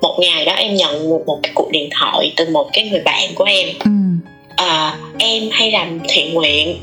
một 0.00 0.18
ngày 0.20 0.44
đó 0.44 0.52
em 0.52 0.74
nhận 0.74 1.10
một, 1.10 1.22
một 1.26 1.38
cái 1.42 1.52
cuộc 1.54 1.70
điện 1.70 1.88
thoại 2.00 2.32
từ 2.36 2.48
một 2.48 2.70
cái 2.72 2.88
người 2.88 3.00
bạn 3.04 3.34
của 3.34 3.44
em. 3.44 3.68
Ừ. 3.84 3.90
à, 4.56 4.96
em 5.18 5.48
hay 5.52 5.70
làm 5.70 6.00
thiện 6.08 6.34
nguyện 6.34 6.76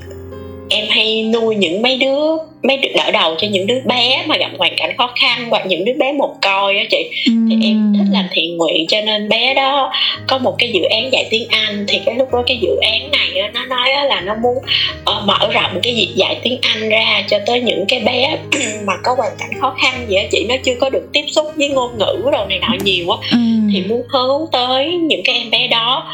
em 0.69 0.85
hay 0.89 1.23
nuôi 1.33 1.55
những 1.55 1.81
mấy 1.81 1.97
đứa 1.97 2.37
mấy 2.63 2.77
đứa 2.77 2.89
đỡ 2.95 3.11
đầu 3.11 3.35
cho 3.37 3.47
những 3.47 3.67
đứa 3.67 3.79
bé 3.85 4.23
mà 4.27 4.37
gặp 4.37 4.51
hoàn 4.57 4.73
cảnh 4.77 4.97
khó 4.97 5.13
khăn 5.21 5.47
hoặc 5.49 5.65
những 5.65 5.85
đứa 5.85 5.93
bé 5.93 6.11
một 6.11 6.35
coi 6.41 6.77
á 6.77 6.83
chị 6.91 7.09
ừ. 7.25 7.31
thì 7.49 7.67
em 7.67 7.93
thích 7.97 8.07
làm 8.11 8.25
thiện 8.31 8.57
nguyện 8.57 8.87
cho 8.87 9.01
nên 9.01 9.29
bé 9.29 9.53
đó 9.53 9.91
có 10.27 10.37
một 10.37 10.55
cái 10.59 10.71
dự 10.73 10.81
án 10.81 11.11
dạy 11.11 11.27
tiếng 11.29 11.47
Anh 11.49 11.85
thì 11.87 11.99
cái 12.05 12.15
lúc 12.15 12.33
đó 12.33 12.43
cái 12.47 12.57
dự 12.61 12.69
án 12.81 13.11
này 13.11 13.41
á, 13.41 13.51
nó 13.53 13.65
nói 13.65 13.91
á, 13.91 14.03
là 14.03 14.21
nó 14.21 14.35
muốn 14.35 14.57
uh, 14.57 15.25
mở 15.25 15.49
rộng 15.53 15.79
cái 15.83 15.93
việc 15.93 16.09
dạy 16.15 16.39
tiếng 16.43 16.59
Anh 16.61 16.89
ra 16.89 17.23
cho 17.27 17.39
tới 17.45 17.61
những 17.61 17.85
cái 17.87 17.99
bé 17.99 18.37
mà 18.85 18.93
có 19.03 19.15
hoàn 19.17 19.31
cảnh 19.39 19.49
khó 19.61 19.75
khăn 19.81 20.05
gì 20.07 20.15
á 20.15 20.23
chị 20.31 20.45
nó 20.49 20.55
chưa 20.63 20.75
có 20.79 20.89
được 20.89 21.09
tiếp 21.13 21.23
xúc 21.31 21.47
với 21.55 21.69
ngôn 21.69 21.97
ngữ 21.97 22.29
đồ 22.31 22.45
này 22.45 22.59
nọ 22.59 22.75
nhiều 22.83 23.09
á 23.09 23.17
ừ. 23.31 23.37
thì 23.73 23.83
muốn 23.89 24.01
hướng 24.09 24.45
tới 24.51 24.91
những 24.91 25.21
cái 25.23 25.35
em 25.35 25.49
bé 25.51 25.67
đó 25.67 26.05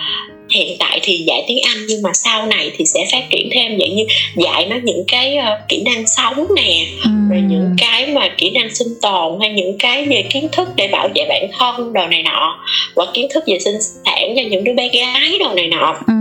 hiện 0.50 0.78
tại 0.80 1.00
thì 1.04 1.18
dạy 1.18 1.44
tiếng 1.48 1.60
Anh 1.64 1.78
nhưng 1.88 2.02
mà 2.02 2.14
sau 2.14 2.46
này 2.46 2.72
thì 2.78 2.86
sẽ 2.86 3.06
phát 3.12 3.24
triển 3.30 3.50
thêm 3.52 3.80
dạng 3.80 3.96
như 3.96 4.06
dạy 4.36 4.66
nó 4.66 4.76
những 4.84 5.04
cái 5.08 5.38
uh, 5.38 5.70
kỹ 5.70 5.82
năng 5.86 6.08
sống 6.08 6.48
nè 6.56 6.86
ừ. 7.04 7.10
rồi 7.30 7.42
những 7.50 7.76
cái 7.78 8.06
mà 8.06 8.30
kỹ 8.38 8.50
năng 8.50 8.76
sinh 8.76 8.94
tồn 9.02 9.40
hay 9.40 9.50
những 9.50 9.78
cái 9.78 10.06
về 10.06 10.24
kiến 10.34 10.48
thức 10.52 10.68
để 10.76 10.88
bảo 10.88 11.10
vệ 11.16 11.26
bản 11.30 11.48
thân 11.60 11.94
đồ 11.94 12.08
này 12.08 12.24
nọ 12.24 12.60
và 12.96 13.06
kiến 13.14 13.28
thức 13.34 13.44
về 13.48 13.60
sinh 13.60 13.82
sản 13.82 14.34
cho 14.36 14.42
những 14.50 14.64
đứa 14.64 14.74
bé 14.74 14.90
gái 14.90 15.38
đồ 15.40 15.54
này 15.54 15.68
nọ 15.68 15.96
ừ. 16.08 16.14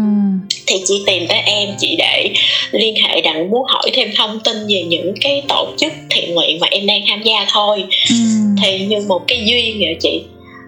thì 0.66 0.76
chỉ 0.86 1.02
tìm 1.06 1.26
tới 1.28 1.38
em 1.38 1.68
chị 1.78 1.96
để 1.98 2.30
liên 2.70 2.94
hệ 3.02 3.20
đặng 3.20 3.50
muốn 3.50 3.64
hỏi 3.68 3.90
thêm 3.92 4.10
thông 4.16 4.40
tin 4.44 4.56
về 4.68 4.82
những 4.82 5.14
cái 5.20 5.42
tổ 5.48 5.74
chức 5.78 5.92
thiện 6.10 6.34
nguyện 6.34 6.60
mà 6.60 6.66
em 6.70 6.86
đang 6.86 7.00
tham 7.08 7.22
gia 7.22 7.46
thôi 7.52 7.84
ừ. 8.10 8.16
thì 8.62 8.78
như 8.78 8.96
một 9.08 9.22
cái 9.28 9.42
duyên 9.46 9.76
vậy 9.78 9.96
chị 10.00 10.20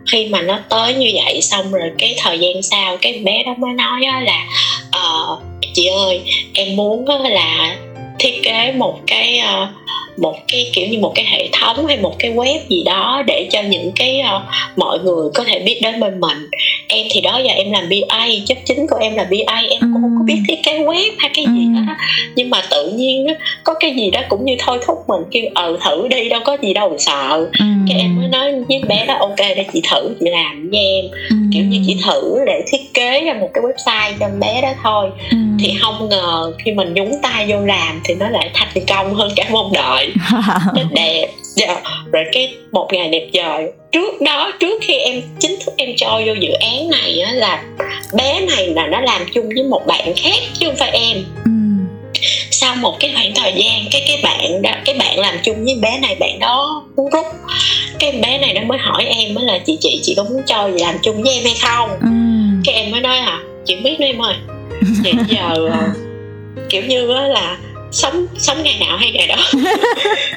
khi 0.07 0.27
mà 0.27 0.43
nó 0.43 0.59
tới 0.69 0.95
như 0.95 1.11
vậy 1.15 1.43
xong 1.43 1.73
rồi 1.73 1.91
cái 1.99 2.15
thời 2.19 2.39
gian 2.39 2.63
sau 2.63 2.97
cái 2.97 3.19
bé 3.25 3.43
đó 3.47 3.55
mới 3.59 3.73
nói 3.73 4.01
là 4.23 4.47
uh, 4.89 5.43
chị 5.75 5.87
ơi 5.87 6.21
em 6.55 6.77
muốn 6.77 7.05
là 7.31 7.77
thiết 8.19 8.41
kế 8.43 8.73
một 8.73 9.01
cái 9.07 9.41
uh, 9.41 9.69
một 10.17 10.37
cái 10.49 10.71
kiểu 10.75 10.89
như 10.89 10.99
một 10.99 11.13
cái 11.15 11.25
hệ 11.25 11.49
thống 11.53 11.87
hay 11.87 11.97
một 11.97 12.15
cái 12.19 12.33
web 12.33 12.59
gì 12.69 12.83
đó 12.85 13.23
để 13.27 13.49
cho 13.51 13.63
những 13.63 13.93
cái 13.97 14.23
uh, 14.37 14.43
mọi 14.77 14.99
người 14.99 15.31
có 15.35 15.45
thể 15.45 15.59
biết 15.59 15.81
đến 15.83 16.01
bên 16.01 16.21
mình. 16.21 16.39
Em 16.89 17.07
thì 17.11 17.21
đó 17.21 17.39
giờ 17.39 17.53
em 17.53 17.73
làm 17.73 17.89
BA 17.89 18.27
chất 18.47 18.59
chính 18.65 18.87
của 18.87 18.97
em 19.01 19.15
là 19.15 19.25
BA 19.31 19.57
em 19.71 19.81
cũng 19.81 20.03
không 20.03 20.17
có 20.19 20.25
biết 20.27 20.43
thiết 20.49 20.59
kế 20.65 20.79
web 20.79 21.11
hay 21.19 21.31
cái 21.35 21.45
gì 21.45 21.67
hết 21.75 21.95
nhưng 22.37 22.51
mà 22.51 22.63
tự 22.71 22.93
nhiên 22.97 23.27
có 23.65 23.75
cái 23.75 23.95
gì 23.95 24.11
đó 24.11 24.21
cũng 24.29 24.45
như 24.45 24.57
thôi 24.59 24.79
thúc 24.87 24.99
mình 25.09 25.21
kêu 25.31 25.45
ờ 25.55 25.79
thử 25.85 26.09
đi 26.09 26.29
đâu 26.29 26.41
có 26.45 26.57
gì 26.63 26.75
đâu 26.75 26.97
sợ. 26.99 27.49
Cái 27.89 27.99
em 27.99 28.17
mới 28.17 28.29
nói 28.29 28.53
với 28.69 28.83
bé 28.89 29.05
đó 29.07 29.15
ok 29.21 29.39
để 29.39 29.65
chị 29.73 29.83
thử 29.91 30.17
chị 30.21 30.27
làm 30.31 30.71
với 30.71 30.81
em. 30.81 31.05
Kiểu 31.53 31.65
như 31.65 31.81
chị 31.87 31.97
thử 32.05 32.39
để 32.47 32.63
thiết 32.73 32.95
kế 32.95 33.21
ra 33.21 33.35
một 33.35 33.49
cái 33.55 33.65
website 33.65 34.13
cho 34.21 34.29
bé 34.41 34.61
đó 34.63 34.73
thôi 34.83 35.11
thì 35.61 35.75
không 35.81 36.09
ngờ 36.09 36.53
khi 36.65 36.73
mình 36.73 36.95
nhúng 36.95 37.13
tay 37.23 37.47
vô 37.49 37.61
làm 37.61 38.01
thì 38.05 38.15
nó 38.15 38.29
lại 38.29 38.51
thành 38.55 38.87
công 38.89 39.15
hơn 39.15 39.33
cả 39.37 39.45
mong 39.51 39.73
đợi 39.73 40.13
nó 40.75 40.83
đẹp. 40.91 41.29
Dạ. 41.57 41.81
rồi 42.13 42.25
cái 42.33 42.55
một 42.73 42.89
ngày 42.93 43.09
đẹp 43.09 43.29
trời. 43.33 43.73
Trước 43.93 44.21
đó 44.21 44.53
trước 44.61 44.83
khi 44.83 44.95
em 44.95 45.23
chính 45.39 45.57
thức 45.65 45.75
em 45.77 45.91
cho 45.97 46.21
vô 46.27 46.33
dự 46.41 46.53
án 46.53 46.91
này 46.91 47.21
á 47.21 47.33
là 47.33 47.63
bé 48.15 48.41
này 48.41 48.67
là 48.67 48.87
nó 48.87 49.01
làm 49.01 49.23
chung 49.35 49.49
với 49.49 49.65
một 49.65 49.83
bạn 49.87 50.13
khác 50.17 50.39
chứ 50.59 50.67
không 50.67 50.77
phải 50.77 50.91
em. 50.91 51.25
Sau 52.51 52.75
một 52.75 52.97
cái 53.01 53.13
khoảng 53.15 53.35
thời 53.35 53.53
gian 53.57 53.85
cái 53.93 54.05
cái 54.09 54.19
bạn 54.23 54.63
đó 54.63 54.71
cái 54.85 54.95
bạn 54.99 55.19
làm 55.19 55.35
chung 55.45 55.65
với 55.65 55.75
bé 55.83 55.99
này 56.03 56.17
bạn 56.21 56.39
đó 56.39 56.85
muốn 56.97 57.11
rút. 57.11 57.27
Cái 57.99 58.13
bé 58.13 58.39
này 58.39 58.55
nó 58.55 58.61
mới 58.61 58.79
hỏi 58.79 59.05
em 59.05 59.35
mới 59.35 59.45
là 59.45 59.59
chị 59.67 59.79
chị 59.81 60.01
chị 60.03 60.15
có 60.17 60.25
muốn 60.25 60.43
cho 60.47 60.69
làm 60.69 60.95
chung 61.03 61.23
với 61.23 61.35
em 61.35 61.45
hay 61.45 61.55
không? 61.63 61.91
Ừ. 61.91 62.09
cái 62.65 62.75
em 62.75 62.91
mới 62.91 63.01
nói 63.01 63.17
là 63.17 63.41
chị 63.67 63.77
biết 63.77 64.01
đó 64.01 64.07
em 64.07 64.23
ơi 64.23 64.35
vậy 65.05 65.15
giờ 65.29 65.71
kiểu 66.71 66.83
như 66.83 67.07
là 67.07 67.59
sống 67.93 68.27
sống 68.39 68.57
ngày 68.63 68.77
nào 68.81 68.97
hay 68.97 69.11
ngày 69.11 69.27
đó. 69.27 69.37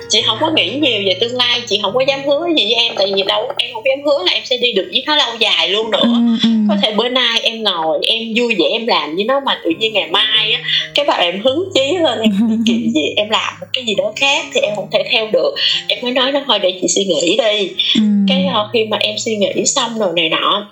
Chị 0.09 0.21
không 0.21 0.37
có 0.41 0.51
nghĩ 0.55 0.69
nhiều 0.69 1.01
về 1.05 1.17
tương 1.21 1.35
lai 1.35 1.61
chị 1.67 1.79
không 1.81 1.93
có 1.93 2.01
dám 2.07 2.19
hứa 2.27 2.47
gì 2.57 2.65
với 2.65 2.73
em 2.73 2.93
tại 2.97 3.11
vì 3.15 3.23
đâu 3.23 3.51
em 3.57 3.73
không 3.73 3.83
dám 3.85 4.05
hứa 4.05 4.23
là 4.25 4.31
em 4.31 4.43
sẽ 4.45 4.57
đi 4.57 4.71
được 4.71 4.87
với 4.91 5.03
nó 5.05 5.15
lâu 5.15 5.35
dài 5.39 5.69
luôn 5.69 5.91
nữa. 5.91 5.99
Ừ, 6.03 6.37
ừ. 6.43 6.49
có 6.69 6.75
thể 6.83 6.91
bữa 6.91 7.09
nay 7.09 7.39
em 7.43 7.63
ngồi 7.63 7.99
em 8.07 8.19
vui 8.35 8.55
vẻ 8.59 8.65
em 8.71 8.87
làm 8.87 9.15
với 9.15 9.25
nó 9.25 9.39
mà 9.45 9.59
tự 9.63 9.71
nhiên 9.79 9.93
ngày 9.93 10.07
mai 10.11 10.51
á 10.53 10.61
cái 10.95 11.05
bà 11.05 11.13
em 11.13 11.41
hứng 11.41 11.69
chí 11.73 11.97
lên 12.03 12.19
em 12.19 12.63
kiểu 12.67 12.77
gì 12.93 13.13
em 13.15 13.29
làm 13.29 13.53
một 13.61 13.67
cái 13.73 13.85
gì 13.85 13.95
đó 13.95 14.13
khác 14.15 14.45
thì 14.53 14.61
em 14.61 14.75
không 14.75 14.87
thể 14.91 15.03
theo 15.11 15.27
được. 15.33 15.55
Em 15.87 15.99
mới 16.01 16.11
nói 16.11 16.31
nó 16.31 16.39
thôi 16.47 16.59
để 16.59 16.73
chị 16.81 16.87
suy 16.87 17.05
nghĩ 17.05 17.37
đi. 17.37 17.69
Ừ. 17.95 18.01
cái 18.27 18.45
uh, 18.47 18.69
khi 18.73 18.85
mà 18.85 18.97
em 18.97 19.17
suy 19.17 19.35
nghĩ 19.35 19.65
xong 19.65 19.99
rồi 19.99 20.09
này 20.15 20.29
nọ 20.29 20.67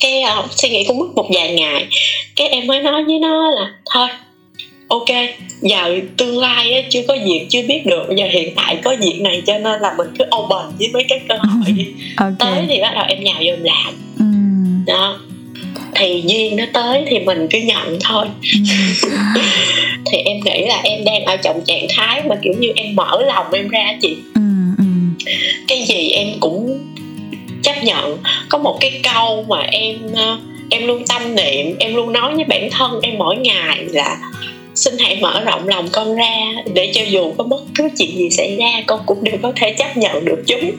cái 0.00 0.22
uh, 0.38 0.52
suy 0.52 0.68
nghĩ 0.68 0.84
cũng 0.84 0.98
mất 0.98 1.06
một 1.14 1.26
vài 1.34 1.54
ngày 1.54 1.86
cái 2.36 2.48
em 2.48 2.66
mới 2.66 2.82
nói 2.82 3.04
với 3.04 3.18
nó 3.18 3.50
là 3.50 3.70
thôi 3.94 4.08
ok 4.88 5.08
giờ 5.62 6.00
tương 6.16 6.38
lai 6.38 6.72
á, 6.72 6.80
chưa 6.90 7.00
có 7.08 7.16
việc 7.24 7.46
chưa 7.50 7.62
biết 7.68 7.86
được 7.86 8.06
giờ 8.16 8.26
hiện 8.30 8.52
tại 8.56 8.78
có 8.84 8.96
việc 9.00 9.20
này 9.20 9.42
cho 9.46 9.58
nên 9.58 9.80
là 9.80 9.94
mình 9.98 10.06
cứ 10.18 10.24
open 10.36 10.76
với 10.78 10.88
mấy 10.92 11.04
cái 11.08 11.20
cơ 11.28 11.34
hội 11.42 11.72
đi. 11.76 11.86
Okay. 12.16 12.34
tới 12.38 12.64
thì 12.68 12.80
bắt 12.80 12.92
đầu 12.94 13.04
em 13.08 13.24
nhào 13.24 13.36
vô 13.46 13.52
làm. 13.62 13.94
Ừ. 14.18 14.24
đó. 14.92 15.18
Thì 15.94 16.24
duyên 16.26 16.56
nó 16.56 16.64
tới 16.72 17.04
thì 17.08 17.18
mình 17.18 17.46
cứ 17.50 17.58
nhận 17.58 17.98
thôi. 18.04 18.26
Thì 20.12 20.18
em 20.18 20.40
nghĩ 20.44 20.66
là 20.66 20.80
em 20.84 21.04
đang 21.04 21.24
ở 21.24 21.36
trong 21.36 21.60
trạng 21.64 21.86
thái 21.96 22.22
mà 22.26 22.36
kiểu 22.42 22.52
như 22.58 22.72
em 22.76 22.94
mở 22.96 23.22
lòng 23.26 23.52
em 23.52 23.68
ra 23.68 23.96
chị. 24.02 24.16
Cái 25.68 25.82
gì 25.82 26.08
em 26.10 26.28
cũng 26.40 26.78
chấp 27.62 27.84
nhận. 27.84 28.18
Có 28.48 28.58
một 28.58 28.78
cái 28.80 29.00
câu 29.12 29.44
mà 29.48 29.60
em 29.60 29.96
em 30.70 30.86
luôn 30.86 31.02
tâm 31.08 31.34
niệm 31.34 31.76
em 31.78 31.94
luôn 31.94 32.12
nói 32.12 32.34
với 32.34 32.44
bản 32.44 32.68
thân 32.70 33.00
em 33.02 33.18
mỗi 33.18 33.36
ngày 33.36 33.84
là 33.92 34.18
xin 34.74 34.94
hãy 34.98 35.18
mở 35.20 35.40
rộng 35.44 35.68
lòng 35.68 35.88
con 35.92 36.14
ra 36.14 36.52
để 36.74 36.92
cho 36.94 37.00
dù 37.08 37.32
có 37.38 37.44
bất 37.44 37.60
cứ 37.74 37.88
chuyện 37.98 38.16
gì 38.16 38.30
xảy 38.30 38.56
ra 38.56 38.82
con 38.86 39.00
cũng 39.06 39.24
đều 39.24 39.36
có 39.42 39.52
thể 39.56 39.74
chấp 39.78 39.96
nhận 39.96 40.24
được 40.24 40.42
chúng 40.46 40.70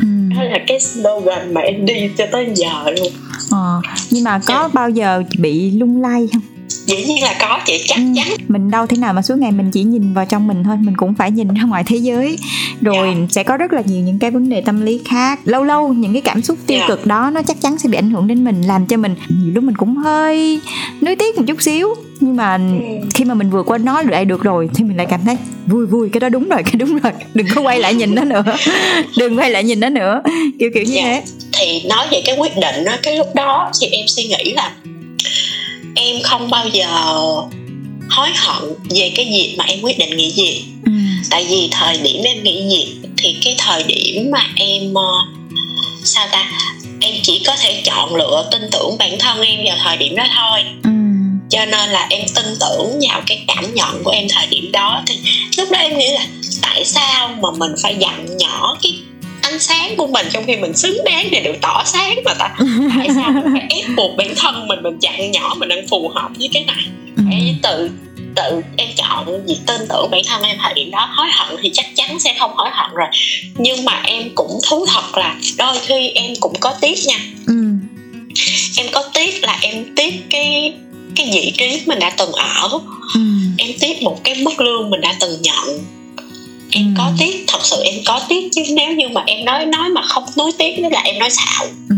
ừ. 0.00 0.06
đó 0.36 0.42
là 0.42 0.58
cái 0.66 0.80
slogan 0.80 1.54
mà 1.54 1.60
em 1.60 1.86
đi 1.86 2.10
cho 2.18 2.26
tới 2.32 2.46
giờ 2.54 2.90
luôn 2.96 3.12
ờ, 3.50 3.80
nhưng 4.10 4.24
mà 4.24 4.40
có 4.46 4.54
dạ. 4.62 4.68
bao 4.72 4.90
giờ 4.90 5.22
bị 5.38 5.70
lung 5.70 6.02
lay 6.02 6.28
không 6.32 6.57
dĩ 6.88 7.04
nhiên 7.04 7.22
là 7.22 7.36
có 7.40 7.60
chị 7.66 7.84
chắc 7.86 7.96
ừ. 7.96 8.02
chắn 8.16 8.28
mình 8.48 8.70
đâu 8.70 8.86
thế 8.86 8.96
nào 8.96 9.12
mà 9.12 9.22
suốt 9.22 9.38
ngày 9.38 9.52
mình 9.52 9.70
chỉ 9.70 9.82
nhìn 9.82 10.14
vào 10.14 10.24
trong 10.24 10.46
mình 10.46 10.64
thôi 10.64 10.76
mình 10.80 10.96
cũng 10.96 11.14
phải 11.14 11.30
nhìn 11.30 11.48
ra 11.48 11.62
ngoài 11.62 11.84
thế 11.86 11.96
giới 11.96 12.38
rồi 12.80 13.06
yeah. 13.06 13.16
Dạ. 13.18 13.26
sẽ 13.30 13.42
có 13.42 13.56
rất 13.56 13.72
là 13.72 13.82
nhiều 13.86 14.02
những 14.02 14.18
cái 14.18 14.30
vấn 14.30 14.48
đề 14.48 14.60
tâm 14.60 14.80
lý 14.80 15.00
khác 15.04 15.40
lâu 15.44 15.64
lâu 15.64 15.88
những 15.88 16.12
cái 16.12 16.22
cảm 16.22 16.42
xúc 16.42 16.58
tiêu 16.66 16.78
yeah. 16.78 16.88
Dạ. 16.88 16.96
cực 16.96 17.06
đó 17.06 17.30
nó 17.30 17.42
chắc 17.42 17.60
chắn 17.60 17.78
sẽ 17.78 17.88
bị 17.88 17.98
ảnh 17.98 18.10
hưởng 18.10 18.26
đến 18.26 18.44
mình 18.44 18.62
làm 18.62 18.86
cho 18.86 18.96
mình 18.96 19.14
nhiều 19.28 19.52
lúc 19.54 19.64
mình 19.64 19.76
cũng 19.76 19.96
hơi 19.96 20.60
nuối 21.00 21.16
tiếc 21.16 21.36
một 21.38 21.44
chút 21.46 21.62
xíu 21.62 21.94
nhưng 22.20 22.36
mà 22.36 22.56
ừ. 22.56 23.06
khi 23.14 23.24
mà 23.24 23.34
mình 23.34 23.50
vừa 23.50 23.62
qua 23.62 23.78
nó 23.78 24.02
lại 24.02 24.24
được 24.24 24.42
rồi 24.42 24.68
thì 24.74 24.84
mình 24.84 24.96
lại 24.96 25.06
cảm 25.10 25.20
thấy 25.24 25.36
vui 25.66 25.86
vui 25.86 26.08
cái 26.08 26.20
đó 26.20 26.28
đúng 26.28 26.48
rồi 26.48 26.62
cái 26.64 26.74
đúng 26.78 26.98
rồi 26.98 27.12
đừng 27.34 27.46
có 27.54 27.62
quay 27.62 27.80
lại 27.80 27.94
nhìn 27.94 28.14
nó 28.14 28.24
nữa 28.24 28.42
đừng 29.18 29.38
quay 29.38 29.50
lại 29.50 29.64
nhìn 29.64 29.80
nó 29.80 29.88
nữa 29.88 30.22
kiểu 30.58 30.70
kiểu 30.74 30.84
như 30.84 30.96
yeah. 30.96 31.24
thế 31.24 31.30
thì 31.52 31.88
nói 31.88 32.06
về 32.10 32.22
cái 32.26 32.36
quyết 32.38 32.52
định 32.56 32.84
đó 32.84 32.92
cái 33.02 33.16
lúc 33.16 33.26
đó 33.34 33.70
thì 33.80 33.86
em 33.86 34.08
suy 34.08 34.24
nghĩ 34.24 34.52
là 34.52 34.72
em 35.98 36.22
không 36.22 36.50
bao 36.50 36.68
giờ 36.68 36.86
hối 38.10 38.30
hận 38.36 38.74
về 38.90 39.12
cái 39.16 39.24
việc 39.24 39.54
mà 39.58 39.64
em 39.64 39.80
quyết 39.82 39.98
định 39.98 40.16
nghỉ 40.16 40.32
việc 40.36 40.64
ừ. 40.84 40.92
tại 41.30 41.46
vì 41.48 41.68
thời 41.70 41.98
điểm 41.98 42.22
em 42.22 42.42
nghỉ 42.42 42.66
việc 42.68 43.08
thì 43.16 43.36
cái 43.44 43.54
thời 43.58 43.82
điểm 43.82 44.30
mà 44.30 44.46
em 44.56 44.92
uh, 44.92 45.38
sao 46.04 46.28
ta 46.32 46.50
em 47.00 47.14
chỉ 47.22 47.42
có 47.46 47.56
thể 47.56 47.82
chọn 47.84 48.14
lựa 48.14 48.48
tin 48.52 48.62
tưởng 48.72 48.98
bản 48.98 49.18
thân 49.18 49.40
em 49.40 49.60
vào 49.66 49.76
thời 49.84 49.96
điểm 49.96 50.16
đó 50.16 50.24
thôi 50.36 50.60
ừ. 50.84 50.90
cho 51.50 51.64
nên 51.64 51.90
là 51.90 52.06
em 52.10 52.22
tin 52.34 52.46
tưởng 52.60 53.00
vào 53.08 53.22
cái 53.26 53.44
cảm 53.48 53.74
nhận 53.74 54.04
của 54.04 54.10
em 54.10 54.26
thời 54.30 54.46
điểm 54.46 54.72
đó 54.72 55.02
thì 55.06 55.18
lúc 55.56 55.70
đó 55.70 55.78
em 55.78 55.98
nghĩ 55.98 56.10
là 56.10 56.26
tại 56.62 56.84
sao 56.84 57.28
mà 57.40 57.48
mình 57.50 57.74
phải 57.82 57.96
dặn 57.98 58.36
nhỏ 58.36 58.76
cái 58.82 58.97
ánh 59.58 59.62
sáng 59.62 59.96
của 59.96 60.06
mình 60.06 60.26
trong 60.32 60.44
khi 60.46 60.56
mình 60.56 60.76
xứng 60.76 61.04
đáng 61.04 61.28
để 61.30 61.40
được 61.40 61.54
tỏ 61.60 61.82
sáng 61.86 62.18
mà 62.24 62.34
ta 62.34 62.50
tại 62.98 63.08
sao 63.14 63.32
mình 63.32 63.44
phải 63.52 63.66
ép 63.70 63.84
buộc 63.96 64.16
bản 64.16 64.34
thân 64.36 64.68
mình 64.68 64.82
mình 64.82 64.98
chặn 65.00 65.30
nhỏ 65.30 65.54
mình 65.58 65.68
đang 65.68 65.88
phù 65.88 66.10
hợp 66.14 66.30
với 66.38 66.50
cái 66.52 66.64
này 66.64 66.86
em 67.30 67.46
ừ. 67.46 67.52
tự 67.62 67.90
tự 68.34 68.62
em 68.76 68.88
chọn 68.96 69.46
việc 69.46 69.58
tin 69.66 69.80
tưởng 69.88 70.10
bản 70.10 70.20
thân 70.26 70.42
em 70.42 70.56
thời 70.62 70.74
điểm 70.74 70.90
đó 70.90 71.08
hối 71.12 71.26
hận 71.32 71.56
thì 71.62 71.70
chắc 71.74 71.86
chắn 71.94 72.18
sẽ 72.18 72.34
không 72.38 72.50
hối 72.54 72.68
hận 72.72 72.90
rồi 72.94 73.08
nhưng 73.56 73.84
mà 73.84 74.00
em 74.04 74.30
cũng 74.34 74.58
thú 74.68 74.86
thật 74.86 75.18
là 75.18 75.36
đôi 75.58 75.78
khi 75.86 76.08
em 76.08 76.32
cũng 76.40 76.54
có 76.60 76.72
tiếc 76.80 76.98
nha 77.06 77.18
ừ. 77.46 77.54
em 78.76 78.86
có 78.92 79.02
tiếc 79.14 79.44
là 79.44 79.58
em 79.62 79.94
tiếc 79.96 80.14
cái 80.30 80.74
cái 81.16 81.30
vị 81.32 81.52
trí 81.58 81.82
mình 81.86 81.98
đã 81.98 82.10
từng 82.10 82.32
ở 82.32 82.68
ừ. 83.14 83.20
em 83.58 83.70
tiếc 83.80 84.02
một 84.02 84.24
cái 84.24 84.34
mức 84.34 84.60
lương 84.60 84.90
mình 84.90 85.00
đã 85.00 85.16
từng 85.20 85.42
nhận 85.42 85.97
em 86.72 86.84
Ừ. 86.84 86.90
có 86.98 87.10
tiếc 87.18 87.44
thật 87.46 87.58
sự 87.66 87.82
em 87.84 87.94
có 88.06 88.20
tiếc 88.28 88.48
chứ 88.54 88.62
nếu 88.70 88.92
như 88.92 89.08
mà 89.08 89.22
em 89.26 89.44
nói 89.44 89.66
nói 89.66 89.88
mà 89.88 90.02
không 90.02 90.24
nuối 90.38 90.52
tiếc 90.58 90.76
đó 90.82 90.88
là 90.92 91.00
em 91.00 91.18
nói 91.18 91.30
xạo 91.30 91.66
ừ. 91.90 91.96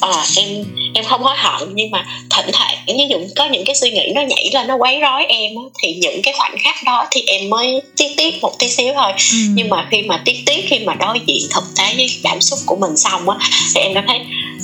ờ 0.00 0.22
em 0.36 0.64
em 0.94 1.04
không 1.04 1.22
hối 1.22 1.34
hận 1.38 1.68
nhưng 1.74 1.90
mà 1.90 2.06
thỉnh 2.30 2.46
thoảng 2.52 2.76
ví 2.86 3.04
dụ 3.10 3.16
có 3.36 3.46
những 3.46 3.64
cái 3.64 3.76
suy 3.76 3.90
nghĩ 3.90 4.12
nó 4.14 4.22
nhảy 4.22 4.50
lên 4.54 4.66
nó 4.66 4.76
quấy 4.76 5.00
rối 5.00 5.24
em 5.24 5.52
thì 5.82 5.94
những 5.94 6.22
cái 6.22 6.34
khoảnh 6.36 6.56
khắc 6.58 6.76
đó 6.84 7.06
thì 7.10 7.22
em 7.26 7.50
mới 7.50 7.82
tiếc 7.96 8.08
tiếc 8.16 8.34
một 8.42 8.58
tí 8.58 8.68
xíu 8.68 8.92
thôi 8.94 9.12
Ừ. 9.32 9.36
nhưng 9.54 9.68
mà 9.68 9.86
khi 9.90 10.02
mà 10.02 10.22
tiếc 10.24 10.42
tiếc 10.46 10.64
khi 10.68 10.78
mà 10.78 10.94
đối 10.94 11.20
diện 11.26 11.46
thực 11.54 11.64
tế 11.78 11.84
với 11.96 12.06
cảm 12.22 12.40
xúc 12.40 12.58
của 12.66 12.76
mình 12.76 12.96
xong 12.96 13.28
á 13.28 13.36
thì 13.74 13.80
em 13.80 13.94
cảm 13.94 14.04
thấy 14.08 14.18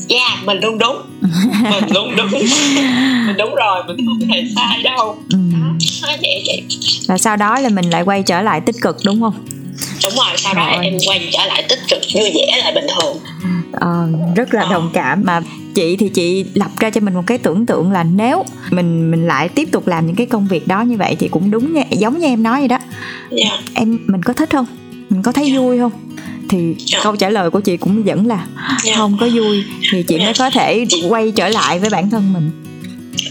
yeah 0.08 0.44
mình 0.44 0.60
luôn 0.60 0.78
đúng. 0.78 0.96
Mình 1.70 1.84
luôn 1.94 2.16
đúng. 2.16 2.30
Mình 3.26 3.36
đúng 3.38 3.54
rồi 3.54 3.82
mình 3.86 3.96
không 4.06 4.28
hề 4.28 4.42
sai 4.56 4.82
đâu. 4.82 5.18
Ừ. 5.32 5.38
vậy 6.22 6.42
vậy 6.46 6.64
và 7.08 7.18
sau 7.18 7.36
đó 7.36 7.58
là 7.58 7.68
mình 7.68 7.90
lại 7.90 8.02
quay 8.02 8.22
trở 8.22 8.42
lại 8.42 8.60
tích 8.60 8.76
cực 8.82 8.96
đúng 9.04 9.20
không? 9.20 9.34
Đúng 10.04 10.12
rồi 10.16 10.36
sau 10.36 10.54
đó 10.54 10.70
Rồi. 10.74 10.84
em 10.84 10.94
quay 11.06 11.28
trở 11.32 11.46
lại 11.46 11.64
tích 11.68 11.78
cực 11.90 11.98
vui 12.14 12.30
vẻ 12.34 12.56
lại 12.62 12.72
bình 12.74 12.86
thường. 13.00 13.16
Ờ, 13.72 14.08
rất 14.36 14.54
là 14.54 14.66
đồng 14.70 14.90
cảm. 14.92 15.22
Mà 15.24 15.40
chị 15.74 15.96
thì 15.96 16.08
chị 16.08 16.44
lập 16.54 16.70
ra 16.80 16.90
cho 16.90 17.00
mình 17.00 17.14
một 17.14 17.22
cái 17.26 17.38
tưởng 17.38 17.66
tượng 17.66 17.92
là 17.92 18.04
nếu 18.04 18.44
mình 18.70 19.10
mình 19.10 19.26
lại 19.26 19.48
tiếp 19.48 19.68
tục 19.72 19.86
làm 19.86 20.06
những 20.06 20.16
cái 20.16 20.26
công 20.26 20.48
việc 20.48 20.68
đó 20.68 20.82
như 20.82 20.96
vậy 20.96 21.16
thì 21.18 21.28
cũng 21.28 21.50
đúng 21.50 21.72
như, 21.74 21.82
giống 21.90 22.18
như 22.18 22.26
em 22.26 22.42
nói 22.42 22.58
vậy 22.60 22.68
đó. 22.68 22.78
Yeah. 23.30 23.60
em 23.74 23.98
mình 24.06 24.22
có 24.22 24.32
thích 24.32 24.50
không? 24.52 24.66
Mình 25.08 25.22
có 25.22 25.32
thấy 25.32 25.56
vui 25.56 25.78
không 25.78 25.92
thì 26.50 26.74
Dạ. 26.78 27.00
câu 27.02 27.16
trả 27.16 27.28
lời 27.30 27.50
của 27.50 27.60
chị 27.60 27.76
cũng 27.76 28.02
vẫn 28.04 28.26
là 28.26 28.46
Dạ. 28.84 28.94
không 28.96 29.16
có 29.20 29.28
vui 29.34 29.64
thì 29.92 30.02
chị 30.08 30.18
mới 30.18 30.32
có 30.38 30.50
thể 30.50 30.84
quay 31.08 31.32
trở 31.36 31.48
lại 31.48 31.78
với 31.78 31.90
bản 31.90 32.10
thân 32.10 32.32
mình 32.32 32.50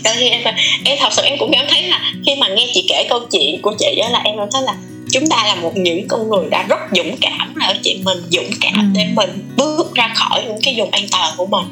Đôi 0.03 0.13
khi 0.19 0.29
em 0.29 0.41
em 0.83 0.97
thật 1.01 1.09
sự 1.13 1.21
em 1.21 1.37
cũng 1.39 1.51
cảm 1.53 1.65
thấy 1.69 1.83
là 1.83 2.01
khi 2.25 2.31
mà 2.39 2.47
nghe 2.47 2.67
chị 2.73 2.85
kể 2.89 3.05
câu 3.09 3.19
chuyện 3.31 3.61
của 3.61 3.75
chị 3.79 3.97
á 4.03 4.09
là 4.09 4.19
em 4.19 4.35
cảm 4.37 4.47
thấy 4.53 4.61
là 4.61 4.75
chúng 5.11 5.27
ta 5.29 5.43
là 5.47 5.55
một 5.55 5.77
những 5.77 6.07
con 6.07 6.29
người 6.29 6.45
đã 6.49 6.65
rất 6.69 6.79
dũng 6.95 7.15
cảm 7.21 7.53
là 7.55 7.73
chị 7.83 8.01
mình 8.05 8.17
dũng 8.31 8.49
cảm 8.61 8.73
Ừ. 8.75 8.81
để 8.93 9.07
mình 9.15 9.29
bước 9.57 9.95
ra 9.95 10.11
khỏi 10.15 10.43
những 10.47 10.59
cái 10.63 10.75
vùng 10.77 10.91
an 10.91 11.03
toàn 11.11 11.33
của 11.37 11.45
mình 11.45 11.65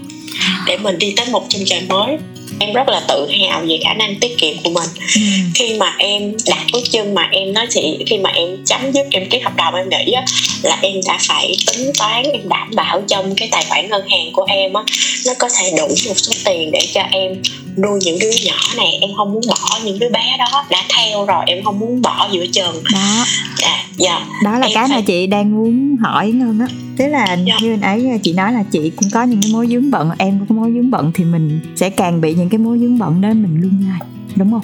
để 0.68 0.78
mình 0.78 1.00
đi 1.00 1.14
tới 1.18 1.26
một 1.32 1.46
chân 1.50 1.62
trời 1.66 1.82
mới 1.90 2.18
em 2.60 2.74
rất 2.74 2.90
là 2.90 3.02
tự 3.08 3.28
hào 3.40 3.62
về 3.68 3.80
khả 3.84 3.94
năng 3.94 4.16
tiết 4.16 4.38
kiệm 4.38 4.58
của 4.64 4.70
mình 4.70 4.90
ừ. 5.16 5.22
khi 5.56 5.74
mà 5.74 5.96
em 5.98 6.34
đặt 6.48 6.66
bước 6.74 6.84
chân 6.92 7.14
mà 7.14 7.30
em 7.32 7.54
nói 7.54 7.68
chị 7.70 7.98
khi 8.08 8.18
mà 8.18 8.30
em 8.30 8.58
chấm 8.66 8.92
dứt 8.92 9.06
em 9.12 9.30
ký 9.30 9.40
hợp 9.40 9.56
đồng 9.56 9.76
em 9.76 9.90
nghĩ 9.90 10.12
á 10.12 10.26
là 10.62 10.78
em 10.82 10.94
đã 11.08 11.18
phải 11.22 11.56
tính 11.68 11.92
toán 12.00 12.24
em 12.24 12.50
đảm 12.50 12.70
bảo 12.76 13.04
trong 13.08 13.36
cái 13.36 13.48
tài 13.52 13.66
khoản 13.70 13.90
ngân 13.90 14.08
hàng 14.10 14.32
của 14.34 14.46
em 14.48 14.74
á 14.74 14.84
nó 15.26 15.34
có 15.40 15.50
thể 15.60 15.72
đủ 15.78 15.88
một 15.88 16.16
số 16.18 16.34
tiền 16.46 16.72
để 16.72 16.80
cho 16.94 17.02
em 17.12 17.42
nuôi 17.84 18.00
những 18.06 18.20
đứa 18.22 18.30
nhỏ 18.46 18.56
này 18.78 18.88
em 19.02 19.10
không 19.18 19.34
muốn 19.34 19.42
bỏ 19.48 19.80
những 19.86 20.00
đứa 20.00 20.10
bé 20.10 20.36
đó. 20.40 20.66
Đã 20.72 20.84
theo 20.98 21.26
rồi 21.26 21.44
em 21.48 21.64
không 21.64 21.80
muốn 21.80 22.02
bỏ 22.02 22.30
giữa 22.32 22.46
chừng. 22.54 22.84
Đó. 22.94 23.26
Dạ 23.58 23.84
dạ. 23.98 24.26
Đó 24.44 24.52
là 24.60 24.68
Em 24.68 24.76
cái 24.76 24.88
mà 24.88 24.96
phải- 24.96 25.02
chị 25.08 25.28
đang 25.28 25.52
muốn 25.56 25.96
hỏi 26.02 26.32
ngân 26.32 26.60
á. 26.60 26.68
Tức 26.98 27.08
là 27.08 27.38
Dạ. 27.46 27.58
như 27.62 27.72
anh 27.82 27.82
ấy 27.82 28.20
chị 28.24 28.34
nói 28.34 28.54
là 28.54 28.64
chị 28.72 28.90
cũng 28.90 29.10
có 29.14 29.24
những 29.24 29.42
cái 29.42 29.52
mối 29.54 29.68
vướng 29.70 29.92
bận 29.92 30.10
em 30.18 30.40
cũng 30.40 30.48
có 30.48 30.56
mối 30.62 30.72
vướng 30.72 30.92
bận 30.92 31.12
thì 31.16 31.24
mình 31.24 31.60
sẽ 31.76 31.90
càng 31.90 32.22
bị 32.22 32.34
những 32.34 32.50
cái 32.50 32.58
mối 32.58 32.78
vướng 32.78 33.00
bận 33.00 33.22
đó 33.22 33.30
mình 33.30 33.62
lung 33.62 33.86
lay 33.90 34.00
đúng 34.36 34.52
không? 34.52 34.62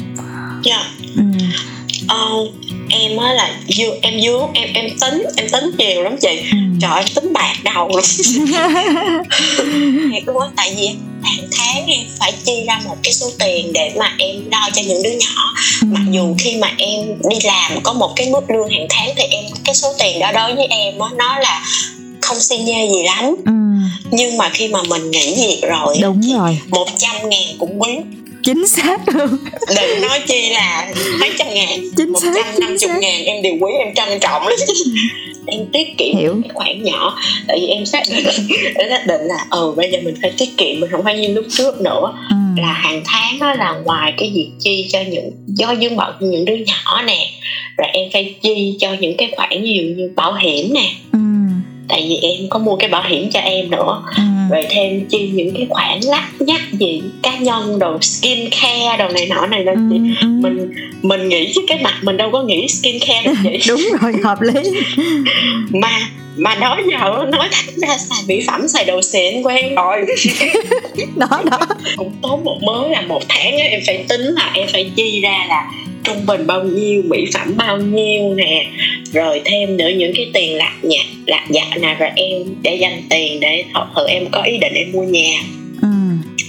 Dạ. 0.63 0.79
Ừ. 1.15 1.23
Ờ, 2.07 2.29
em 3.01 3.17
á 3.17 3.33
là 3.33 3.49
dư 3.67 3.83
em 4.01 4.21
dướng 4.21 4.47
em 4.53 4.69
em 4.73 4.89
tính 5.01 5.23
em 5.37 5.49
tính 5.49 5.71
nhiều 5.77 6.03
lắm 6.03 6.15
chị 6.21 6.27
Ừ. 6.51 6.57
trời 6.81 6.91
ơi, 6.91 7.03
tính 7.15 7.33
bạc 7.33 7.53
đầu 7.63 7.87
luôn 7.89 8.01
thiệt 10.11 10.23
luôn 10.25 10.39
á 10.41 10.47
tại 10.55 10.75
vì 10.77 10.87
hàng 11.23 11.47
tháng 11.51 11.85
em 11.87 11.99
phải 12.19 12.33
chi 12.45 12.63
ra 12.67 12.79
một 12.85 12.95
cái 13.03 13.13
số 13.13 13.27
tiền 13.39 13.73
để 13.73 13.91
mà 13.99 14.15
em 14.17 14.35
lo 14.51 14.69
cho 14.73 14.81
những 14.87 15.03
đứa 15.03 15.09
nhỏ 15.19 15.53
Ừ. 15.81 15.87
mặc 15.91 16.01
dù 16.11 16.35
khi 16.39 16.55
mà 16.55 16.71
em 16.77 17.05
đi 17.29 17.37
làm 17.43 17.71
có 17.83 17.93
một 17.93 18.13
cái 18.15 18.29
mức 18.29 18.49
lương 18.49 18.69
hàng 18.69 18.87
tháng 18.89 19.09
thì 19.17 19.23
em 19.23 19.43
cái 19.65 19.75
số 19.75 19.93
tiền 19.99 20.19
đó 20.19 20.31
đối 20.31 20.55
với 20.55 20.65
em 20.65 20.99
á 20.99 21.07
nó 21.17 21.39
là 21.39 21.63
không 22.21 22.39
xi 22.39 22.57
nhê 22.57 22.87
gì 22.91 23.03
lắm 23.03 23.35
Ừ. 23.45 23.51
nhưng 24.11 24.37
mà 24.37 24.49
khi 24.49 24.67
mà 24.67 24.79
mình 24.89 25.11
nghỉ 25.11 25.35
việc 25.35 25.59
rồi 25.61 25.97
đúng 26.01 26.21
rồi 26.21 26.57
một 26.69 26.87
trăm 26.97 27.29
ngàn 27.29 27.41
cũng 27.59 27.81
quý 27.81 27.89
chính 28.43 28.67
xác 28.67 28.97
luôn 29.15 29.37
đừng 29.75 30.01
nói 30.01 30.19
chi 30.27 30.49
là 30.49 30.91
mấy 31.19 31.31
trăm 31.37 31.47
ngàn 31.53 31.79
Chính 31.97 32.11
một 32.11 32.19
xác, 32.21 32.33
trăm 32.35 32.59
năm 32.59 32.77
chục 32.79 32.91
ngàn 32.99 33.25
em 33.25 33.41
đều 33.41 33.53
quý 33.59 33.71
em 33.79 33.93
trân 33.95 34.19
trọng 34.19 34.47
lắm 34.47 34.57
em 35.47 35.59
tiết 35.73 35.87
kiệm 35.97 36.17
Hiểu. 36.17 36.35
cái 36.43 36.51
khoản 36.53 36.83
nhỏ 36.83 37.17
tại 37.47 37.59
vì 37.61 37.67
em 37.67 37.85
xác 37.85 38.03
định 38.09 38.25
em 38.75 38.89
xác 38.89 39.07
định 39.07 39.21
là 39.21 39.45
ừ 39.49 39.73
bây 39.77 39.91
giờ 39.91 39.99
mình 40.03 40.15
phải 40.21 40.31
tiết 40.37 40.49
kiệm 40.57 40.79
mình 40.79 40.89
không 40.91 41.03
phải 41.03 41.19
như 41.19 41.27
lúc 41.33 41.45
trước 41.49 41.81
nữa 41.81 42.13
ừ. 42.29 42.35
là 42.61 42.73
hàng 42.73 43.01
tháng 43.05 43.39
đó 43.39 43.53
là 43.53 43.75
ngoài 43.85 44.13
cái 44.17 44.31
việc 44.35 44.49
chi 44.59 44.87
cho 44.91 44.99
những 45.11 45.31
do 45.47 45.71
dương 45.71 45.95
bận 45.95 46.15
cho 46.19 46.27
những 46.27 46.45
đứa 46.45 46.55
nhỏ 46.55 47.01
nè 47.05 47.29
rồi 47.77 47.87
em 47.93 48.09
phải 48.13 48.35
chi 48.41 48.75
cho 48.79 48.93
những 48.99 49.17
cái 49.17 49.31
khoản 49.35 49.63
dụ 49.63 49.83
như 49.83 50.11
bảo 50.15 50.33
hiểm 50.33 50.73
nè 50.73 50.93
Ừ. 51.13 51.19
tại 51.91 52.05
vì 52.09 52.15
em 52.15 52.49
có 52.49 52.59
mua 52.59 52.75
cái 52.75 52.89
bảo 52.89 53.03
hiểm 53.09 53.29
cho 53.31 53.39
em 53.39 53.69
nữa 53.69 54.03
Ừ. 54.17 54.23
rồi 54.51 54.65
thêm 54.69 55.05
chi 55.09 55.29
những 55.33 55.53
cái 55.55 55.65
khoản 55.69 55.99
lắc 56.03 56.29
nhắc 56.39 56.61
gì 56.71 57.01
cá 57.23 57.37
nhân 57.37 57.79
đồ 57.79 57.97
skin 58.01 58.49
care 58.49 58.97
đồ 58.99 59.07
này 59.13 59.27
nọ 59.29 59.45
này 59.45 59.65
chị 59.65 59.95
Ừ. 59.97 60.07
Ừ. 60.21 60.27
mình 60.27 60.71
mình 61.01 61.29
nghĩ 61.29 61.51
chứ 61.55 61.61
cái 61.67 61.79
mặt 61.83 61.93
mình 62.01 62.17
đâu 62.17 62.29
có 62.31 62.43
nghĩ 62.43 62.67
skin 62.67 62.99
care 62.99 63.21
được 63.25 63.33
vậy 63.43 63.59
đúng 63.67 63.81
rồi 64.01 64.13
hợp 64.23 64.41
lý 64.41 64.53
mà 65.69 65.89
mà 66.37 66.55
đó 66.55 66.77
giờ 66.91 67.25
nói 67.31 67.47
thật 67.51 67.73
ra 67.77 67.97
xài 67.97 68.19
mỹ 68.27 68.43
phẩm 68.47 68.67
xài 68.67 68.85
đồ 68.85 69.01
xịn 69.01 69.41
quen 69.43 69.75
rồi 69.75 69.97
đó 71.15 71.27
đó 71.51 71.59
cũng 71.97 72.11
tốn 72.21 72.43
một 72.43 72.57
mớ 72.63 72.87
là 72.87 73.01
một 73.01 73.21
tháng 73.29 73.57
á, 73.57 73.65
em 73.65 73.79
phải 73.87 74.05
tính 74.09 74.21
là 74.21 74.51
em 74.53 74.67
phải 74.73 74.91
chi 74.95 75.21
ra 75.21 75.45
là 75.49 75.71
trung 76.03 76.25
bình 76.25 76.47
bao 76.47 76.63
nhiêu 76.63 77.01
mỹ 77.05 77.25
phẩm 77.33 77.53
bao 77.57 77.77
nhiêu 77.77 78.33
nè 78.33 78.65
rồi 79.13 79.41
thêm 79.45 79.77
nữa 79.77 79.89
những 79.97 80.13
cái 80.15 80.29
tiền 80.33 80.55
lạc 80.55 80.77
nhạc 80.81 81.05
lạc 81.25 81.45
dạ 81.49 81.63
nè 81.81 81.95
rồi 81.99 82.09
em 82.15 82.41
để 82.61 82.75
dành 82.75 83.01
tiền 83.09 83.39
để 83.39 83.63
thật 83.73 83.85
sự 83.95 84.05
em 84.07 84.25
có 84.31 84.41
ý 84.41 84.57
định 84.57 84.73
em 84.73 84.91
mua 84.91 85.03
nhà 85.03 85.39
ừ. 85.81 85.87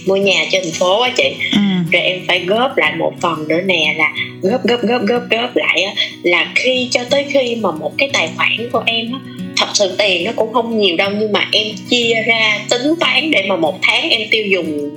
mua 0.06 0.16
nhà 0.16 0.44
trên 0.52 0.62
thành 0.64 0.72
phố 0.72 1.00
á 1.00 1.10
chị 1.16 1.24
Ừ. 1.52 1.58
rồi 1.92 2.02
em 2.02 2.20
phải 2.28 2.40
góp 2.46 2.76
lại 2.76 2.92
một 2.98 3.12
phần 3.20 3.48
nữa 3.48 3.60
nè 3.66 3.94
là 3.98 4.12
góp 4.42 4.60
góp 4.66 4.80
góp 4.82 5.02
góp 5.02 5.22
góp 5.30 5.56
lại 5.56 5.82
á 5.82 5.92
là 6.22 6.52
khi 6.54 6.88
cho 6.90 7.00
tới 7.10 7.24
khi 7.32 7.56
mà 7.60 7.70
một 7.70 7.92
cái 7.98 8.10
tài 8.12 8.28
khoản 8.36 8.68
của 8.72 8.82
em 8.86 9.12
á 9.12 9.18
thật 9.56 9.66
sự 9.74 9.94
tiền 9.98 10.24
nó 10.24 10.32
cũng 10.36 10.52
không 10.52 10.78
nhiều 10.78 10.96
đâu 10.96 11.10
nhưng 11.18 11.32
mà 11.32 11.48
em 11.52 11.66
chia 11.90 12.14
ra 12.26 12.58
tính 12.70 12.94
toán 13.00 13.30
để 13.30 13.44
mà 13.48 13.56
một 13.56 13.78
tháng 13.82 14.10
em 14.10 14.20
tiêu 14.30 14.44
dùng 14.52 14.90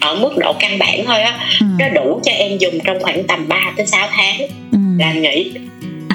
ở 0.00 0.14
mức 0.14 0.38
độ 0.38 0.52
căn 0.60 0.78
bản 0.78 1.04
thôi 1.06 1.20
á 1.20 1.38
Ừ. 1.60 1.66
nó 1.78 1.88
đủ 1.88 2.20
cho 2.24 2.32
em 2.32 2.58
dùng 2.58 2.78
trong 2.84 2.96
khoảng 3.02 3.24
tầm 3.26 3.48
3 3.48 3.56
tới 3.76 3.86
6 3.86 4.08
tháng. 4.10 4.38
Ừ. 4.72 4.78
là 4.98 5.06
em 5.12 5.22
nghĩ. 5.22 5.50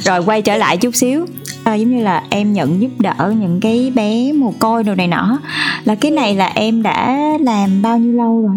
Rồi 0.06 0.20
quay 0.26 0.42
trở 0.42 0.58
lại 0.58 0.78
chút 0.78 0.96
xíu. 0.96 1.26
À, 1.64 1.76
giống 1.76 1.98
như 1.98 2.04
là 2.04 2.24
em 2.30 2.54
nhận 2.54 2.82
giúp 2.82 2.90
đỡ 3.00 3.34
những 3.40 3.60
cái 3.62 3.92
bé 3.96 4.32
mồ 4.34 4.54
côi 4.60 4.84
đồ 4.84 4.96
này 4.96 5.08
nọ. 5.08 5.40
Là 5.86 5.96
cái 5.96 6.12
này 6.12 6.36
là 6.36 6.52
em 6.56 6.84
đã 6.84 7.18
làm 7.42 7.82
bao 7.82 7.98
nhiêu 7.98 8.14
lâu 8.14 8.42
rồi? 8.42 8.56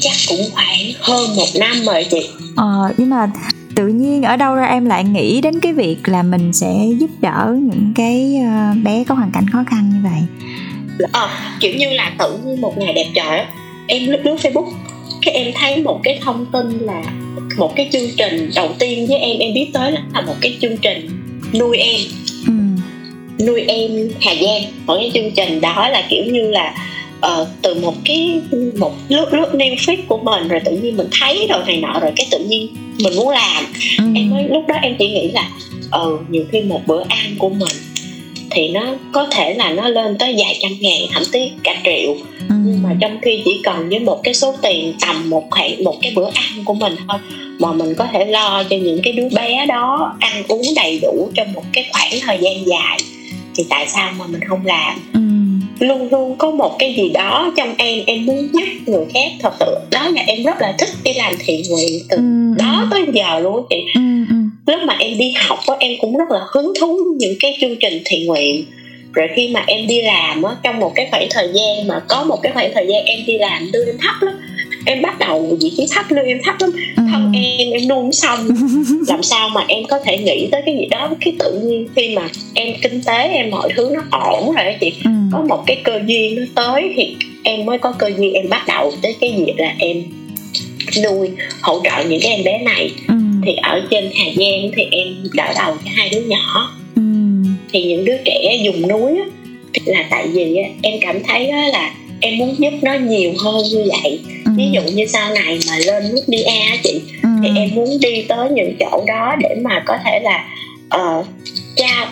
Chắc 0.00 0.12
cũng 0.28 0.40
khoảng 0.52 0.92
hơn 1.00 1.36
một 1.36 1.46
năm 1.60 1.76
rồi 1.86 2.06
chị. 2.10 2.28
Ờ 2.56 2.92
nhưng 2.96 3.10
mà 3.10 3.30
tự 3.78 3.86
nhiên 3.86 4.22
ở 4.22 4.36
đâu 4.36 4.54
ra 4.54 4.66
em 4.66 4.84
lại 4.84 5.04
nghĩ 5.04 5.40
đến 5.40 5.60
cái 5.60 5.72
việc 5.72 5.96
là 6.04 6.22
mình 6.22 6.52
sẽ 6.52 6.74
giúp 7.00 7.10
đỡ 7.20 7.56
những 7.62 7.92
cái 7.94 8.36
ờ, 8.46 8.74
bé 8.84 9.04
có 9.08 9.14
hoàn 9.14 9.30
cảnh 9.32 9.48
khó 9.52 9.64
khăn 9.66 9.90
như 9.94 10.10
vậy 10.10 10.48
ờ 11.12 11.30
kiểu 11.60 11.74
như 11.76 11.90
là 11.90 12.12
tự 12.18 12.38
nhiên 12.44 12.60
một 12.60 12.78
ngày 12.78 12.92
đẹp 12.92 13.06
trời 13.14 13.44
em 13.86 14.06
lướt 14.06 14.20
lướt 14.24 14.36
facebook 14.42 14.70
cái 15.22 15.34
em 15.34 15.52
thấy 15.54 15.82
một 15.82 16.00
cái 16.04 16.18
thông 16.22 16.46
tin 16.52 16.78
là 16.78 17.02
một 17.58 17.76
cái 17.76 17.88
chương 17.92 18.10
trình 18.16 18.50
đầu 18.54 18.68
tiên 18.78 19.06
với 19.06 19.18
em 19.18 19.38
em 19.38 19.54
biết 19.54 19.70
tới 19.72 19.92
là 19.92 20.20
một 20.20 20.34
cái 20.40 20.56
chương 20.60 20.76
trình 20.76 21.08
nuôi 21.58 21.76
em 21.76 22.00
ừ. 22.46 22.52
nuôi 23.46 23.60
em 23.60 23.90
Hà 24.20 24.34
Giang 24.34 24.86
một 24.86 24.96
cái 25.00 25.10
chương 25.14 25.30
trình 25.30 25.60
đó 25.60 25.88
là 25.88 26.02
kiểu 26.10 26.24
như 26.24 26.50
là 26.50 26.74
ờ, 27.20 27.46
từ 27.62 27.74
một 27.74 27.94
cái 28.04 28.40
một 28.78 28.92
lướt 29.08 29.32
lướt 29.32 29.54
neo 29.54 29.74
feed 29.74 29.96
của 30.08 30.18
mình 30.18 30.48
rồi 30.48 30.60
tự 30.64 30.72
nhiên 30.72 30.96
mình 30.96 31.08
thấy 31.20 31.46
rồi 31.50 31.62
này 31.66 31.76
nọ 31.76 32.00
rồi 32.00 32.10
cái 32.16 32.26
tự 32.30 32.38
nhiên 32.38 32.68
mình 33.04 33.16
muốn 33.16 33.28
làm 33.28 33.64
Ừ. 33.98 34.04
em 34.16 34.30
mới 34.30 34.44
lúc 34.48 34.64
đó 34.68 34.74
em 34.82 34.94
chỉ 34.98 35.08
nghĩ 35.10 35.30
là 35.30 35.50
ờ 35.90 36.18
nhiều 36.28 36.44
khi 36.52 36.60
một 36.60 36.80
bữa 36.86 37.02
ăn 37.08 37.34
của 37.38 37.48
mình 37.48 37.76
thì 38.50 38.68
nó 38.68 38.94
có 39.12 39.26
thể 39.30 39.54
là 39.54 39.70
nó 39.70 39.88
lên 39.88 40.18
tới 40.18 40.34
vài 40.38 40.58
trăm 40.62 40.70
ngàn 40.80 41.00
thậm 41.12 41.22
chí 41.32 41.50
cả 41.64 41.76
triệu 41.84 42.14
Ừ. 42.48 42.54
nhưng 42.64 42.82
mà 42.82 42.96
trong 43.00 43.18
khi 43.22 43.42
chỉ 43.44 43.60
cần 43.64 43.88
với 43.88 43.98
một 43.98 44.20
cái 44.22 44.34
số 44.34 44.54
tiền 44.62 44.92
tầm 45.06 45.30
một 45.30 45.44
khoảng 45.50 45.84
một 45.84 45.94
cái 46.02 46.12
bữa 46.16 46.30
ăn 46.34 46.64
của 46.64 46.74
mình 46.74 46.96
thôi 47.08 47.18
mà 47.58 47.72
mình 47.72 47.94
có 47.94 48.06
thể 48.12 48.24
lo 48.24 48.62
cho 48.70 48.76
những 48.76 49.00
cái 49.02 49.12
đứa 49.12 49.28
bé 49.34 49.66
đó 49.66 50.14
ăn 50.20 50.42
uống 50.48 50.62
đầy 50.76 50.98
đủ 51.02 51.30
trong 51.34 51.52
một 51.52 51.62
cái 51.72 51.86
khoảng 51.92 52.12
thời 52.26 52.38
gian 52.40 52.66
dài 52.66 52.98
thì 53.56 53.64
tại 53.70 53.86
sao 53.88 54.12
mà 54.18 54.26
mình 54.26 54.40
không 54.48 54.66
làm 54.66 54.98
Ừ. 55.14 55.17
luôn 55.80 56.08
luôn 56.10 56.34
có 56.38 56.50
một 56.50 56.76
cái 56.78 56.94
gì 56.94 57.08
đó 57.08 57.52
trong 57.56 57.74
em 57.78 57.98
em 58.06 58.26
muốn 58.26 58.48
giúp 58.52 58.64
người 58.86 59.04
khác 59.14 59.32
thật 59.42 59.52
sự 59.60 59.74
đó 59.90 60.08
là 60.08 60.22
em 60.26 60.42
rất 60.42 60.60
là 60.60 60.74
thích 60.78 60.88
đi 61.04 61.12
làm 61.14 61.34
thiện 61.38 61.62
nguyện 61.70 61.88
từ 62.08 62.16
Ừ. 62.16 62.22
đó 62.58 62.86
tới 62.90 63.02
giờ 63.12 63.38
luôn 63.38 63.66
chị 63.70 63.76
Ừ. 63.94 64.00
Ừ. 64.30 64.34
lúc 64.72 64.80
mà 64.86 64.96
em 64.98 65.18
đi 65.18 65.32
học 65.36 65.58
á 65.66 65.74
em 65.80 65.92
cũng 66.00 66.16
rất 66.16 66.30
là 66.30 66.40
hứng 66.54 66.72
thú 66.80 66.98
những 67.18 67.34
cái 67.40 67.56
chương 67.60 67.76
trình 67.80 68.02
thiện 68.04 68.26
nguyện 68.26 68.64
rồi 69.12 69.28
khi 69.36 69.48
mà 69.48 69.64
em 69.66 69.86
đi 69.86 70.02
làm 70.02 70.42
á 70.42 70.56
trong 70.62 70.80
một 70.80 70.92
cái 70.94 71.08
khoảng 71.10 71.26
thời 71.30 71.48
gian 71.54 71.86
mà 71.86 72.00
có 72.08 72.24
một 72.24 72.36
cái 72.42 72.52
khoảng 72.52 72.70
thời 72.74 72.86
gian 72.86 73.04
em 73.04 73.18
đi 73.26 73.38
làm 73.38 73.68
lương 73.72 73.98
thấp 73.98 74.14
lắm 74.20 74.34
em 74.86 75.02
bắt 75.02 75.18
đầu 75.18 75.58
vị 75.60 75.72
trí 75.76 75.86
thấp 75.90 76.04
lương 76.08 76.24
em 76.24 76.38
thấp 76.44 76.54
lắm 76.60 76.70
ừ. 76.96 77.02
thân 77.12 77.32
em 77.32 77.70
em 77.72 77.88
nuôi 77.88 78.12
xong 78.12 78.48
làm 79.08 79.22
sao 79.22 79.48
mà 79.48 79.64
em 79.68 79.84
có 79.84 79.98
thể 80.04 80.18
nghĩ 80.18 80.48
tới 80.52 80.62
cái 80.66 80.76
gì 80.76 80.86
đó 80.86 81.10
cái 81.20 81.34
tự 81.38 81.60
nhiên 81.64 81.88
khi 81.96 82.16
mà 82.16 82.28
em 82.54 82.74
kinh 82.82 83.02
tế 83.02 83.28
em 83.28 83.50
mọi 83.50 83.68
thứ 83.76 83.90
nó 83.94 84.00
ổn 84.10 84.54
rồi 84.54 84.74
chị 84.80 84.92
ừ. 85.04 85.10
có 85.32 85.44
một 85.48 85.62
cái 85.66 85.80
cơ 85.84 86.00
duyên 86.06 86.36
nó 86.36 86.42
tới 86.54 86.92
thì 86.96 87.16
em 87.42 87.66
mới 87.66 87.78
có 87.78 87.92
cơ 87.92 88.10
duyên 88.18 88.32
em 88.32 88.48
bắt 88.48 88.64
đầu 88.66 88.92
tới 89.02 89.16
cái 89.20 89.34
việc 89.36 89.54
là 89.56 89.74
em 89.78 90.02
nuôi 91.04 91.30
hỗ 91.60 91.80
trợ 91.84 92.04
những 92.08 92.20
cái 92.22 92.32
em 92.32 92.44
bé 92.44 92.58
này 92.58 92.90
ừ. 93.08 93.14
thì 93.46 93.52
ở 93.62 93.86
trên 93.90 94.10
hà 94.14 94.24
giang 94.24 94.70
thì 94.76 94.82
em 94.90 95.06
đỡ 95.34 95.52
đầu 95.56 95.76
cho 95.84 95.90
hai 95.96 96.08
đứa 96.08 96.20
nhỏ 96.20 96.70
ừ. 96.96 97.02
thì 97.72 97.82
những 97.82 98.04
đứa 98.04 98.16
trẻ 98.24 98.58
dùng 98.64 98.88
núi 98.88 99.18
á, 99.18 99.24
là 99.84 100.04
tại 100.10 100.28
vì 100.28 100.56
em 100.82 100.94
cảm 101.00 101.22
thấy 101.24 101.52
là 101.72 101.94
em 102.20 102.38
muốn 102.38 102.54
giúp 102.58 102.70
nó 102.82 102.94
nhiều 102.94 103.32
hơn 103.44 103.62
như 103.72 103.90
vậy. 104.02 104.20
Ví 104.58 104.64
dụ 104.72 104.82
như 104.82 105.06
sau 105.06 105.34
này 105.34 105.58
mà 105.68 105.78
lên 105.78 106.14
đi 106.26 106.42
a 106.42 106.76
chị 106.84 107.00
ừ. 107.22 107.28
thì 107.42 107.48
em 107.56 107.70
muốn 107.74 107.98
đi 108.00 108.22
tới 108.28 108.48
những 108.50 108.76
chỗ 108.80 109.04
đó 109.06 109.36
để 109.40 109.54
mà 109.62 109.82
có 109.86 109.98
thể 110.04 110.20
là 110.20 110.44
uh, 110.96 111.26
cha 111.76 112.08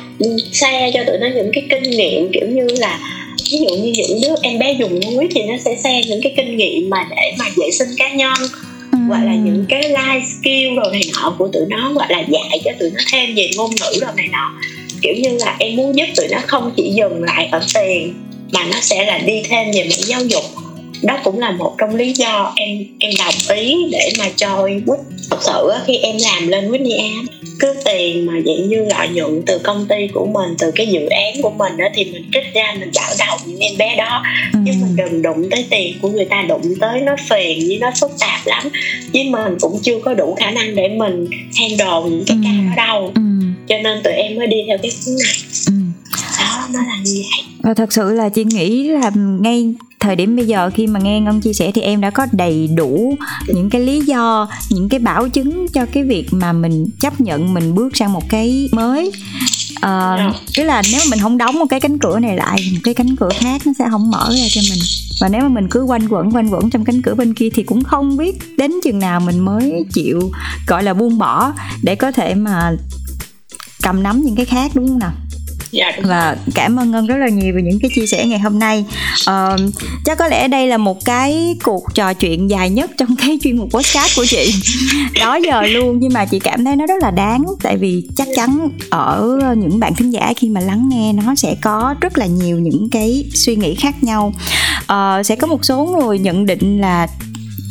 xe 0.53 0.91
cho 0.95 1.05
tụi 1.07 1.19
nó 1.19 1.27
những 1.35 1.51
cái 1.53 1.65
kinh 1.71 1.91
nghiệm 1.91 2.31
kiểu 2.33 2.49
như 2.49 2.67
là 2.79 2.99
ví 3.53 3.59
dụ 3.59 3.77
như 3.77 3.93
những 3.97 4.21
đứa 4.23 4.35
em 4.43 4.59
bé 4.59 4.73
dùng 4.73 5.01
núi 5.01 5.29
thì 5.35 5.43
nó 5.43 5.55
sẽ 5.65 5.77
xe 5.85 6.01
những 6.09 6.21
cái 6.23 6.35
kinh 6.37 6.57
nghiệm 6.57 6.91
mà 6.91 7.07
để 7.11 7.33
mà 7.39 7.45
vệ 7.57 7.71
sinh 7.71 7.89
cá 7.97 8.13
nhân 8.13 8.35
ừ. 8.93 8.99
hoặc 9.09 9.25
là 9.25 9.35
những 9.35 9.65
cái 9.69 9.83
life 9.83 10.23
skill 10.41 10.77
rồi 10.77 10.93
này 10.93 11.03
nọ 11.15 11.35
của 11.39 11.49
tụi 11.53 11.67
nó 11.69 11.91
hoặc 11.95 12.11
là 12.11 12.25
dạy 12.29 12.61
cho 12.65 12.71
tụi 12.79 12.91
nó 12.91 13.01
thêm 13.13 13.35
về 13.35 13.51
ngôn 13.57 13.71
ngữ 13.71 13.99
rồi 14.01 14.11
này 14.17 14.29
nọ 14.33 14.55
kiểu 15.03 15.15
như 15.23 15.39
là 15.41 15.57
em 15.59 15.77
muốn 15.77 15.97
giúp 15.97 16.07
tụi 16.17 16.29
nó 16.29 16.39
không 16.47 16.73
chỉ 16.77 16.93
dừng 16.97 17.23
lại 17.23 17.49
ở 17.53 17.61
tiền 17.75 18.15
mà 18.53 18.61
nó 18.73 18.81
sẽ 18.83 19.05
là 19.07 19.19
đi 19.19 19.43
thêm 19.49 19.71
về 19.75 19.81
mảng 19.83 20.07
giáo 20.07 20.21
dục 20.25 20.45
đó 21.03 21.19
cũng 21.25 21.39
là 21.39 21.51
một 21.51 21.75
trong 21.79 21.95
lý 21.95 22.13
do 22.13 22.53
em 22.57 22.85
em 22.99 23.13
đồng 23.19 23.57
ý 23.57 23.77
để 23.93 24.13
mà 24.19 24.25
cho 24.37 24.63
Quýt 24.63 25.01
thật 25.31 25.39
sự 25.41 25.71
khi 25.87 25.97
em 25.97 26.17
làm 26.21 26.49
lên 26.49 26.71
Whitney 26.71 26.99
Am 26.99 27.27
cứ 27.61 27.75
tiền 27.85 28.27
mà 28.27 28.33
dạng 28.33 28.69
như 28.69 28.85
lợi 28.91 29.09
nhuận 29.09 29.43
từ 29.47 29.59
công 29.59 29.87
ty 29.87 30.09
của 30.15 30.27
mình 30.27 30.55
từ 30.59 30.71
cái 30.71 30.87
dự 30.87 31.07
án 31.07 31.43
của 31.43 31.51
mình 31.51 31.77
đó 31.77 31.85
thì 31.95 32.05
mình 32.05 32.31
trích 32.33 32.55
ra 32.55 32.75
mình 32.81 32.91
đỡ 32.95 33.15
đầu 33.19 33.39
những 33.47 33.61
em 33.61 33.73
bé 33.79 33.97
đó 33.97 34.23
ừ. 34.53 34.59
chứ 34.67 34.73
mình 34.81 34.97
đừng 34.97 35.23
đụng 35.23 35.51
tới 35.51 35.67
tiền 35.71 35.97
của 36.03 36.09
người 36.09 36.25
ta 36.25 36.43
đụng 36.43 36.75
tới 36.81 37.01
nó 37.01 37.17
phiền 37.29 37.59
với 37.69 37.79
nó 37.81 37.91
phức 38.01 38.11
tạp 38.21 38.47
lắm 38.47 38.69
chứ 39.13 39.21
mình 39.31 39.57
cũng 39.61 39.79
chưa 39.83 39.99
có 40.05 40.15
đủ 40.15 40.35
khả 40.35 40.51
năng 40.51 40.75
để 40.75 40.89
mình 40.89 41.27
handle 41.55 42.11
những 42.11 42.25
cái 42.27 42.37
ừ. 42.37 42.43
ca 42.45 42.77
đó 42.77 42.87
đâu 42.87 43.13
ừ. 43.15 43.23
cho 43.69 43.79
nên 43.79 44.03
tụi 44.03 44.13
em 44.13 44.37
mới 44.37 44.47
đi 44.47 44.57
theo 44.67 44.79
cái 44.83 44.91
hướng 45.07 45.17
này 45.19 45.35
ừ 45.67 45.76
nó 46.73 46.81
là 46.81 46.97
như 47.05 47.15
vậy 47.15 47.57
và 47.67 47.75
thật 47.75 47.93
sự 47.93 48.13
là 48.13 48.29
chị 48.29 48.45
nghĩ 48.45 48.89
là 48.89 49.11
ngay 49.15 49.75
thời 50.01 50.17
điểm 50.17 50.37
bây 50.37 50.47
giờ 50.47 50.71
khi 50.75 50.87
mà 50.87 51.01
nghe 51.01 51.21
ngân 51.21 51.41
chia 51.41 51.53
sẻ 51.53 51.73
thì 51.75 51.81
em 51.83 52.01
đã 52.01 52.11
có 52.11 52.27
đầy 52.33 52.69
đủ 52.77 53.17
những 53.49 53.71
cái 53.71 53.81
lý 53.81 54.01
do 54.01 54.49
những 54.71 54.89
cái 54.89 55.01
bảo 55.01 55.29
chứng 55.29 55.67
cho 55.69 55.87
cái 55.87 56.05
việc 56.05 56.29
mà 56.31 56.53
mình 56.53 56.87
chấp 57.01 57.21
nhận 57.21 57.55
mình 57.55 57.75
bước 57.75 57.97
sang 57.97 58.13
một 58.13 58.29
cái 58.29 58.69
mới. 58.73 59.13
Ờ, 59.81 60.19
uh, 60.29 60.37
tức 60.57 60.63
là 60.63 60.83
nếu 60.93 61.01
mà 61.05 61.11
mình 61.11 61.19
không 61.21 61.39
đóng 61.39 61.59
một 61.59 61.67
cái 61.71 61.81
cánh 61.81 61.99
cửa 61.99 62.19
này 62.19 62.37
lại 62.37 62.71
một 62.73 62.81
cái 62.85 62.95
cánh 62.95 63.17
cửa 63.17 63.29
khác 63.39 63.63
nó 63.67 63.73
sẽ 63.79 63.85
không 63.91 64.11
mở 64.11 64.31
ra 64.31 64.47
cho 64.49 64.61
mình. 64.71 64.79
Và 65.21 65.29
nếu 65.29 65.41
mà 65.41 65.49
mình 65.49 65.69
cứ 65.71 65.83
quanh 65.83 66.09
quẩn 66.09 66.31
quanh 66.31 66.49
quẩn 66.49 66.71
trong 66.71 66.85
cánh 66.85 67.03
cửa 67.03 67.15
bên 67.15 67.35
kia 67.35 67.49
thì 67.55 67.63
cũng 67.63 67.85
không 67.85 68.17
biết 68.17 68.39
đến 68.59 68.73
chừng 68.85 68.99
nào 68.99 69.21
mình 69.21 69.39
mới 69.39 69.85
chịu 69.93 70.31
gọi 70.67 70.83
là 70.83 70.95
buông 70.95 71.19
bỏ 71.19 71.53
để 71.83 71.95
có 71.95 72.13
thể 72.13 72.35
mà 72.35 72.77
cầm 73.83 74.03
nắm 74.03 74.23
những 74.23 74.37
cái 74.37 74.45
khác 74.45 74.71
đúng 74.75 74.89
không 74.89 74.99
nào? 74.99 75.13
Dạ, 75.71 75.93
và 76.03 76.37
cảm 76.55 76.79
ơn 76.79 76.91
ngân 76.91 77.07
rất 77.07 77.17
là 77.17 77.29
nhiều 77.29 77.55
về 77.57 77.63
những 77.63 77.79
cái 77.81 77.91
chia 77.95 78.07
sẻ 78.07 78.27
ngày 78.27 78.39
hôm 78.39 78.59
nay. 78.59 78.85
Uh, 79.31 79.61
chắc 80.05 80.19
có 80.19 80.29
lẽ 80.29 80.49
đây 80.49 80.67
là 80.67 80.77
một 80.77 81.05
cái 81.05 81.57
cuộc 81.63 81.85
trò 81.95 82.13
chuyện 82.13 82.51
dài 82.51 82.71
nhất 82.71 82.91
trong 82.99 83.17
cái 83.17 83.39
chuyên 83.43 83.57
mục 83.57 83.69
podcast 83.73 84.17
của 84.17 84.25
chị. 84.25 84.55
Đó 85.21 85.39
giờ 85.47 85.63
luôn 85.63 85.99
nhưng 85.99 86.13
mà 86.13 86.25
chị 86.25 86.39
cảm 86.39 86.65
thấy 86.65 86.77
nó 86.77 86.87
rất 86.87 87.03
là 87.03 87.11
đáng 87.11 87.45
tại 87.63 87.77
vì 87.77 88.05
chắc 88.17 88.29
chắn 88.37 88.69
ở 88.91 89.39
những 89.57 89.81
bạn 89.81 89.95
thính 89.95 90.11
giả 90.11 90.33
khi 90.37 90.49
mà 90.49 90.61
lắng 90.61 90.89
nghe 90.89 91.13
nó 91.13 91.35
sẽ 91.35 91.55
có 91.63 91.95
rất 92.01 92.19
là 92.19 92.27
nhiều 92.27 92.59
những 92.59 92.89
cái 92.93 93.25
suy 93.35 93.57
nghĩ 93.57 93.75
khác 93.75 94.05
nhau. 94.05 94.35
Uh, 94.93 95.27
sẽ 95.27 95.37
có 95.37 95.47
một 95.47 95.65
số 95.65 95.85
người 95.85 96.19
nhận 96.19 96.47
định 96.47 96.81
là 96.81 97.07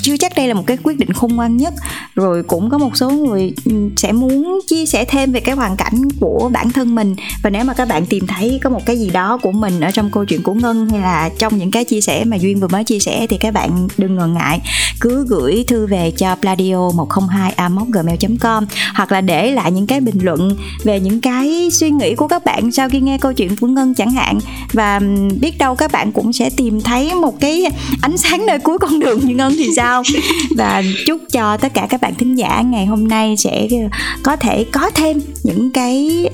chưa 0.06 0.18
chắc 0.18 0.36
đây 0.36 0.48
là 0.48 0.54
một 0.54 0.64
cái 0.68 0.78
quyết 0.84 0.98
định 0.98 1.14
khôn 1.14 1.36
ngoan 1.36 1.58
nhất. 1.58 1.74
Rồi 2.16 2.44
cũng 2.44 2.70
có 2.70 2.78
một 2.78 2.98
số 2.98 3.10
người 3.10 3.54
ừ, 3.66 3.72
sẽ 3.98 4.12
muốn 4.12 4.60
chia 4.68 4.86
sẻ 4.86 5.06
thêm 5.06 5.32
về 5.32 5.40
cái 5.40 5.56
hoàn 5.56 5.78
cảnh 5.78 6.02
của 6.20 6.50
bản 6.54 6.72
thân 6.72 6.96
mình. 6.96 7.16
Và 7.44 7.50
nếu 7.50 7.64
mà 7.64 7.74
các 7.74 7.88
bạn 7.88 8.06
tìm 8.06 8.28
thấy 8.28 8.60
có 8.64 8.70
một 8.70 8.86
cái 8.86 9.00
gì 9.00 9.10
đó 9.10 9.38
của 9.42 9.52
mình 9.52 9.80
ở 9.82 9.92
trong 9.92 10.12
câu 10.12 10.26
chuyện 10.26 10.44
của 10.44 10.54
ngân 10.54 10.90
hay 10.90 11.00
là 11.00 11.30
trong 11.40 11.58
những 11.58 11.72
cái 11.72 11.86
chia 11.86 12.02
sẻ 12.02 12.26
mà 12.26 12.38
duyên 12.38 12.60
vừa 12.60 12.68
mới 12.68 12.84
chia 12.84 13.00
sẻ 13.00 13.28
thì 13.30 13.38
các 13.38 13.54
bạn 13.54 13.88
đừng 13.98 14.16
ngần 14.16 14.34
ngại. 14.34 14.62
Cứ 15.02 15.26
gửi 15.30 15.64
thư 15.68 15.88
về 15.88 16.12
cho 16.18 16.36
pladio 16.36 16.92
102 16.92 17.54
gmail 17.94 18.20
com 18.40 18.66
hoặc 18.96 19.12
là 19.12 19.22
để 19.22 19.52
lại 19.52 19.72
những 19.72 19.88
cái 19.88 20.02
bình 20.02 20.18
luận 20.22 20.58
về 20.84 21.00
những 21.00 21.22
cái 21.22 21.70
suy 21.72 21.90
nghĩ 21.90 22.16
của 22.16 22.28
các 22.28 22.46
bạn 22.46 22.72
sau 22.72 22.90
khi 22.90 23.00
nghe 23.00 23.18
câu 23.18 23.34
chuyện 23.34 23.56
của 23.56 23.68
ngân 23.68 23.94
chẳng 23.94 24.12
hạn. 24.12 24.40
Và 24.74 24.98
ừ, 24.98 25.06
biết 25.40 25.58
đâu 25.58 25.76
các 25.76 25.92
bạn 25.92 26.12
cũng 26.12 26.34
sẽ 26.34 26.50
tìm 26.50 26.82
thấy 26.82 27.14
một 27.14 27.40
cái 27.40 27.66
ánh 28.02 28.18
sáng 28.18 28.46
nơi 28.46 28.60
cuối 28.60 28.78
con 28.78 29.00
đường 29.00 29.20
như 29.20 29.36
ngân 29.36 29.54
thì 29.58 29.70
sao? 29.76 29.95
Không? 29.96 30.22
Và 30.58 30.84
chúc 31.06 31.22
cho 31.32 31.58
tất 31.58 31.74
cả 31.74 31.88
các 31.90 32.02
bạn 32.02 32.16
thính 32.16 32.36
giả 32.36 32.62
ngày 32.62 32.86
hôm 32.86 33.08
nay 33.08 33.36
sẽ 33.38 33.68
ờ, 33.72 33.78
có 34.24 34.36
thể 34.36 34.64
có 34.64 34.90
thêm 34.90 35.22
những 35.44 35.72
cái 35.72 36.26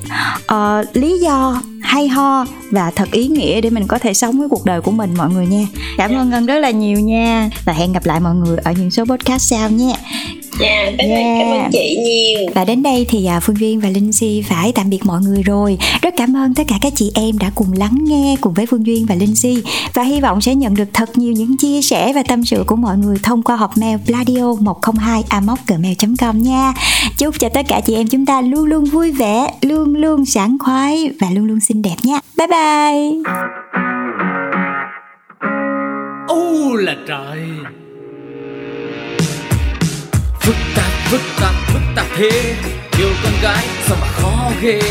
uh, 0.54 0.88
lý 0.94 1.20
do 1.20 1.62
hay 1.82 2.08
ho 2.08 2.46
và 2.72 2.92
thật 2.92 3.12
ý 3.12 3.28
nghĩa 3.28 3.62
để 3.62 3.70
mình 3.70 3.88
có 3.88 4.00
thể 4.00 4.14
sống 4.14 4.40
với 4.40 4.50
cuộc 4.50 4.66
đời 4.66 4.82
của 4.82 4.92
mình 4.92 5.14
mọi 5.18 5.30
người 5.30 5.48
nha. 5.48 5.68
Cảm 5.98 6.16
ơn 6.16 6.30
ngân 6.30 6.46
rất 6.46 6.60
là 6.60 6.70
nhiều 6.70 7.00
nha. 7.00 7.50
Và 7.66 7.74
hẹn 7.74 7.94
gặp 7.94 8.06
lại 8.06 8.20
mọi 8.20 8.36
người 8.36 8.58
ở 8.58 8.72
những 8.72 8.92
số 8.92 9.06
podcast 9.06 9.42
sau 9.42 9.70
nha. 9.70 9.94
Dạ, 10.62 10.68
yeah, 10.68 10.98
yeah. 11.00 11.40
cảm 11.40 11.52
ơn 11.52 11.72
chị 11.72 11.98
nhiều. 12.06 12.50
Và 12.56 12.66
đến 12.66 12.84
đây 12.84 13.06
thì 13.10 13.26
à, 13.26 13.40
Phương 13.40 13.60
Duyên 13.60 13.80
và 13.80 13.90
Linh 13.90 14.12
Si 14.12 14.44
phải 14.50 14.72
tạm 14.72 14.90
biệt 14.90 15.06
mọi 15.06 15.22
người 15.22 15.44
rồi. 15.44 15.78
Rất 16.02 16.14
cảm 16.18 16.38
ơn 16.38 16.54
tất 16.54 16.64
cả 16.68 16.76
các 16.82 16.94
chị 16.96 17.12
em 17.16 17.38
đã 17.38 17.52
cùng 17.56 17.74
lắng 17.74 17.98
nghe 18.02 18.36
cùng 18.42 18.54
với 18.54 18.66
Phương 18.66 18.86
Duyên 18.86 19.06
và 19.06 19.16
Linh 19.16 19.36
Si 19.36 19.64
Và 19.94 20.04
hy 20.04 20.22
vọng 20.22 20.42
sẽ 20.42 20.56
nhận 20.56 20.76
được 20.76 20.90
thật 20.94 21.18
nhiều 21.18 21.34
những 21.34 21.58
chia 21.58 21.82
sẻ 21.82 22.14
và 22.14 22.24
tâm 22.24 22.46
sự 22.46 22.64
của 22.68 22.76
mọi 22.76 22.98
người 22.98 23.18
thông 23.24 23.44
qua 23.44 23.56
hộp 23.56 23.78
mail 23.78 23.98
pladio 24.06 24.54
102 24.60 25.24
gmail.com 25.68 26.38
nha. 26.44 26.74
Chúc 27.18 27.40
cho 27.40 27.50
tất 27.50 27.66
cả 27.68 27.82
chị 27.86 27.96
em 27.96 28.08
chúng 28.08 28.26
ta 28.26 28.42
luôn 28.42 28.66
luôn 28.66 28.86
vui 28.86 29.12
vẻ, 29.12 29.52
luôn 29.62 29.96
luôn 29.96 30.26
sảng 30.26 30.58
khoái 30.60 31.10
và 31.20 31.28
luôn 31.32 31.46
luôn 31.46 31.60
xinh 31.60 31.82
đẹp 31.82 31.96
nha. 32.04 32.20
Bye 32.38 32.48
bye. 32.48 33.34
Ô 36.28 36.76
là 36.76 36.96
trời 37.08 37.40
phức 40.52 40.76
tạp 40.76 40.92
phức 41.12 41.22
tạp 41.42 41.54
phức 41.68 41.82
tạp 41.96 42.06
thế. 42.16 42.56
Yêu 42.98 43.10
con 43.24 43.34
gái 43.42 43.66
sao 43.88 43.98
mà 44.02 44.08
khó 44.08 44.52
ghê. 44.62 44.82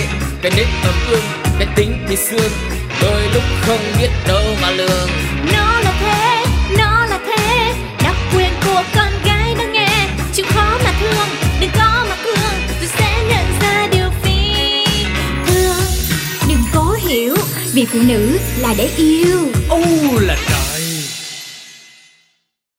Cái 0.42 0.52
nết 0.56 0.66
ấm 0.84 0.94
ương 1.10 1.24
cái 1.58 1.68
tính 1.76 2.04
thì 2.08 2.16
xương. 2.16 2.52
Đôi 3.02 3.22
lúc 3.34 3.42
không 3.66 3.78
biết 3.98 4.08
đâu 4.28 4.42
mà 4.62 4.70
lường. 4.70 5.10
Nó 5.52 5.80
là 5.80 5.92
thế 6.00 6.44
nó 6.78 7.06
là 7.06 7.18
thế. 7.26 7.72
Đặc 8.02 8.16
quyền 8.34 8.50
của 8.64 8.82
con 8.94 9.12
gái 9.24 9.54
nó 9.58 9.64
nghe. 9.72 10.08
Chịu 10.32 10.44
khó 10.54 10.78
mà 10.84 10.92
thương 11.00 11.28
đừng 11.60 11.70
có 11.78 12.06
mà 12.08 12.16
cương. 12.24 12.78
Rồi 12.80 12.90
sẽ 12.98 13.24
nhận 13.28 13.60
ra 13.62 13.86
điều 13.92 14.10
phi 14.22 14.54
thường. 15.46 15.84
Đừng 16.48 16.62
cố 16.74 16.96
hiểu 17.08 17.36
vì 17.72 17.86
phụ 17.92 17.98
nữ 18.08 18.38
là 18.58 18.74
để 18.78 18.90
yêu. 18.96 19.38
Ô 19.68 19.80
là 20.20 20.36
trời 20.48 20.59